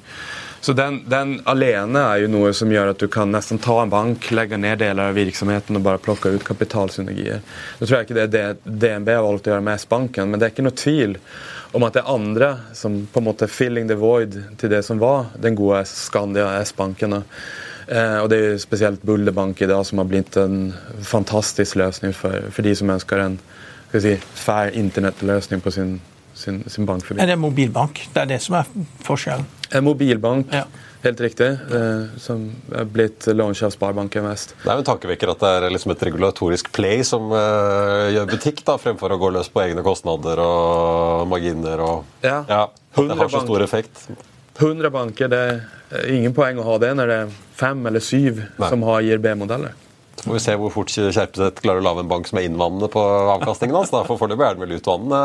Så 0.61 0.73
den, 0.73 1.03
den, 1.07 1.37
alene 1.47 2.01
er 2.11 2.23
jo 2.23 2.31
noe 2.31 2.51
som 2.55 2.71
gjør 2.71 2.91
at 2.91 2.99
du 2.99 3.07
kan 3.11 3.31
nesten 3.31 3.61
ta 3.63 3.77
en 3.81 3.91
bank, 3.91 4.27
legge 4.35 4.59
ned 4.59 4.81
deler 4.81 5.11
av 5.11 5.15
virksomheten 5.15 5.79
og 5.79 5.85
bare 5.85 6.01
plukke 6.03 6.33
ut 6.35 6.43
kapitalsynergier. 6.47 7.39
Nå 7.79 7.85
tror 7.85 7.97
jeg 7.97 8.09
ikke 8.09 8.17
det 8.17 8.25
er 8.25 8.33
det 8.33 8.75
DNB 8.83 9.13
har 9.15 9.23
valgt 9.23 9.47
å 9.47 9.53
gjøre 9.53 9.65
med 9.69 9.79
S-banken, 9.79 10.27
men 10.29 10.39
det 10.41 10.49
er 10.49 10.53
ikke 10.53 10.67
noe 10.67 10.81
tvil 10.83 11.15
om 11.77 11.85
at 11.85 11.95
det 11.95 12.03
er 12.03 12.11
andre 12.11 12.51
som 12.75 12.97
på 13.07 13.21
en 13.21 13.27
måte 13.29 13.47
filling 13.51 13.87
the 13.87 13.97
void 13.99 14.35
til 14.59 14.73
det 14.73 14.81
som 14.87 14.99
var 14.99 15.31
den 15.39 15.55
gode 15.55 15.85
Skandia 15.87 16.51
S-banken. 16.65 17.21
Eh, 17.21 18.17
og 18.19 18.27
det 18.31 18.39
er 18.39 18.53
jo 18.55 18.61
spesielt 18.65 19.05
Bulderbank 19.05 19.61
i 19.63 19.69
dag 19.69 19.85
som 19.87 20.01
har 20.01 20.09
blitt 20.11 20.35
en 20.41 20.73
fantastisk 21.07 21.79
løsning 21.79 22.11
for, 22.17 22.51
for 22.51 22.67
de 22.67 22.75
som 22.75 22.91
ønsker 22.91 23.23
en 23.23 23.39
skal 23.89 24.03
si, 24.03 24.17
fair 24.37 24.75
internettløsning 24.77 25.63
på 25.65 25.71
sin 25.73 25.99
sin, 26.39 26.63
sin 26.69 26.85
bankforbindelse. 26.85 27.23
Er 27.23 27.35
det 27.35 27.39
mobilbank? 27.39 28.09
Det 28.13 28.21
er 28.21 28.29
det 28.29 28.41
som 28.43 28.55
er 28.59 28.67
forskjellen? 29.03 29.47
En 29.71 29.83
mobilbank, 29.83 30.47
Ja. 30.51 30.63
helt 31.03 31.19
riktig, 31.21 31.47
eh, 31.71 32.05
som 32.17 32.55
er 32.75 32.85
blitt 32.85 33.27
launch 33.27 33.61
av 33.63 33.69
Sparebanken 33.71 34.23
Vest. 34.25 34.53
Det 34.63 34.69
er 34.71 34.79
jo 34.79 34.83
en 34.83 34.87
tankevekker 34.89 35.29
at 35.31 35.39
det 35.39 35.49
er 35.63 35.69
liksom 35.69 35.91
et 35.91 35.99
regulatorisk 36.09 36.71
play 36.73 37.03
som 37.03 37.31
eh, 37.31 38.09
gjør 38.15 38.29
butikk, 38.31 38.63
da, 38.65 38.77
fremfor 38.77 39.11
å 39.13 39.19
gå 39.21 39.31
løs 39.31 39.49
på 39.53 39.61
egne 39.61 39.83
kostnader 39.85 40.39
og 40.39 41.27
marginer. 41.29 41.79
og 41.79 42.05
Ja. 42.23 42.43
ja. 42.49 42.67
det 42.95 43.17
har 43.17 43.29
så 43.29 43.43
stor 43.45 43.61
effekt. 43.61 44.07
100 44.59 44.89
banker, 44.91 45.29
det 45.29 45.61
er 45.91 46.07
ingen 46.11 46.33
poeng 46.33 46.57
å 46.59 46.63
ha 46.65 46.77
det 46.77 46.95
når 46.97 47.07
det 47.07 47.19
er 47.23 47.29
fem 47.55 47.85
eller 47.87 47.99
syv 48.03 48.41
Nei. 48.59 48.69
som 48.69 48.81
har 48.83 49.01
IRB-modeller. 49.01 49.71
Så 50.19 50.25
får 50.27 50.33
vi 50.35 50.39
se 50.43 50.55
hvor 50.59 50.71
fort 50.73 50.87
Kjerpeseth 50.91 51.61
klarer 51.63 51.79
å 51.79 51.83
lage 51.85 52.01
en 52.03 52.09
bank 52.09 52.27
som 52.27 52.39
er 52.41 52.49
innvannende 52.49 52.89
på 52.91 52.99
avkastningen 53.37 53.77
hans. 53.77 53.89
da, 53.93 54.01
For 54.03 54.17
foreløpig 54.19 54.43
er 54.49 54.57
den 54.57 54.65
vel 54.67 54.75
utvannende 54.75 55.19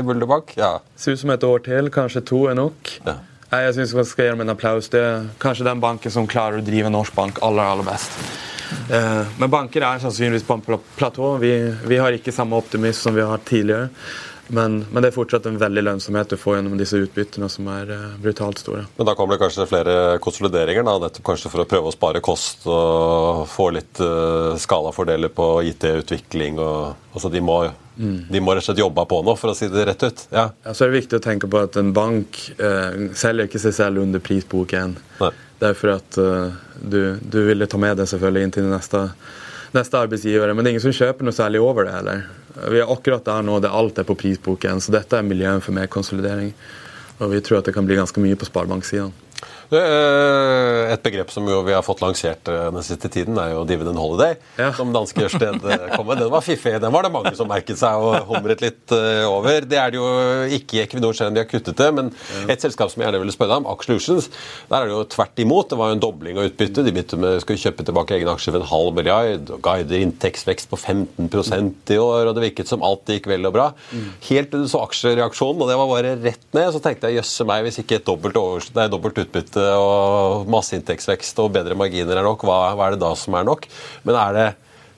i 0.00 0.02
Bulderbank. 0.08 0.54
Ja. 0.56 0.78
Ser 0.96 1.12
ut 1.12 1.20
som 1.20 1.30
et 1.34 1.44
år 1.44 1.58
til, 1.66 1.90
kanskje 1.92 2.24
to 2.24 2.46
er 2.48 2.54
nok. 2.56 2.94
Ja. 3.04 3.18
Nei, 3.50 3.64
jeg 3.66 3.74
synes 3.74 3.92
vi 3.98 4.04
skal 4.06 4.24
gi 4.28 4.30
dem 4.30 4.44
en 4.44 4.52
applaus. 4.52 4.88
Det 4.92 5.00
er 5.02 5.24
kanskje 5.42 5.66
den 5.66 5.80
banken 5.82 6.12
som 6.14 6.28
klarer 6.30 6.60
å 6.60 6.64
drive 6.66 6.90
norsk 6.94 7.16
bank 7.16 7.40
aller, 7.42 7.66
aller 7.66 7.86
best. 7.88 8.14
Eh, 8.94 9.22
men 9.40 9.50
banker 9.50 9.82
er 9.82 10.02
sannsynligvis 10.04 10.46
på 10.46 10.54
en 10.54 10.62
pla- 10.62 10.78
platå. 11.00 11.32
Vi, 11.42 11.50
vi 11.90 11.98
har 11.98 12.14
ikke 12.14 12.34
samme 12.34 12.58
optimisme 12.60 13.02
som 13.08 13.16
vi 13.16 13.24
har 13.26 13.42
tidligere. 13.48 13.88
Men, 14.52 14.80
men 14.90 15.02
det 15.02 15.10
er 15.10 15.14
fortsatt 15.14 15.46
en 15.46 15.58
veldig 15.60 15.82
lønnsomhet 15.86 16.32
du 16.32 16.36
får 16.40 16.56
gjennom 16.56 16.78
disse 16.78 16.98
utbyttene, 16.98 17.46
som 17.52 17.68
er 17.70 17.92
eh, 17.94 18.06
brutalt 18.22 18.58
store. 18.58 18.82
Men 18.96 19.06
da 19.06 19.14
kommer 19.18 19.36
det 19.36 19.44
kanskje 19.44 19.66
flere 19.70 19.94
konsolideringer, 20.22 20.82
da, 20.86 20.96
nettopp 21.04 21.28
kanskje 21.30 21.52
for 21.52 21.62
å 21.62 21.68
prøve 21.70 21.92
å 21.92 21.94
spare 21.94 22.22
kost 22.24 22.66
og 22.70 23.44
få 23.50 23.68
litt 23.76 24.00
uh, 24.02 24.56
skalafordeler 24.58 25.30
på 25.34 25.46
IT-utvikling. 25.70 26.58
og 26.58 27.14
altså 27.14 27.30
de 27.30 27.42
må, 27.44 27.60
de 27.94 28.42
må 28.42 28.56
rett 28.56 28.64
og 28.64 28.70
slett 28.70 28.82
jobbe 28.82 29.04
på 29.12 29.20
nå, 29.26 29.36
for 29.38 29.52
å 29.52 29.56
si 29.58 29.70
det 29.70 29.86
rett 29.86 30.02
ut. 30.02 30.24
Ja. 30.34 30.48
Ja, 30.64 30.74
så 30.74 30.84
er 30.84 30.90
det 30.90 31.02
viktig 31.04 31.20
å 31.20 31.24
tenke 31.28 31.50
på 31.50 31.62
at 31.62 31.78
en 31.78 31.94
bank 31.94 32.40
uh, 32.58 33.06
selger 33.14 33.46
ikke 33.46 33.62
seg 33.62 33.76
selv 33.76 34.02
under 34.02 34.24
prisboken. 34.24 34.98
Nei. 35.20 35.30
Derfor 35.62 35.94
at 36.00 36.18
uh, 36.18 36.50
du, 36.80 37.20
du 37.22 37.42
ville 37.46 37.70
ta 37.70 37.78
med 37.78 38.02
det 38.02 38.08
selvfølgelig 38.10 38.48
inn 38.48 38.56
til 38.58 38.66
det 38.66 38.74
neste, 38.74 39.06
neste 39.76 39.98
arbeidsgivere. 39.98 40.54
Men 40.54 40.64
det 40.64 40.70
er 40.70 40.76
ingen 40.76 40.86
som 40.88 40.96
kjøper 40.96 41.26
noe 41.26 41.36
særlig 41.36 41.62
over 41.62 41.86
det 41.86 41.94
heller. 41.94 42.22
Vi 42.70 42.80
er 42.82 42.92
akkurat 42.92 43.24
der 43.26 43.46
nå 43.46 43.58
der 43.62 43.74
alt 43.76 43.98
er 44.00 44.06
på 44.08 44.18
prisboken, 44.18 44.82
så 44.82 44.94
dette 44.94 45.18
er 45.18 45.26
miljøet 45.26 45.64
for 45.64 45.76
mer 45.76 45.90
konsolidering. 45.90 46.52
Og 47.20 47.34
vi 47.34 47.42
tror 47.44 47.60
at 47.60 47.68
det 47.68 47.76
kan 47.76 47.86
bli 47.86 47.98
ganske 47.98 48.22
mye 48.22 48.38
på 48.38 48.48
sparebanksiden. 48.48 49.12
Eh, 49.70 50.92
Et 50.92 51.02
begrep 51.02 51.30
som 51.30 51.46
vi 51.46 51.72
har 51.72 51.84
fått 51.86 52.00
lansert 52.02 52.48
eh, 52.50 52.66
den 52.74 52.82
siste 52.82 53.10
tiden, 53.12 53.38
er 53.38 53.52
jo 53.54 53.62
dividend 53.68 53.98
holiday. 54.00 54.34
Ja. 54.58 54.72
Som 54.74 54.90
danske 54.94 55.22
Ørsted 55.28 55.62
eh, 55.62 55.84
kom 55.94 56.08
med. 56.08 56.18
Den 56.18 56.32
var 56.32 56.42
fiffig. 56.42 56.74
Den 56.82 56.94
var 56.94 57.06
det 57.06 57.12
mange 57.14 57.32
som 57.38 57.48
merket 57.50 57.78
seg 57.78 58.02
og 58.02 58.26
humret 58.30 58.64
litt 58.64 58.90
over. 58.90 59.62
Det 59.68 59.78
er 59.78 59.92
det 59.94 60.00
jo 60.00 60.08
ikke 60.58 60.78
i 60.78 60.82
Equinor, 60.84 61.14
selv 61.16 61.30
om 61.30 61.38
de 61.38 61.44
har 61.44 61.50
kuttet 61.50 61.78
det. 61.78 61.88
Men 61.94 62.10
et 62.50 62.62
selskap 62.62 62.90
som 62.90 63.02
jeg 63.02 63.08
gjerne 63.08 63.22
ville 63.22 63.34
spørre 63.34 63.54
deg 63.54 63.62
om, 63.62 63.70
Aker 63.70 63.90
der 63.90 64.76
er 64.80 64.88
det 64.88 64.94
jo 64.94 65.04
tvert 65.14 65.42
imot. 65.42 65.70
Det 65.70 65.78
var 65.78 65.90
jo 65.90 65.96
en 65.98 66.02
dobling 66.02 66.40
av 66.40 66.48
utbyttet. 66.50 66.82
De 66.86 66.94
begynte 66.94 67.18
med 67.20 67.38
skulle 67.44 67.62
kjøpe 67.62 67.86
tilbake 67.86 68.16
egne 68.16 68.34
aksjer 68.34 68.56
for 68.56 68.64
en 68.64 68.70
halv 68.72 68.98
milliard. 68.98 69.54
og 69.54 69.62
Guider 69.64 70.02
inntektsvekst 70.02 70.70
på 70.70 70.78
15% 70.78 71.94
i 71.94 72.00
år, 72.00 72.30
og 72.30 72.34
det 72.36 72.46
virket 72.48 72.70
som 72.70 72.84
alt 72.86 73.10
gikk 73.10 73.30
vel 73.30 73.46
og 73.46 73.54
bra. 73.54 73.68
Helt 74.26 74.50
til 74.50 74.66
du 74.66 74.70
så 74.70 74.82
aksjereaksjonen, 74.86 75.62
og 75.62 75.70
det 75.70 75.78
var 75.78 75.90
bare 75.90 76.16
rett 76.24 76.46
ned, 76.56 76.72
så 76.74 76.82
tenkte 76.82 77.10
jeg 77.10 77.20
jøsse 77.20 77.46
meg, 77.48 77.64
hvis 77.66 77.80
ikke 77.82 78.00
et 78.00 78.08
dobbelt, 78.08 78.70
dobbelt 78.90 79.22
utbytte 79.24 79.59
og 79.76 80.48
masseinntektsvekst 80.50 81.38
og 81.44 81.52
bedre 81.58 81.76
marginer 81.78 82.16
er 82.20 82.26
nok, 82.26 82.42
hva, 82.48 82.62
hva 82.78 82.88
er 82.90 82.96
det 82.98 83.04
da 83.04 83.14
som 83.18 83.34
er 83.40 83.46
nok? 83.48 83.68
Men 84.06 84.16
er 84.16 84.36
det 84.40 84.48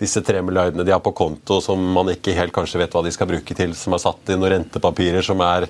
disse 0.03 0.19
tre 0.27 0.41
milliardene 0.43 0.83
de 0.83 0.91
har 0.91 0.99
på 1.05 1.13
konto 1.15 1.61
som 1.63 1.79
man 1.95 2.09
ikke 2.11 2.33
helt 2.35 2.51
kanskje 2.57 2.81
vet 2.81 2.95
hva 2.97 3.05
de 3.07 3.11
skal 3.15 3.29
bruke 3.31 3.55
til, 3.55 3.71
som 3.79 3.95
er 3.95 4.01
satt 4.03 4.33
i 4.33 4.35
noen 4.35 4.51
rentepapirer, 4.51 5.23
som 5.23 5.39
er, 5.47 5.69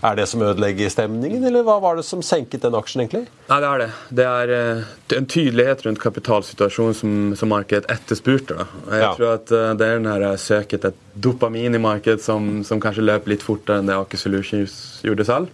er 0.00 0.16
det 0.16 0.24
som 0.30 0.40
ødelegger 0.46 0.88
stemningen, 0.94 1.44
eller 1.44 1.66
hva 1.66 1.74
var 1.82 1.98
det 1.98 2.06
som 2.08 2.22
senket 2.24 2.64
den 2.64 2.78
aksjen, 2.78 3.02
egentlig? 3.04 3.26
Nei, 3.50 3.58
det 3.60 3.68
er 3.68 3.82
det. 3.82 3.88
Det 4.16 4.26
er 4.30 4.52
eh, 4.56 4.94
en 5.18 5.28
tydelighet 5.28 5.84
rundt 5.84 6.00
kapitalsituasjonen 6.00 6.96
som, 6.96 7.18
som 7.36 7.52
markedet 7.52 7.90
etterspurte. 7.92 8.64
Jeg 8.88 9.02
Ja. 9.04 9.12
tror 9.18 9.34
at 9.34 9.52
eh, 9.52 9.74
det 9.76 9.90
er 9.90 10.00
den 10.00 10.08
her 10.14 10.24
søket 10.40 10.88
et 10.88 11.02
dopamin 11.12 11.76
i 11.76 11.82
markedet 11.82 12.24
som, 12.24 12.62
som 12.64 12.80
kanskje 12.80 13.04
løp 13.04 13.28
litt 13.28 13.44
fortere 13.44 13.82
enn 13.82 13.92
det 13.92 13.98
Aker 13.98 14.24
Solutions 14.24 15.02
gjorde 15.04 15.28
selv. 15.28 15.52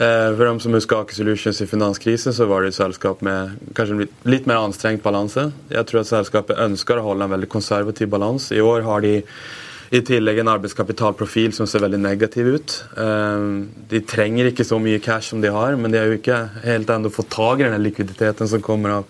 Eh, 0.00 0.30
For 0.36 0.46
dem 0.48 0.60
som 0.62 0.72
husker 0.72 1.02
Aker 1.02 1.14
Solutions 1.18 1.60
i 1.60 1.66
finanskrisen, 1.68 2.32
så 2.32 2.46
var 2.48 2.62
det 2.64 2.72
et 2.72 2.78
selskap 2.78 3.20
med 3.26 3.58
kanskje 3.76 4.06
litt, 4.24 4.46
mer 4.48 4.62
anstrengt 4.62 5.02
balanse. 5.04 5.50
Jeg 5.68 5.88
tror 5.88 6.00
at 6.00 6.08
selskapet 6.08 6.62
ønsker 6.64 6.96
å 6.96 7.04
holde 7.10 7.26
en 7.26 7.34
veldig 7.34 7.50
konservativ 7.52 8.08
balanse. 8.08 8.54
I 8.56 8.64
år 8.64 8.86
har 8.86 9.04
de 9.04 9.18
i 9.90 10.00
tillegg 10.06 10.38
en 10.40 10.52
arbeidskapitalprofil 10.52 11.52
som 11.52 11.66
ser 11.68 11.82
veldig 11.84 12.00
negativ 12.00 12.48
ut. 12.48 12.76
Eh, 12.96 13.44
De 13.90 14.00
trenger 14.00 14.48
ikke 14.48 14.64
så 14.64 14.78
mye 14.80 15.02
cash 15.04 15.34
som 15.34 15.42
de 15.44 15.52
har, 15.52 15.76
men 15.76 15.92
de 15.92 15.98
har 16.00 16.08
jo 16.08 16.16
ikke 16.16 16.40
helt 16.64 16.88
ennå 16.88 17.12
fått 17.12 17.28
tak 17.34 17.60
i 17.60 17.68
den 17.68 17.82
likviditeten 17.84 18.48
som 18.48 18.62
kommer 18.64 19.02
av, 19.02 19.04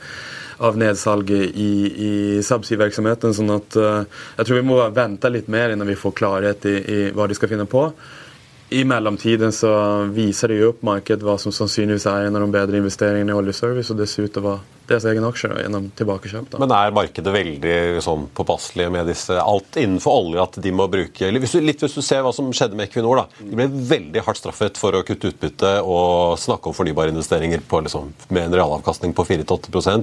av 0.59 0.77
nedsalget 0.77 1.55
i, 1.55 1.73
i 2.09 2.43
subsea-virksomheten. 2.43 3.31
sånn 3.37 3.55
at 3.55 3.79
eh, 3.79 4.03
jeg 4.41 4.49
tror 4.49 4.59
vi 4.59 4.67
må 4.73 4.81
vente 4.91 5.31
litt 5.31 5.47
mer 5.47 5.71
innan 5.71 5.87
vi 5.87 5.95
får 5.95 6.19
klarhet 6.19 6.67
i, 6.67 6.75
i 6.83 6.99
hva 7.15 7.29
de 7.31 7.39
skal 7.39 7.53
finne 7.55 7.69
på. 7.71 7.93
I 8.71 8.85
mellomtiden 8.87 9.53
så 9.53 9.71
viser 10.15 10.53
det 10.53 10.61
jo 10.61 10.69
opp 10.71 10.85
markedet 10.87 11.27
hva 11.27 11.35
som 11.43 11.51
sannsynligvis 11.51 12.07
er 12.07 12.29
en 12.29 12.37
av 12.39 12.45
de 12.45 12.55
bedre 12.55 12.79
investeringene 12.79 13.33
i 13.33 13.35
oljeservice, 13.35 13.91
og 13.91 13.99
det 13.99 14.07
ser 14.07 14.29
ut 14.29 14.37
til 14.37 14.45
å 14.45 14.53
være 14.53 14.81
deres 14.91 15.07
egen 15.11 15.27
aksjer 15.27 15.55
gjennom 15.63 15.89
tilbakekjøp. 15.99 16.49
da. 16.53 16.61
Men 16.63 16.75
er 16.75 16.95
markedet 16.95 17.35
veldig 17.35 18.03
sånn 18.05 18.29
påpasselig 18.35 18.89
med 18.95 19.11
disse, 19.11 19.37
alt 19.39 19.79
innenfor 19.79 20.23
olje 20.23 20.47
at 20.47 20.59
de 20.63 20.73
må 20.75 20.89
bruke 20.91 21.31
hvis 21.31 21.55
du, 21.55 21.61
Litt 21.67 21.83
hvis 21.85 21.99
du 21.99 22.03
ser 22.03 22.25
hva 22.27 22.33
som 22.35 22.51
skjedde 22.55 22.79
med 22.79 22.89
Equinor. 22.89 23.23
da. 23.23 23.43
De 23.43 23.59
ble 23.59 23.69
veldig 23.91 24.25
hardt 24.27 24.41
straffet 24.41 24.81
for 24.81 24.95
å 24.95 25.05
kutte 25.07 25.31
utbytte 25.31 25.77
og 25.83 26.39
snakke 26.41 26.71
om 26.71 26.77
fornybare 26.77 27.15
investeringer 27.15 27.63
på, 27.67 27.83
liksom, 27.87 28.11
med 28.31 28.49
en 28.49 28.59
realavkastning 28.59 29.15
på 29.15 29.27
4-8 29.29 30.03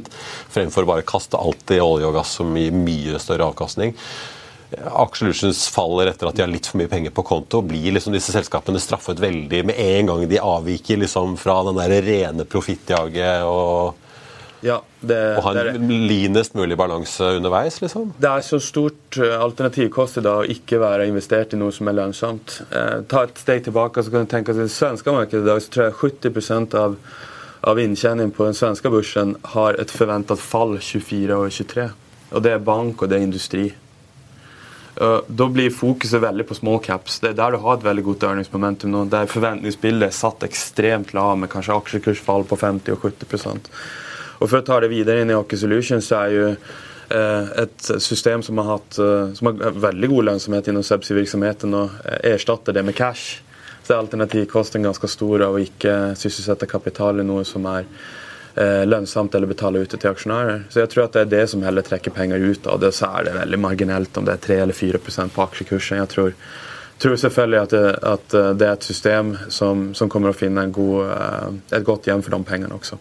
fremfor 0.53 0.87
bare 0.87 1.03
å 1.03 1.07
kaste 1.07 1.39
alt 1.39 1.75
i 1.75 1.79
olje 1.83 2.07
og 2.07 2.15
gass 2.19 2.37
som 2.39 2.55
gir 2.55 2.75
mye 2.75 3.19
større 3.23 3.47
avkastning. 3.47 3.95
Aker 4.71 5.15
Solutions 5.15 5.67
faller 5.71 6.09
etter 6.11 6.27
at 6.27 6.35
de 6.35 6.43
har 6.43 6.51
litt 6.51 6.67
for 6.67 6.81
mye 6.81 6.91
penger 6.91 7.13
på 7.15 7.23
konto. 7.23 7.61
Blir 7.63 7.93
liksom 7.95 8.15
disse 8.15 8.33
selskapene 8.35 8.81
straffet 8.83 9.21
veldig 9.23 9.63
med 9.69 9.79
en 9.79 10.09
gang 10.11 10.25
de 10.27 10.41
avviker 10.43 10.99
liksom 10.99 11.37
fra 11.39 11.61
den 11.69 11.79
der 11.79 12.01
rene 12.03 12.43
profittjaget 12.43 13.47
og, 13.47 14.03
Ja, 14.65 14.81
det, 14.99 15.19
og 15.37 15.43
ha 15.45 15.53
en 15.69 15.91
linest 16.09 16.55
mulig 16.57 16.75
balanse 16.77 17.23
underveis? 17.37 17.79
liksom? 17.79 18.11
Det 18.17 18.27
er 18.27 18.43
så 18.43 18.59
stort 18.59 19.19
eh, 19.21 19.35
alternativkost 19.37 20.17
i 20.17 20.25
dag 20.25 20.41
å 20.41 20.51
ikke 20.57 20.81
være 20.81 21.07
investert 21.07 21.53
i 21.53 21.61
noe 21.61 21.71
som 21.71 21.87
er 21.87 21.99
lønnsomt. 22.01 22.59
Eh, 22.67 23.05
ta 23.07 23.23
et 23.23 23.39
steg 23.39 23.63
tilbake 23.69 24.03
så 24.03 24.11
kan 24.11 24.25
du 24.25 24.33
tenke 24.33 24.51
at 24.51 24.59
i 24.59 24.65
det 24.65 24.73
svenske 24.73 25.13
markedet 25.13 25.45
i 25.45 25.51
dag 25.51 25.63
så 25.63 25.75
tror 25.75 25.87
jeg 25.87 25.99
70% 26.25 26.75
av, 26.81 26.97
av 27.71 27.79
inntjeningen 27.85 28.35
på 28.35 28.49
den 28.49 28.57
svenske 28.57 28.91
børsen 28.91 29.37
har 29.53 29.79
et 29.79 29.93
forventet 29.93 30.41
fall 30.41 30.75
24 30.81 31.37
og 31.37 31.53
23. 31.53 31.91
Og 32.33 32.43
det 32.43 32.57
er 32.57 32.71
bank, 32.73 32.99
og 32.99 33.13
det 33.13 33.21
er 33.21 33.29
industri. 33.29 33.69
Eh, 35.01 35.19
Da 35.27 35.49
blir 35.49 35.69
fokuset 35.69 36.21
veldig 36.21 36.47
på 36.47 36.55
small 36.55 36.79
caps. 36.79 37.19
Det 37.19 37.29
er 37.29 37.37
der 37.37 37.51
du 37.51 37.61
har 37.61 37.77
et 37.77 37.85
veldig 37.85 38.03
godt 38.03 38.25
earningsmomentum 38.29 38.91
nå. 38.91 39.05
Der 39.11 39.29
forventningsbildet 39.29 40.09
er 40.09 40.15
satt 40.15 40.45
ekstremt 40.47 41.13
lavt, 41.13 41.39
med 41.43 41.51
kanskje 41.53 41.77
aksjekursfall 41.77 42.47
på 42.49 42.57
50 42.57 42.95
og 42.95 43.05
70% 43.05 43.71
Og 44.39 44.49
For 44.49 44.59
å 44.59 44.65
ta 44.65 44.79
det 44.79 44.89
videre 44.89 45.21
inn 45.21 45.31
i 45.33 45.37
Aker 45.37 45.57
Solutions, 45.57 46.05
så 46.05 46.21
er 46.23 46.33
jo 46.35 46.47
eh, 47.09 47.63
et 47.63 47.89
system 48.01 48.43
som 48.45 48.57
har, 48.57 48.77
hatt, 48.77 48.99
eh, 48.99 49.33
som 49.33 49.49
har 49.49 49.79
veldig 49.87 50.09
god 50.09 50.29
lønnsomhet 50.29 50.67
innen 50.67 50.85
subsea-virksomheten, 50.85 51.73
og 51.73 51.89
erstatter 52.23 52.73
det 52.73 52.85
med 52.85 52.95
cash. 52.95 53.41
Så 53.83 53.95
er 53.95 54.03
alternativkosten 54.03 54.83
ganske 54.85 55.09
stor 55.09 55.41
av 55.47 55.55
å 55.55 55.63
ikke 55.63 56.13
sysselsette 56.19 56.69
kapital 56.69 57.21
i 57.21 57.25
noe 57.25 57.45
som 57.47 57.65
er 57.65 57.87
lønnsomt 58.57 59.35
eller 59.35 59.49
betale 59.49 59.83
ut 59.83 59.91
til 59.93 60.09
aksjonærer. 60.09 60.63
Så 60.69 60.81
jeg 60.81 60.89
tror 60.89 61.03
at 61.05 61.17
det 61.17 61.25
er 61.25 61.33
det 61.33 61.43
som 61.51 61.65
heller 61.65 61.85
trekker 61.85 62.13
penger 62.15 62.41
ut 62.41 62.67
av 62.67 62.79
det. 62.81 62.93
Så 62.95 63.09
er 63.09 63.27
det 63.27 63.35
veldig 63.35 63.59
marginelt 63.61 64.17
om 64.17 64.25
det 64.25 64.37
er 64.37 64.45
3 64.47 64.57
eller 64.63 64.77
4% 64.77 65.35
på 65.35 65.43
aksjekursen. 65.43 65.99
Jeg 66.01 66.11
tror, 66.13 66.33
tror 66.97 67.19
selvfølgelig 67.21 67.61
at 67.61 67.75
det, 67.75 67.83
at 68.13 68.37
eh, 68.39 68.49
det 68.57 68.67
er 68.67 68.73
et 68.73 68.89
system 68.89 69.35
som, 69.53 69.89
som 69.97 70.09
kommer 70.09 70.33
å 70.33 70.37
finne 70.37 70.67
god, 70.73 71.13
eh, 71.13 71.77
et 71.79 71.85
godt 71.85 72.09
hjem 72.09 72.25
for 72.25 72.33
de 72.33 72.41
pengene 72.49 72.79
også. 72.79 72.99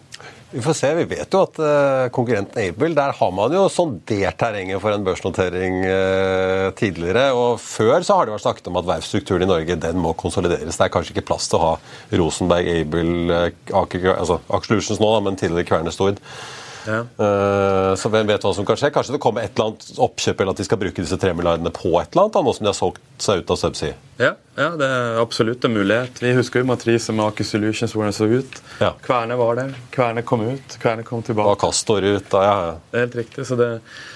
Vi 0.51 0.61
får 0.61 0.73
se. 0.73 0.89
Vi 0.95 1.03
vet 1.03 1.33
jo 1.33 1.41
at 1.43 1.57
eh, 1.59 2.05
konkurrenten 2.15 2.61
Able, 2.61 2.93
der 2.95 3.11
har 3.17 3.31
man 3.35 3.51
jo 3.51 3.65
sondert 3.71 4.37
terrenget 4.39 4.79
for 4.79 4.95
en 4.95 5.03
børsnotering 5.03 5.81
eh, 5.83 6.67
tidligere. 6.79 7.25
Og 7.35 7.59
før 7.59 7.99
så 7.99 8.15
har 8.15 8.27
det 8.27 8.35
vært 8.37 8.45
snakket 8.45 8.69
om 8.71 8.79
at 8.79 8.87
verftsstrukturen 8.87 9.43
i 9.43 9.49
Norge 9.49 9.75
den 9.83 9.99
må 9.99 10.13
konsolideres. 10.15 10.79
Det 10.79 10.85
er 10.87 10.93
kanskje 10.93 11.17
ikke 11.17 11.25
plass 11.27 11.49
til 11.51 11.59
å 11.59 11.65
ha 11.65 11.73
Rosenberg, 12.21 12.71
Able, 12.77 13.17
eh, 13.35 13.75
Aker 13.75 14.13
altså, 14.13 14.39
Aker 14.47 14.71
Solutions 14.71 15.03
nå, 15.03 15.11
da, 15.17 15.25
men 15.27 15.41
tidligere 15.41 15.67
Kværner 15.67 15.95
Stord. 15.95 16.23
Ja. 16.87 17.01
Eh, 17.03 17.93
så 17.99 18.09
hvem 18.11 18.29
vet 18.29 18.45
hva 18.45 18.53
som 18.55 18.65
kan 18.67 18.79
skje? 18.79 18.89
Kanskje 18.95 19.17
det 19.17 19.21
kommer 19.23 19.43
et 19.43 19.53
eller 19.57 19.73
annet 19.73 19.99
oppkjøp, 20.07 20.41
eller 20.41 20.55
at 20.55 20.61
de 20.61 20.65
skal 20.67 20.79
bruke 20.81 21.03
disse 21.03 21.17
tre 21.19 21.33
milliardene 21.35 21.71
på 21.75 21.91
et 21.99 22.13
eller 22.15 22.27
annet, 22.27 22.39
nå 22.47 22.53
som 22.55 22.67
de 22.67 22.71
har 22.71 22.77
solgt 22.77 23.03
seg 23.23 23.41
ut 23.43 23.53
av 23.53 23.59
Subsea. 23.59 23.97
Ja, 24.17 24.31
ja, 24.57 24.69
det 24.79 24.87
er 24.87 25.19
absolutt 25.21 25.65
en 25.67 25.75
mulighet. 25.75 26.21
Vi 26.23 26.31
husker 26.37 26.63
jo 26.63 26.69
matrisen 26.71 27.17
med 27.19 27.27
Aker 27.27 27.45
Solutions, 27.45 27.93
hvordan 27.93 28.13
det 28.13 28.17
så 28.17 28.29
ut. 28.31 28.61
Ja. 28.81 28.93
Kverne 29.03 29.37
var 29.37 29.59
der, 29.59 29.75
Kverne 29.93 30.23
kom 30.25 30.45
ut, 30.47 30.77
Kverne 30.81 31.05
kom 31.05 31.21
Og 31.35 31.59
Kastor 31.61 32.05
ut, 32.05 32.29
da, 32.31 32.45
ja. 32.47 32.55
Det 32.91 33.01
er 33.01 33.05
helt 33.05 33.19
riktig. 33.21 33.45
så 33.45 33.59
det, 33.59 33.69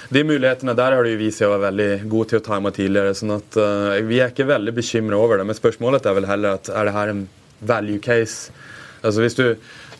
De 0.09 0.23
mulighetene 0.23 0.75
der 0.77 0.97
har 0.97 1.05
de 1.05 1.13
vist 1.19 1.41
seg 1.41 1.49
å 1.51 1.57
være 1.57 1.67
veldig 1.69 2.09
god 2.09 2.31
til 2.31 2.41
å 2.41 2.45
time 2.47 2.73
tidligere. 2.75 3.13
sånn 3.17 3.35
at 3.37 3.59
uh, 3.59 3.99
Vi 4.07 4.23
er 4.23 4.33
ikke 4.33 4.49
veldig 4.49 4.73
bekymra 4.79 5.19
over 5.19 5.37
det, 5.37 5.45
men 5.49 5.57
spørsmålet 5.57 6.07
er 6.07 6.17
vel 6.17 6.29
heller 6.29 6.57
at 6.57 6.71
er 6.71 6.89
det 6.89 6.95
her 6.97 7.13
en 7.13 7.23
value 7.61 8.01
case? 8.01 8.53
Altså 9.03 9.21
Hvis 9.21 9.37
du 9.37 9.45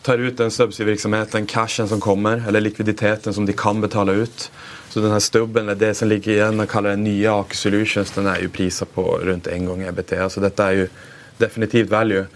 tar 0.02 0.18
ut 0.18 0.36
den 0.38 0.50
subsea-virksomheten, 0.50 1.46
cashen 1.46 1.88
som 1.88 2.00
kommer, 2.00 2.42
eller 2.48 2.60
likviditeten 2.60 3.34
som 3.34 3.46
de 3.46 3.52
kan 3.52 3.80
betale 3.80 4.12
ut. 4.12 4.50
Så 4.88 5.00
den 5.00 5.12
her 5.12 5.18
stubben, 5.18 5.62
eller 5.62 5.78
det 5.78 5.94
som 5.94 6.08
ligger 6.08 6.32
igjen, 6.32 6.60
og 6.60 6.68
kaller 6.68 6.96
det 6.96 7.04
nye 7.04 7.30
Aker 7.30 7.56
Solutions, 7.56 8.10
den 8.12 8.26
er 8.28 8.42
jo 8.42 8.50
prisa 8.52 8.84
på 8.84 9.04
rundt 9.22 9.46
én 9.48 9.68
gang 9.68 9.86
EBT. 9.88 10.18
Så 10.28 10.42
dette 10.42 10.66
er 10.66 10.82
jo 10.82 10.88
definitivt 11.38 11.90
value. 11.90 12.26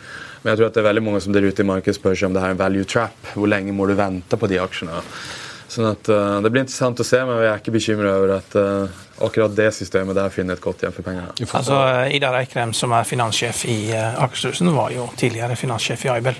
Men 0.43 0.53
jeg 0.53 0.61
tror 0.61 0.71
at 0.71 0.77
det 0.77 0.83
er 0.85 0.87
veldig 0.87 1.03
mange 1.03 1.21
som 1.25 1.35
der 1.35 1.45
ute 1.45 1.65
i 1.65 1.67
markedet 1.67 1.99
spør 1.99 2.15
seg 2.15 2.31
om 2.31 2.37
det 2.37 2.45
her 2.45 2.55
er 2.55 2.57
en 2.57 2.63
value 2.63 2.87
trap. 2.87 3.35
Hvor 3.35 3.51
lenge 3.51 3.75
må 3.75 3.89
du 3.91 3.97
vente 3.99 4.39
på 4.39 4.49
de 4.49 4.61
aksjene? 4.63 5.03
Sånn 5.67 5.89
at 5.91 6.09
uh, 6.09 6.39
Det 6.45 6.53
blir 6.55 6.63
interessant 6.63 7.03
å 7.03 7.07
se, 7.07 7.19
men 7.27 7.43
jeg 7.43 7.51
er 7.51 7.61
ikke 7.61 7.75
bekymra 7.75 8.13
over 8.21 8.37
at 8.39 8.55
uh, 8.55 9.01
akkurat 9.27 9.57
det 9.59 9.73
systemet 9.75 10.17
der 10.17 10.31
finner 10.31 10.55
et 10.57 10.63
godt 10.63 10.85
hjem 10.87 10.95
for 10.95 11.05
pengene. 11.05 11.35
Altså, 11.51 11.81
Ida 12.15 12.31
Reikrem, 12.33 12.73
som 12.77 12.95
er 12.95 13.09
finanssjef 13.09 13.65
i 13.69 13.77
uh, 13.91 14.23
Akershus, 14.23 14.63
var 14.71 14.95
jo 14.95 15.09
tidligere 15.19 15.59
finanssjef 15.59 16.07
i 16.07 16.13
Aibel. 16.15 16.39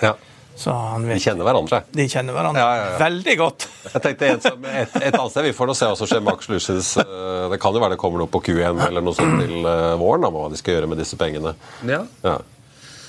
Ja. 0.00 0.14
Så 0.14 0.14
han 0.14 0.14
vet, 0.14 0.47
De 0.58 1.18
kjenner 1.22 1.46
hverandre. 1.46 1.80
De 1.94 2.06
kjenner 2.10 2.34
hverandre 2.36 2.62
Ja, 2.64 2.70
ja, 2.76 2.84
ja. 2.92 2.98
veldig 3.04 3.36
godt. 3.38 3.68
Jeg 3.92 4.02
tenkte 4.04 4.30
et, 4.34 4.46
et, 4.50 4.96
et 4.98 5.14
annet 5.14 5.30
sted, 5.32 5.44
Vi 5.48 5.52
får 5.56 5.70
nå 5.70 5.76
se 5.78 5.88
hva 5.90 5.96
som 6.00 6.10
skjer 6.10 6.20
med 6.24 6.32
Aker 6.34 6.48
Solutions. 6.50 6.90
Eh, 7.04 7.48
Det 7.54 7.60
kan 7.62 7.74
jo 7.78 7.80
være 7.84 7.94
det 7.96 8.00
kommer 8.02 8.18
noe 8.24 8.30
på 8.32 8.40
Q1 8.48 8.82
eller 8.88 9.04
noe 9.06 9.14
sånt 9.16 9.38
til 9.44 9.58
eh, 9.64 9.94
våren. 10.00 10.26
om 10.28 10.34
hva 10.34 10.48
de 10.52 10.58
skal 10.60 10.74
gjøre 10.78 10.90
med 10.90 10.98
disse 11.00 11.16
pengene. 11.20 11.54
Ja. 11.88 12.02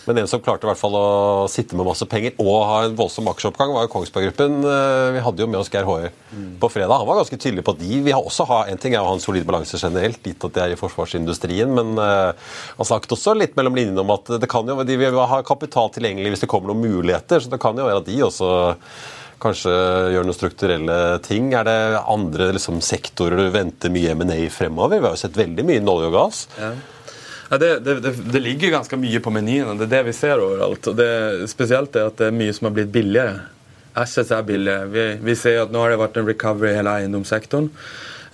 Men 0.07 0.21
en 0.21 0.29
som 0.31 0.41
klarte 0.41 0.65
i 0.65 0.69
hvert 0.69 0.79
fall 0.79 0.95
å 0.97 1.47
sitte 1.51 1.77
med 1.77 1.87
masse 1.87 2.05
penger 2.09 2.37
og 2.41 2.55
ha 2.69 2.77
en 2.87 2.95
voldsom 2.97 3.27
aksjeoppgang, 3.31 3.73
var 3.75 3.85
jo 3.85 3.91
Kongsberg 3.93 4.29
Gruppen. 4.29 4.59
Eh, 4.63 5.11
Vi 5.17 5.23
hadde 5.25 5.43
jo 5.43 5.49
med 5.51 5.59
oss 5.59 5.69
Geir 5.73 5.87
Hoier 5.87 6.13
på 6.61 6.69
fredag. 6.71 7.01
Han 7.01 7.07
var 7.09 7.19
ganske 7.21 7.37
tydelig 7.41 7.65
på 7.67 7.75
at 7.75 7.83
de 7.83 7.99
vi 8.05 8.15
har 8.15 8.23
også 8.23 8.47
ha, 8.49 8.61
En 8.69 8.77
ting 8.77 8.93
er 8.93 9.01
å 9.03 9.09
ha 9.11 9.13
en 9.17 9.23
solid 9.23 9.45
balanse 9.45 9.77
generelt, 9.81 10.21
gitt 10.23 10.43
at 10.45 10.53
de 10.55 10.63
er 10.63 10.73
i 10.73 10.79
forsvarsindustrien, 10.79 11.71
men 11.73 11.97
eh, 11.99 12.33
han 12.79 12.89
snakket 12.91 13.15
også 13.17 13.35
litt 13.37 13.55
mellom 13.59 13.75
linjene 13.75 14.01
om 14.03 14.11
at 14.15 14.35
det 14.39 14.49
kan 14.49 14.67
jo, 14.67 14.79
de 14.83 14.97
vil 14.97 15.19
ha 15.19 15.41
kapital 15.45 15.89
tilgjengelig 15.93 16.35
hvis 16.35 16.45
det 16.45 16.51
kommer 16.51 16.73
noen 16.73 16.85
muligheter. 16.87 17.41
Så 17.43 17.49
det 17.51 17.61
kan 17.61 17.77
jo 17.77 17.87
være 17.89 18.03
at 18.03 18.09
de 18.09 18.21
også 18.25 18.51
kanskje 19.39 19.71
gjør 20.13 20.25
noen 20.27 20.35
strukturelle 20.35 20.95
ting. 21.25 21.53
Er 21.55 21.63
det 21.67 21.77
andre 22.01 22.51
liksom, 22.57 22.81
sektorer 22.83 23.39
du 23.39 23.53
venter 23.53 23.91
mye 23.93 24.11
M&A 24.17 24.39
fremover? 24.51 24.99
Vi 24.99 25.07
har 25.07 25.15
jo 25.15 25.21
sett 25.21 25.39
veldig 25.39 25.65
mye 25.65 25.79
innen 25.79 25.91
olje 25.93 26.09
og 26.11 26.17
gass. 26.17 26.41
Ja, 26.59 26.73
det, 27.57 27.69
det, 27.85 27.95
det, 28.03 28.11
det 28.33 28.41
ligger 28.45 28.75
ganske 28.77 28.97
mye 29.01 29.21
på 29.25 29.33
menyen, 29.33 29.79
det 29.79 29.87
er 29.87 29.95
det 29.95 30.03
vi 30.11 30.13
ser 30.13 30.43
overalt. 30.43 30.91
Og 30.91 30.99
det, 30.99 31.09
spesielt 31.49 31.95
er 31.97 32.11
at 32.11 32.19
det 32.21 32.27
er 32.29 32.37
mye 32.37 32.53
som 32.53 32.69
har 32.69 32.75
blitt 32.75 32.93
billigere. 32.93 33.39
Assets 33.97 34.29
er 34.35 34.45
billige. 34.45 34.83
Vi, 34.93 35.07
vi 35.25 35.35
ser 35.35 35.63
at 35.63 35.73
nå 35.73 35.81
har 35.81 35.93
det 35.93 36.01
vært 36.03 36.19
en 36.21 36.29
recovery 36.29 36.73
i 36.73 36.77
hele 36.77 36.93
eiendomssektoren. 37.01 37.71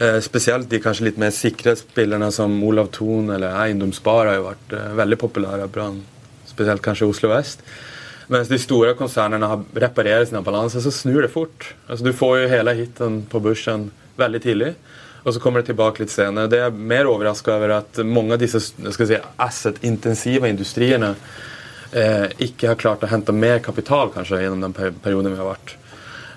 Eh, 0.03 0.19
spesielt 0.19 0.67
de 0.69 0.81
kanskje 0.83 1.07
litt 1.07 1.19
mer 1.21 1.31
sikre 1.31 1.77
spillerne 1.79 2.27
som 2.35 2.57
Olav 2.67 2.89
Thon 2.91 3.31
eller 3.31 3.55
Eiendomsspar 3.63 4.27
har 4.27 4.39
jo 4.41 4.47
vært 4.49 4.73
eh, 4.75 4.89
veldig 4.99 5.17
populære 5.21 5.69
blant 5.71 6.03
spesielt 6.49 6.83
kanskje 6.83 7.07
Oslo 7.07 7.31
vest. 7.31 7.63
Mens 8.31 8.49
de 8.49 8.57
store 8.59 8.95
konsernene 8.97 9.47
har 9.47 9.63
reparerer 9.85 10.25
sine 10.27 10.41
balanser, 10.43 10.81
så 10.83 10.91
snur 10.91 11.21
det 11.23 11.31
fort. 11.31 11.69
Altså, 11.87 12.07
du 12.07 12.11
får 12.15 12.39
jo 12.41 12.51
hele 12.51 12.73
hiten 12.75 13.21
på 13.31 13.39
børsen 13.43 13.89
veldig 14.19 14.41
tidlig, 14.43 14.73
og 15.25 15.33
så 15.33 15.41
kommer 15.41 15.61
det 15.61 15.71
tilbake 15.71 16.03
litt 16.03 16.13
senere. 16.13 16.49
Det 16.51 16.59
er 16.61 16.75
mer 16.93 17.09
overraska 17.09 17.55
over 17.57 17.79
at 17.79 17.97
mange 18.05 18.35
av 18.35 18.41
disse 18.43 18.61
si, 18.61 19.17
asset-intensive 19.41 20.49
industriene 20.51 21.15
eh, 21.91 22.27
ikke 22.45 22.69
har 22.69 22.77
klart 22.81 23.05
å 23.05 23.09
hente 23.09 23.33
mer 23.33 23.63
kapital 23.65 24.13
kanskje 24.13 24.43
gjennom 24.43 24.67
den 24.67 24.75
perioden 25.01 25.33
vi 25.33 25.41
har 25.41 25.49
vært. 25.49 25.73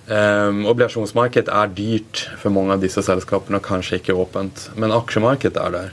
Um, 0.08 0.62
obligasjonsmarkedet 0.70 1.52
er 1.52 1.72
dyrt 1.76 2.22
for 2.40 2.54
mange 2.54 2.72
av 2.72 2.80
disse 2.80 3.02
selskapene, 3.04 3.58
og 3.60 3.66
kanskje 3.66 3.98
ikke 3.98 4.16
åpent. 4.16 4.70
Men 4.80 4.94
aksjemarkedet 4.96 5.60
er 5.60 5.74
der. 5.74 5.90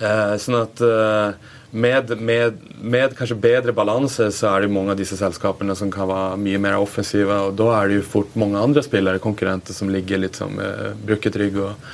Uh, 0.00 0.32
sånn 0.40 0.56
at 0.62 0.80
uh, 0.80 1.52
med, 1.76 2.14
med, 2.24 2.56
med 2.80 3.12
kanskje 3.18 3.36
bedre 3.36 3.74
balanse 3.76 4.30
så 4.32 4.48
er 4.48 4.64
det 4.64 4.72
mange 4.72 4.94
av 4.94 4.98
disse 5.00 5.18
selskapene 5.20 5.76
som 5.76 5.92
kan 5.92 6.08
være 6.08 6.40
mye 6.40 6.62
mer 6.70 6.78
offensive. 6.80 7.36
og 7.50 7.60
Da 7.60 7.68
er 7.82 7.92
det 7.92 8.00
jo 8.00 8.08
fort 8.14 8.32
mange 8.40 8.64
andre 8.64 8.80
spillere, 8.86 9.20
konkurrenter, 9.20 9.76
som 9.76 9.92
ligger 9.92 10.24
litt 10.24 10.40
som 10.40 10.56
uh, 10.56 10.94
brukket 11.04 11.36
rygg 11.44 11.60
og 11.66 11.92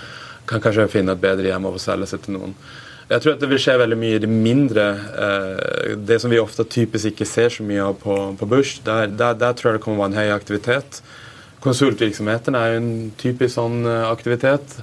kan 0.50 0.62
kanskje 0.62 0.88
finne 0.90 1.14
et 1.14 1.22
bedre 1.22 1.48
hjem 1.50 1.68
av 1.70 1.76
å 1.78 1.82
selge 1.82 2.10
seg 2.10 2.24
til 2.24 2.36
noen. 2.36 2.54
Jeg 3.10 3.24
tror 3.24 3.34
at 3.34 3.40
det 3.42 3.48
vil 3.50 3.58
skje 3.58 3.74
veldig 3.80 3.96
mye 3.98 4.18
i 4.18 4.22
det 4.22 4.28
mindre. 4.30 4.84
Eh, 5.24 5.96
det 5.98 6.20
som 6.22 6.30
vi 6.30 6.38
ofte 6.38 6.66
typisk 6.70 7.10
ikke 7.10 7.26
ser 7.26 7.50
så 7.50 7.64
mye 7.66 7.88
av 7.88 7.96
på, 7.98 8.18
på 8.38 8.46
børs. 8.50 8.76
Der, 8.86 9.10
der, 9.10 9.34
der 9.38 9.56
tror 9.58 9.72
jeg 9.72 9.80
det 9.80 9.84
kommer 9.86 9.98
å 9.98 10.04
være 10.04 10.12
en 10.12 10.20
høy 10.20 10.34
aktivitet. 10.36 11.00
Konsultvirksomheten 11.64 12.54
er 12.56 12.70
jo 12.70 12.78
en 12.80 12.92
typisk 13.18 13.56
sånn 13.56 13.82
eh, 13.82 14.06
aktivitet. 14.06 14.76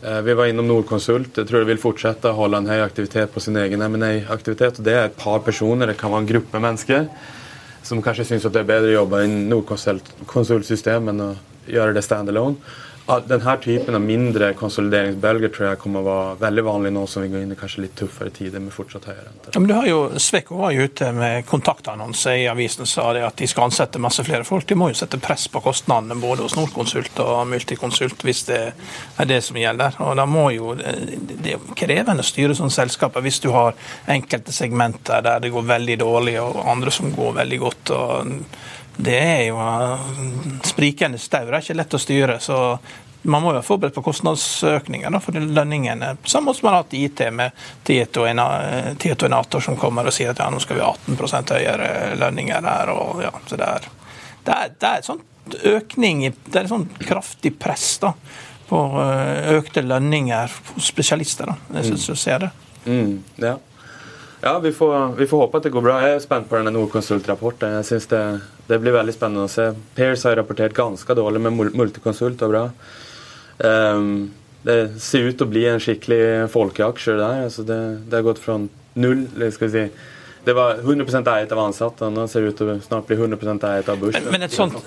Eh, 0.00 0.20
Vi 0.24 0.38
var 0.38 0.48
innom 0.48 0.70
Nordkonsult. 0.70 1.36
Jeg 1.36 1.50
tror 1.50 1.60
de 1.60 1.70
vil 1.74 1.82
fortsette 1.82 2.32
å 2.32 2.38
holde 2.40 2.62
en 2.62 2.72
høy 2.72 2.80
aktivitet 2.86 3.34
på 3.34 3.44
sin 3.44 3.60
egen 3.60 3.84
M&A-aktivitet. 3.84 4.80
og 4.80 4.88
Det 4.88 4.96
er 4.96 5.10
et 5.10 5.20
par 5.20 5.44
personer, 5.44 5.92
det 5.92 5.98
kan 6.00 6.14
være 6.14 6.24
en 6.24 6.32
gruppe 6.32 6.64
mennesker, 6.64 7.08
som 7.84 8.00
kanskje 8.04 8.30
syns 8.32 8.48
det 8.48 8.62
er 8.62 8.72
bedre 8.72 8.94
å 8.94 9.00
jobbe 9.02 9.24
i 9.24 9.30
Nordkonsultsystem 9.52 11.12
enn 11.12 11.24
å 11.26 11.32
gjøre 11.68 11.94
det 11.96 12.04
standalone. 12.08 12.56
Denne 13.08 13.56
typen 13.64 13.96
av 13.96 14.02
mindre 14.04 14.50
konsolideringsbølger 14.52 15.52
tror 15.54 15.66
jeg 15.70 15.78
kommer 15.80 16.02
å 16.02 16.08
være 16.08 16.32
veldig 16.42 16.64
vanlig 16.66 16.90
nå 16.92 17.04
som 17.08 17.22
vi 17.24 17.30
går 17.32 17.44
inn 17.46 17.54
i 17.54 17.56
kanskje 17.56 17.86
litt 17.86 17.94
tøffere 17.96 18.32
tider 18.36 18.60
med 18.60 18.74
fortsatt 18.74 19.08
høye 19.08 19.22
renter. 19.22 19.56
Men 19.56 19.68
du 19.70 19.74
har 19.78 19.88
jo, 19.88 20.00
Sveko 20.20 20.58
var 20.60 20.74
jo 20.76 20.84
ute 20.84 21.08
med 21.16 21.46
kontaktannonse 21.48 22.34
i 22.42 22.44
avisen 22.52 22.88
sa 22.88 23.06
det 23.16 23.24
at 23.24 23.40
de 23.40 23.48
skal 23.48 23.70
ansette 23.70 24.02
masse 24.02 24.24
flere 24.28 24.44
folk. 24.44 24.68
De 24.68 24.76
må 24.76 24.90
jo 24.92 24.98
sette 25.00 25.20
press 25.24 25.46
på 25.48 25.62
kostnadene 25.64 26.20
både 26.20 26.44
hos 26.44 26.58
Nordkonsult 26.58 27.16
og 27.24 27.48
Multiconsult 27.48 28.28
hvis 28.28 28.44
det 28.50 28.62
er 28.68 29.32
det 29.32 29.40
som 29.46 29.56
gjelder. 29.56 29.96
Og 30.04 30.16
da 30.20 30.28
må 30.28 30.50
jo, 30.52 30.76
Det 30.76 31.54
er 31.56 31.76
krevende 31.80 32.20
å 32.20 32.28
styre 32.28 32.56
sånne 32.58 32.76
selskaper 32.76 33.24
hvis 33.24 33.40
du 33.40 33.48
har 33.56 33.72
enkelte 34.06 34.52
segmenter 34.52 35.24
der 35.24 35.40
det 35.40 35.54
går 35.54 35.64
veldig 35.64 36.02
dårlig 36.04 36.36
og 36.44 36.60
andre 36.68 36.92
som 36.92 37.14
går 37.16 37.40
veldig 37.40 37.64
godt. 37.64 37.96
og 37.96 38.36
det 38.98 39.18
er 39.18 39.42
jo 39.48 39.58
eh, 39.62 40.08
sprikende 40.66 41.20
staur. 41.22 41.46
Det 41.46 41.60
er 41.60 41.66
ikke 41.66 41.78
lett 41.78 41.94
å 41.94 42.02
styre. 42.02 42.40
så 42.42 42.58
man 43.22 43.42
må 43.42 43.50
jo 43.50 43.58
være 43.58 43.66
forberedt 43.66 43.94
på 43.94 44.02
kostnadsøkninger 44.06 45.10
da, 45.10 45.20
for 45.20 45.38
lønningene. 45.38 46.12
Samme 46.24 46.54
som 46.54 46.68
man 46.68 46.76
har 46.76 46.84
hatt 46.84 46.94
i 46.94 47.04
IT 47.08 47.22
med 47.34 47.64
Tieto 47.86 48.24
og 48.24 48.98
Tieto 49.02 49.26
og 49.26 49.30
Enator 49.30 49.64
som 49.64 49.78
kommer 49.78 50.06
og 50.06 50.14
sier 50.14 50.32
at 50.32 50.42
ja, 50.42 50.46
nå 50.50 50.60
skal 50.62 50.78
vi 50.78 50.84
ha 50.84 50.92
18 50.94 51.50
høyere 51.50 51.88
lønninger 52.18 52.68
her. 52.70 52.92
Og, 52.94 53.22
ja, 53.26 53.32
så 53.46 53.58
det 53.58 53.70
er, 53.74 53.88
det 54.46 54.54
er, 54.54 54.76
det 54.78 54.92
er 54.92 55.08
sånn 55.08 55.24
økning 55.48 56.26
Det 56.28 56.58
er 56.58 56.66
et 56.66 56.70
sånt 56.70 56.98
kraftig 57.08 57.54
press 57.58 57.96
da, 58.02 58.12
på 58.68 58.82
eh, 59.02 59.54
økte 59.58 59.82
lønninger 59.82 60.58
hos 60.74 60.90
spesialister. 60.92 61.50
da. 61.50 61.78
Jeg 61.80 61.90
synes 61.90 62.06
du 62.06 62.16
ser 62.18 62.46
det. 62.46 62.52
Mm, 62.86 63.14
ja. 63.42 63.56
Ja 64.42 64.58
vi, 64.62 64.72
får, 64.72 65.16
vi 65.18 65.26
får 65.26 65.38
håpe 65.44 65.56
at 65.60 65.62
det 65.68 65.72
går 65.74 65.84
bra. 65.84 65.98
Jeg 66.06 66.16
er 66.16 66.24
spent 66.24 66.48
på 66.50 66.58
denne 66.58 66.72
Nordkonsult-rapporten. 66.74 67.78
Jeg 67.78 67.88
synes 67.90 68.06
det, 68.12 68.22
det 68.68 68.80
blir 68.82 68.94
veldig 68.96 69.14
spennende 69.16 69.46
å 69.48 69.52
se. 69.52 69.70
Pairs 69.96 70.24
har 70.28 70.36
rapportert 70.38 70.76
ganske 70.76 71.16
dårlig, 71.18 71.40
med 71.46 71.56
Mul- 71.56 71.74
Multiconsult 71.78 72.42
og 72.46 72.52
bra. 72.54 72.64
Um, 73.58 74.30
det 74.62 74.76
ser 75.02 75.26
ut 75.30 75.38
til 75.38 75.46
å 75.46 75.50
bli 75.50 75.64
en 75.70 75.80
skikkelig 75.82 76.20
folkeaksje 76.52 77.16
der. 77.18 77.44
Altså 77.48 77.64
det, 77.66 77.78
det 78.10 78.18
har 78.20 78.26
gått 78.26 78.42
fra 78.42 78.58
null 78.98 79.26
eller 79.34 79.50
skal 79.54 79.70
vi 79.70 79.74
si, 79.84 79.90
Det 80.48 80.54
var 80.56 80.78
100 80.80 81.20
eiet 81.34 81.50
av 81.52 81.58
ansatte, 81.60 82.06
og 82.06 82.14
nå 82.14 82.24
ser 82.30 82.40
det 82.46 82.52
ut 82.54 82.56
til 82.60 82.70
å 82.72 82.76
snart 82.80 83.06
bli 83.10 83.16
100% 83.18 83.64
eiet 83.68 83.88
av 83.92 83.98
Bush. 84.00 84.16
Men- 84.30 84.42
et 84.46 84.54
sånt-. 84.54 84.78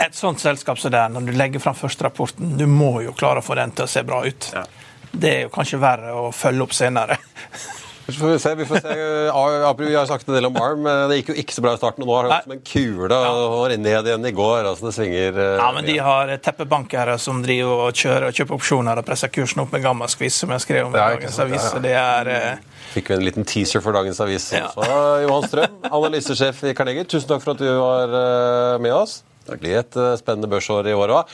Et 0.00 0.14
sånt 0.16 0.40
selskap 0.40 0.78
som 0.80 0.90
det 0.94 0.98
er, 1.02 1.10
når 1.12 1.26
du 1.26 1.32
legger 1.36 1.60
fram 1.60 1.74
første 1.76 2.06
rapporten, 2.06 2.54
du 2.56 2.64
må 2.70 3.02
jo 3.04 3.12
klare 3.12 3.42
å 3.42 3.44
få 3.44 3.54
den 3.58 3.74
til 3.76 3.84
å 3.84 3.90
se 3.90 4.02
bra 4.06 4.22
ut. 4.24 4.50
Ja. 4.54 4.64
Det 5.12 5.32
er 5.34 5.42
jo 5.46 5.50
kanskje 5.52 5.78
verre 5.82 6.14
å 6.14 6.30
følge 6.34 6.62
opp 6.62 6.72
senere. 6.76 7.18
Så 8.06 8.20
får 8.20 8.28
vi 8.32 8.38
se. 8.38 8.54
vi 8.54 8.64
får 8.68 8.80
se. 8.84 8.94
Vi 9.86 9.94
har 9.94 10.06
snakket 10.06 10.28
en 10.28 10.34
del 10.38 10.46
om 10.46 10.56
ARM. 10.62 10.84
Det 11.10 11.16
gikk 11.20 11.28
jo 11.32 11.36
ikke 11.42 11.54
så 11.56 11.62
bra 11.64 11.72
i 11.74 11.80
starten. 11.80 12.04
og 12.04 12.08
Nå 12.08 12.14
har 12.16 12.26
det 12.26 12.30
gått 12.36 12.46
som 12.46 12.54
en 12.54 12.62
kule 12.70 13.18
og 13.18 13.74
ned 13.82 14.08
igjen 14.10 14.26
i 14.26 14.32
går. 14.36 14.68
altså 14.70 14.86
Det 14.88 14.94
svinger 14.94 15.40
eh, 15.42 15.56
Ja, 15.60 15.68
men 15.74 15.84
De 15.88 15.96
har 15.98 16.32
teppebankere 16.44 17.18
som 17.22 17.42
driver 17.44 17.86
og 17.88 17.98
kjører 17.98 18.28
og 18.30 18.38
kjøper 18.38 18.58
opsjoner 18.58 19.02
og 19.02 19.06
presser 19.08 19.32
kursen 19.34 19.64
opp 19.64 19.74
med 19.74 19.82
gammaskviss, 19.84 20.38
som 20.44 20.54
jeg 20.54 20.64
skrev 20.66 20.86
om 20.88 20.94
i 20.94 21.00
dagens 21.02 21.38
avis. 21.42 21.66
så 21.72 21.82
det 21.82 21.94
er... 21.98 22.30
eh, 22.36 22.74
Fikk 22.94 23.10
vi 23.10 23.18
en 23.18 23.24
liten 23.26 23.44
teaser 23.44 23.82
for 23.84 23.92
dagens 23.96 24.20
avis 24.24 24.52
Ja. 24.54 24.68
Så, 24.72 24.86
Johan 25.26 25.48
Strøm, 25.50 25.78
analysesjef 25.90 26.62
i 26.70 26.74
Carnegie. 26.78 27.04
Tusen 27.10 27.28
takk 27.28 27.42
for 27.44 27.56
at 27.56 27.62
du 27.64 27.68
var 27.80 28.14
eh, 28.22 28.78
med 28.86 28.94
oss. 28.94 29.18
Det 29.46 29.58
blir 29.62 29.78
et 29.80 29.98
eh, 30.00 30.16
spennende 30.20 30.50
børsår 30.50 30.90
i 30.90 30.96
år 30.96 31.14
òg. 31.20 31.32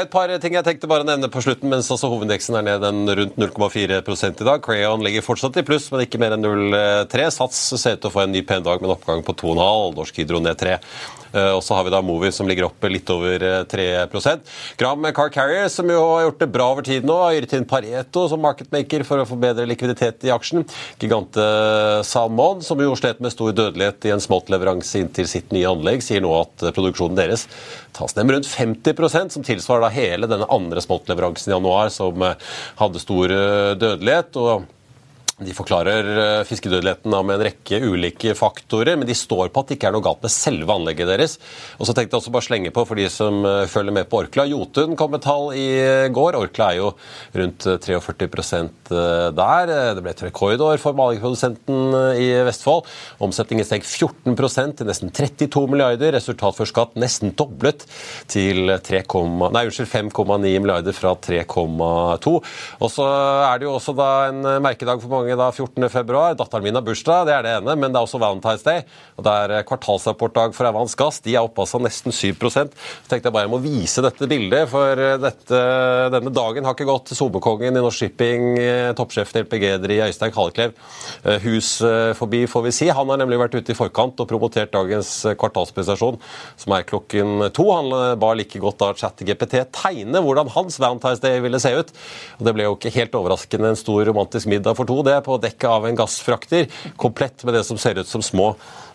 Et 0.00 0.10
par 0.12 0.32
ting 0.42 0.58
jeg 0.58 0.66
tenkte 0.66 0.90
bare 0.90 1.06
å 1.06 1.08
nevne 1.08 1.30
på 1.32 1.42
slutten, 1.44 1.70
mens 1.72 1.90
også 1.92 2.10
hovedindeksen 2.12 2.60
er 2.60 2.68
ned 2.68 2.86
en 2.88 3.02
rundt 3.20 3.40
0,4% 3.40 4.44
i 4.44 4.48
dag. 4.50 4.62
Crayon 4.64 5.04
ligger 5.04 5.26
fortsatt 5.26 5.58
i 5.60 5.66
pluss, 5.66 5.90
men 5.92 6.04
ikke 6.04 6.20
mer 6.22 6.36
enn 6.36 6.44
0,3. 6.44 7.28
Sats 7.34 7.66
ser 7.74 7.98
ut 7.98 8.04
til 8.04 8.12
å 8.12 8.14
få 8.14 8.24
en 8.24 8.34
ny 8.34 8.44
pen 8.46 8.64
dag 8.64 8.82
med 8.82 8.90
en 8.90 8.96
oppgang 8.96 9.24
på 9.26 9.36
2,5. 9.44 9.94
Norsk 9.98 10.22
Hydro 10.22 10.42
ned 10.44 10.60
3. 10.60 10.78
Eh, 11.34 11.52
Og 11.54 11.62
så 11.66 11.74
har 11.74 11.84
vi 11.86 11.92
da 11.94 12.00
Movi 12.04 12.30
som 12.32 12.48
ligger 12.48 12.68
opp 12.68 12.86
litt 12.88 13.10
over 13.10 13.42
eh, 13.42 13.62
3 13.70 13.86
Gram 14.78 15.06
Car 15.14 15.30
Carrier, 15.34 15.68
som 15.68 15.90
jo 15.90 16.00
har 16.00 16.26
gjort 16.28 16.40
det 16.44 16.50
bra 16.54 16.68
over 16.72 16.86
tid 16.86 17.06
nå, 17.06 17.16
har 17.20 17.34
gitt 17.36 17.56
inn 17.58 17.66
Pareto 17.68 18.26
som 18.30 18.42
marketmaker 18.44 19.04
for 19.06 19.22
å 19.22 19.26
få 19.28 19.38
bedre 19.40 19.66
likviditet 19.66 20.24
i 20.28 20.32
aksjen. 20.34 20.64
Gigante 21.00 21.44
Salmon, 22.06 22.62
som 22.62 22.80
jo 22.80 22.94
slet 22.98 23.22
med 23.24 23.34
stor 23.34 23.54
dødelighet 23.56 24.06
i 24.08 24.14
en 24.14 24.22
småttleveranse 24.22 25.02
inntil 25.02 25.28
sitt 25.30 25.52
nye 25.54 25.68
anlegg, 25.70 26.04
sier 26.04 26.22
nå 26.24 26.32
at 26.38 26.66
eh, 26.68 26.74
produksjonen 26.74 27.18
deres 27.18 27.48
tas 27.94 28.14
ned 28.16 28.26
med 28.28 28.38
rundt 28.38 28.50
50% 28.50 29.34
som 29.36 29.46
tilsvarer 29.46 29.86
da 29.86 29.92
hele 29.94 30.30
denne 30.30 30.48
andre 30.52 30.82
småttleveransen 30.82 31.50
i 31.50 31.56
januar, 31.56 31.90
som 31.94 32.22
eh, 32.22 32.38
hadde 32.80 33.02
stor 33.02 33.34
eh, 33.34 33.74
dødelighet. 33.80 34.38
og 34.38 34.70
De 35.42 35.50
forklarer 35.50 36.06
eh, 36.14 36.44
fiskedødeligheten 36.46 37.10
med 37.26 37.34
en 37.34 37.42
rekke 37.48 37.80
ulike 37.82 38.36
faktorer, 38.38 38.94
men 38.94 39.08
de 39.08 39.16
står 39.18 39.48
på 39.50 39.64
at 39.64 39.70
det 39.70 39.76
ikke 39.80 39.88
er 39.90 39.94
noe 39.96 40.04
galt 40.04 40.22
med 40.22 40.30
selve 40.30 40.70
anlegget 40.70 41.08
deres. 41.10 41.34
Og 41.80 41.88
så 41.88 41.94
tenkte 41.96 42.14
jeg 42.14 42.20
også 42.20 42.32
bare 42.36 42.46
slenge 42.46 42.70
på 42.74 42.84
for 42.86 43.00
de 43.00 43.08
som 43.10 43.40
eh, 43.42 43.64
følger 43.70 43.96
med 43.96 44.06
på 44.06 44.20
Orkla. 44.22 44.44
Jotun 44.46 44.94
kom 44.94 45.10
med 45.16 45.24
tall 45.24 45.50
i 45.58 45.66
går. 46.14 46.38
Orkla 46.38 46.68
er 46.70 46.78
jo 46.78 46.92
rundt 47.34 47.66
43% 47.66 48.92
der. 49.34 49.72
Det 49.96 50.04
ble 50.04 50.12
et 50.14 50.22
rekordår 50.22 50.78
for 50.78 50.94
malingsprodusenten 51.00 51.98
i 52.20 52.28
Vestfold. 52.46 52.86
Omsetningen 53.24 53.66
steg 53.66 53.82
14% 53.82 54.78
til 54.78 54.86
nesten 54.90 55.10
32 55.10 55.64
milliarder. 55.72 56.14
Resultat 56.14 56.60
før 56.60 56.70
skatt 56.70 56.94
nesten 57.00 57.34
doblet 57.34 57.82
til 58.30 58.70
5,9 58.70 60.54
milliarder 60.62 60.94
fra 60.94 61.16
3,2. 61.18 62.36
Og 62.78 62.88
så 62.92 63.10
er 63.50 63.58
det 63.58 63.66
jo 63.66 63.74
også 63.80 63.96
da 63.98 64.10
en 64.30 64.42
merkedag 64.62 65.02
for 65.02 65.10
mange 65.10 65.33
mange 65.34 65.42
da 65.42 65.52
14. 65.52 65.88
februar. 65.90 66.34
Datteren 66.34 66.64
min 66.64 66.74
har 66.74 66.82
bursdag, 66.84 67.26
det 67.26 67.34
er 67.34 67.42
det 67.44 67.52
ene, 67.58 67.74
men 67.76 67.92
det 67.92 67.98
er 67.98 68.06
også 68.06 68.20
Valentine's 68.22 68.64
Day. 68.64 68.84
og 69.16 69.24
Det 69.24 69.32
er 69.32 69.64
kvartalsrapportdag 69.66 70.54
for 70.54 70.66
Evans 70.66 70.94
Gass. 70.94 71.20
De 71.20 71.34
er 71.34 71.42
oppe 71.42 71.62
altså 71.62 71.80
nesten 71.82 72.12
7 72.12 72.34
Så 72.50 72.68
tenkte 73.08 73.28
jeg 73.28 73.32
bare 73.32 73.44
jeg 73.44 73.50
må 73.50 73.60
vise 73.62 74.02
dette 74.02 74.28
bildet, 74.28 74.68
for 74.68 74.94
dette, 74.96 75.60
denne 76.14 76.32
dagen 76.32 76.64
har 76.64 76.74
ikke 76.74 76.88
gått 76.88 77.14
SoMe-kongen 77.14 77.76
i 77.76 77.82
Norsk 77.82 78.04
Shipping, 78.04 78.58
toppsjefen 78.96 79.40
i 79.40 79.44
LPG-eri 79.44 80.00
Øystein 80.08 80.32
Kalleklev 80.34 80.74
hus 81.44 81.78
forbi, 82.18 82.44
får 82.50 82.64
vi 82.66 82.74
si. 82.74 82.88
Han 82.88 83.10
har 83.10 83.20
nemlig 83.20 83.38
vært 83.40 83.56
ute 83.58 83.72
i 83.72 83.78
forkant 83.78 84.20
og 84.20 84.28
promotert 84.28 84.72
dagens 84.74 85.10
kvartalsprestasjon, 85.38 86.18
som 86.60 86.76
er 86.76 86.86
klokken 86.88 87.48
to. 87.54 87.68
Han 87.72 88.18
ba 88.20 88.32
like 88.36 88.60
godt 88.62 88.80
da 88.82 88.92
ChatGPT 88.98 89.60
tegne 89.74 90.22
hvordan 90.24 90.50
hans 90.54 90.78
Valentine's 90.82 91.22
Day 91.22 91.40
ville 91.44 91.60
se 91.62 91.72
ut. 91.74 91.92
Og 92.38 92.48
Det 92.48 92.54
ble 92.56 92.68
jo 92.68 92.76
ikke 92.76 92.94
helt 92.94 93.16
overraskende 93.18 93.72
en 93.72 93.78
stor 93.78 94.04
romantisk 94.08 94.48
middag 94.50 94.76
for 94.78 94.88
to. 94.88 95.00
Det 95.06 95.13
på 95.20 95.38
dekket 95.38 95.70
av 95.70 95.86
en 95.86 95.96
gassfrakter, 95.98 96.66
komplett 96.96 97.44
med 97.44 97.54
det 97.54 97.64
som 97.64 97.78
ser 97.78 97.98
ut 97.98 98.08
som 98.08 98.22
små 98.22 98.54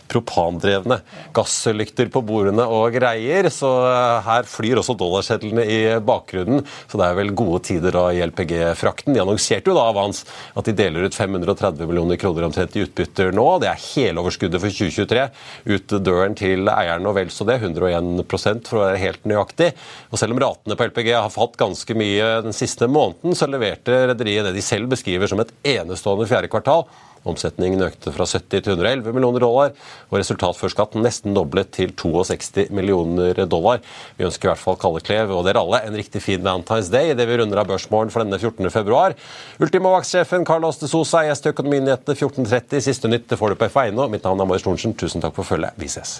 propandrevne 0.10 1.00
gasslykter 1.36 2.10
på 2.14 2.24
bordene 2.26 2.66
og 2.66 2.96
greier. 2.96 3.50
Så 3.54 3.70
eh, 3.88 4.20
her 4.26 4.50
flyr 4.50 4.82
også 4.82 4.98
dollarsedlene 5.00 5.66
i 5.66 5.80
bakgrunnen. 6.06 6.64
Så 6.90 7.00
det 7.00 7.08
er 7.08 7.18
vel 7.20 7.34
gode 7.38 7.62
tider 7.70 7.96
da 7.96 8.08
i 8.14 8.24
LPG-frakten. 8.26 9.16
De 9.16 9.24
annonserte 9.24 9.72
jo 9.72 9.78
da 9.78 9.88
Avans 9.92 10.24
at 10.58 10.70
de 10.70 10.76
deler 10.78 11.08
ut 11.08 11.18
530 11.18 11.90
millioner 11.90 12.20
kroner 12.22 12.48
omtrent 12.50 12.78
i 12.78 12.86
utbytter 12.86 13.34
nå. 13.36 13.48
Det 13.64 13.72
er 13.72 13.86
heloverskuddet 13.90 14.64
for 14.64 14.80
2023 14.82 15.28
ut 15.70 15.98
døren 16.06 16.38
til 16.40 16.70
eierne 16.72 17.10
og 17.10 17.18
vel 17.20 17.34
så 17.34 17.48
det. 17.50 17.60
101% 17.64 18.70
for 18.70 18.80
å 18.80 18.86
være 18.88 19.04
helt 19.04 19.28
nøyaktig. 19.30 19.72
Og 20.10 20.22
selv 20.22 20.36
om 20.36 20.42
ratene 20.44 20.78
på 20.80 20.90
LPG 20.90 21.14
har 21.16 21.34
falt 21.34 21.60
ganske 21.60 21.98
mye 21.98 22.32
den 22.46 22.56
siste 22.56 22.90
måneden, 22.90 23.38
så 23.38 23.50
leverte 23.50 24.06
rederiet 24.14 24.50
det 24.50 24.56
de 24.58 24.66
selv 24.66 24.92
beskriver 24.92 25.30
som 25.30 25.42
et 25.44 25.54
enestående 25.78 26.28
fjerde 26.30 26.52
kvartal. 26.52 26.88
Omsetningen 27.28 27.84
økte 27.84 28.14
fra 28.16 28.28
70 28.30 28.64
til 28.64 28.74
111 28.78 29.12
millioner 29.16 29.44
dollar, 29.44 29.74
og 30.10 30.18
resultat 30.20 30.58
før 30.60 30.74
skatt 30.74 30.96
nesten 31.00 31.36
doblet 31.36 31.72
til 31.76 31.92
62 32.00 32.70
millioner 32.76 33.44
dollar. 33.50 33.84
Vi 34.18 34.28
ønsker 34.28 34.48
i 34.48 34.52
hvert 34.54 34.64
fall 34.64 34.80
Kalle 34.80 35.04
Klev 35.04 35.36
og 35.36 35.44
dere 35.48 35.64
alle 35.64 35.84
en 35.88 36.00
riktig 36.00 36.24
fin 36.24 36.44
Valentine's 36.46 36.92
Day 36.94 37.14
idet 37.14 37.28
vi 37.30 37.40
runder 37.42 37.62
av 37.62 37.70
børsmorgen 37.70 38.14
for 38.14 38.24
denne 38.24 38.40
14. 38.40 38.72
februar. 38.74 39.18
Ultimovax-sjefen 39.60 40.48
Carlos 40.48 40.82
de 40.82 40.92
Sosa 40.92 41.26
i 41.28 41.34
Økonominyhetene 41.34 42.16
14.30. 42.16 42.84
Siste 42.90 43.12
nytt 43.12 43.30
det 43.30 43.40
får 43.40 43.54
du 43.54 43.60
på 43.60 43.70
F1 43.70 43.96
nå. 43.98 44.10
Mitt 44.12 44.28
navn 44.28 44.40
er 44.40 44.50
Marius 44.50 44.68
Thorensen. 44.68 44.98
Tusen 44.98 45.24
takk 45.24 45.36
for 45.38 45.48
følget. 45.48 45.76
Vi 45.80 45.92
ses. 45.92 46.20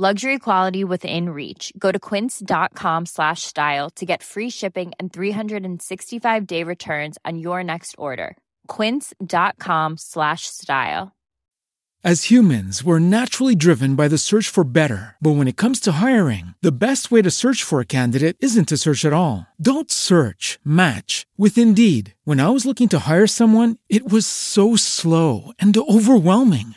Luxury 0.00 0.38
quality 0.38 0.84
within 0.84 1.30
reach. 1.30 1.72
Go 1.76 1.90
to 1.90 1.98
quince.com 1.98 3.06
slash 3.06 3.42
style 3.42 3.90
to 3.96 4.06
get 4.06 4.22
free 4.22 4.48
shipping 4.48 4.92
and 5.00 5.12
365 5.12 6.46
day 6.46 6.62
returns 6.62 7.18
on 7.24 7.38
your 7.40 7.64
next 7.64 7.96
order. 7.98 8.36
Quince.com 8.68 9.96
slash 9.98 10.42
style. 10.46 11.10
As 12.04 12.30
humans, 12.30 12.84
we're 12.84 13.00
naturally 13.00 13.56
driven 13.56 13.96
by 13.96 14.06
the 14.06 14.18
search 14.18 14.48
for 14.48 14.62
better. 14.62 15.16
But 15.20 15.32
when 15.32 15.48
it 15.48 15.56
comes 15.56 15.80
to 15.80 15.90
hiring, 15.90 16.54
the 16.62 16.70
best 16.70 17.10
way 17.10 17.22
to 17.22 17.30
search 17.30 17.64
for 17.64 17.80
a 17.80 17.84
candidate 17.84 18.36
isn't 18.38 18.68
to 18.68 18.76
search 18.76 19.04
at 19.04 19.12
all. 19.12 19.48
Don't 19.60 19.90
search, 19.90 20.60
match 20.64 21.26
with 21.36 21.58
Indeed. 21.58 22.14
When 22.22 22.38
I 22.38 22.50
was 22.50 22.64
looking 22.64 22.88
to 22.90 23.00
hire 23.00 23.26
someone, 23.26 23.78
it 23.88 24.08
was 24.08 24.26
so 24.26 24.76
slow 24.76 25.50
and 25.58 25.76
overwhelming. 25.76 26.76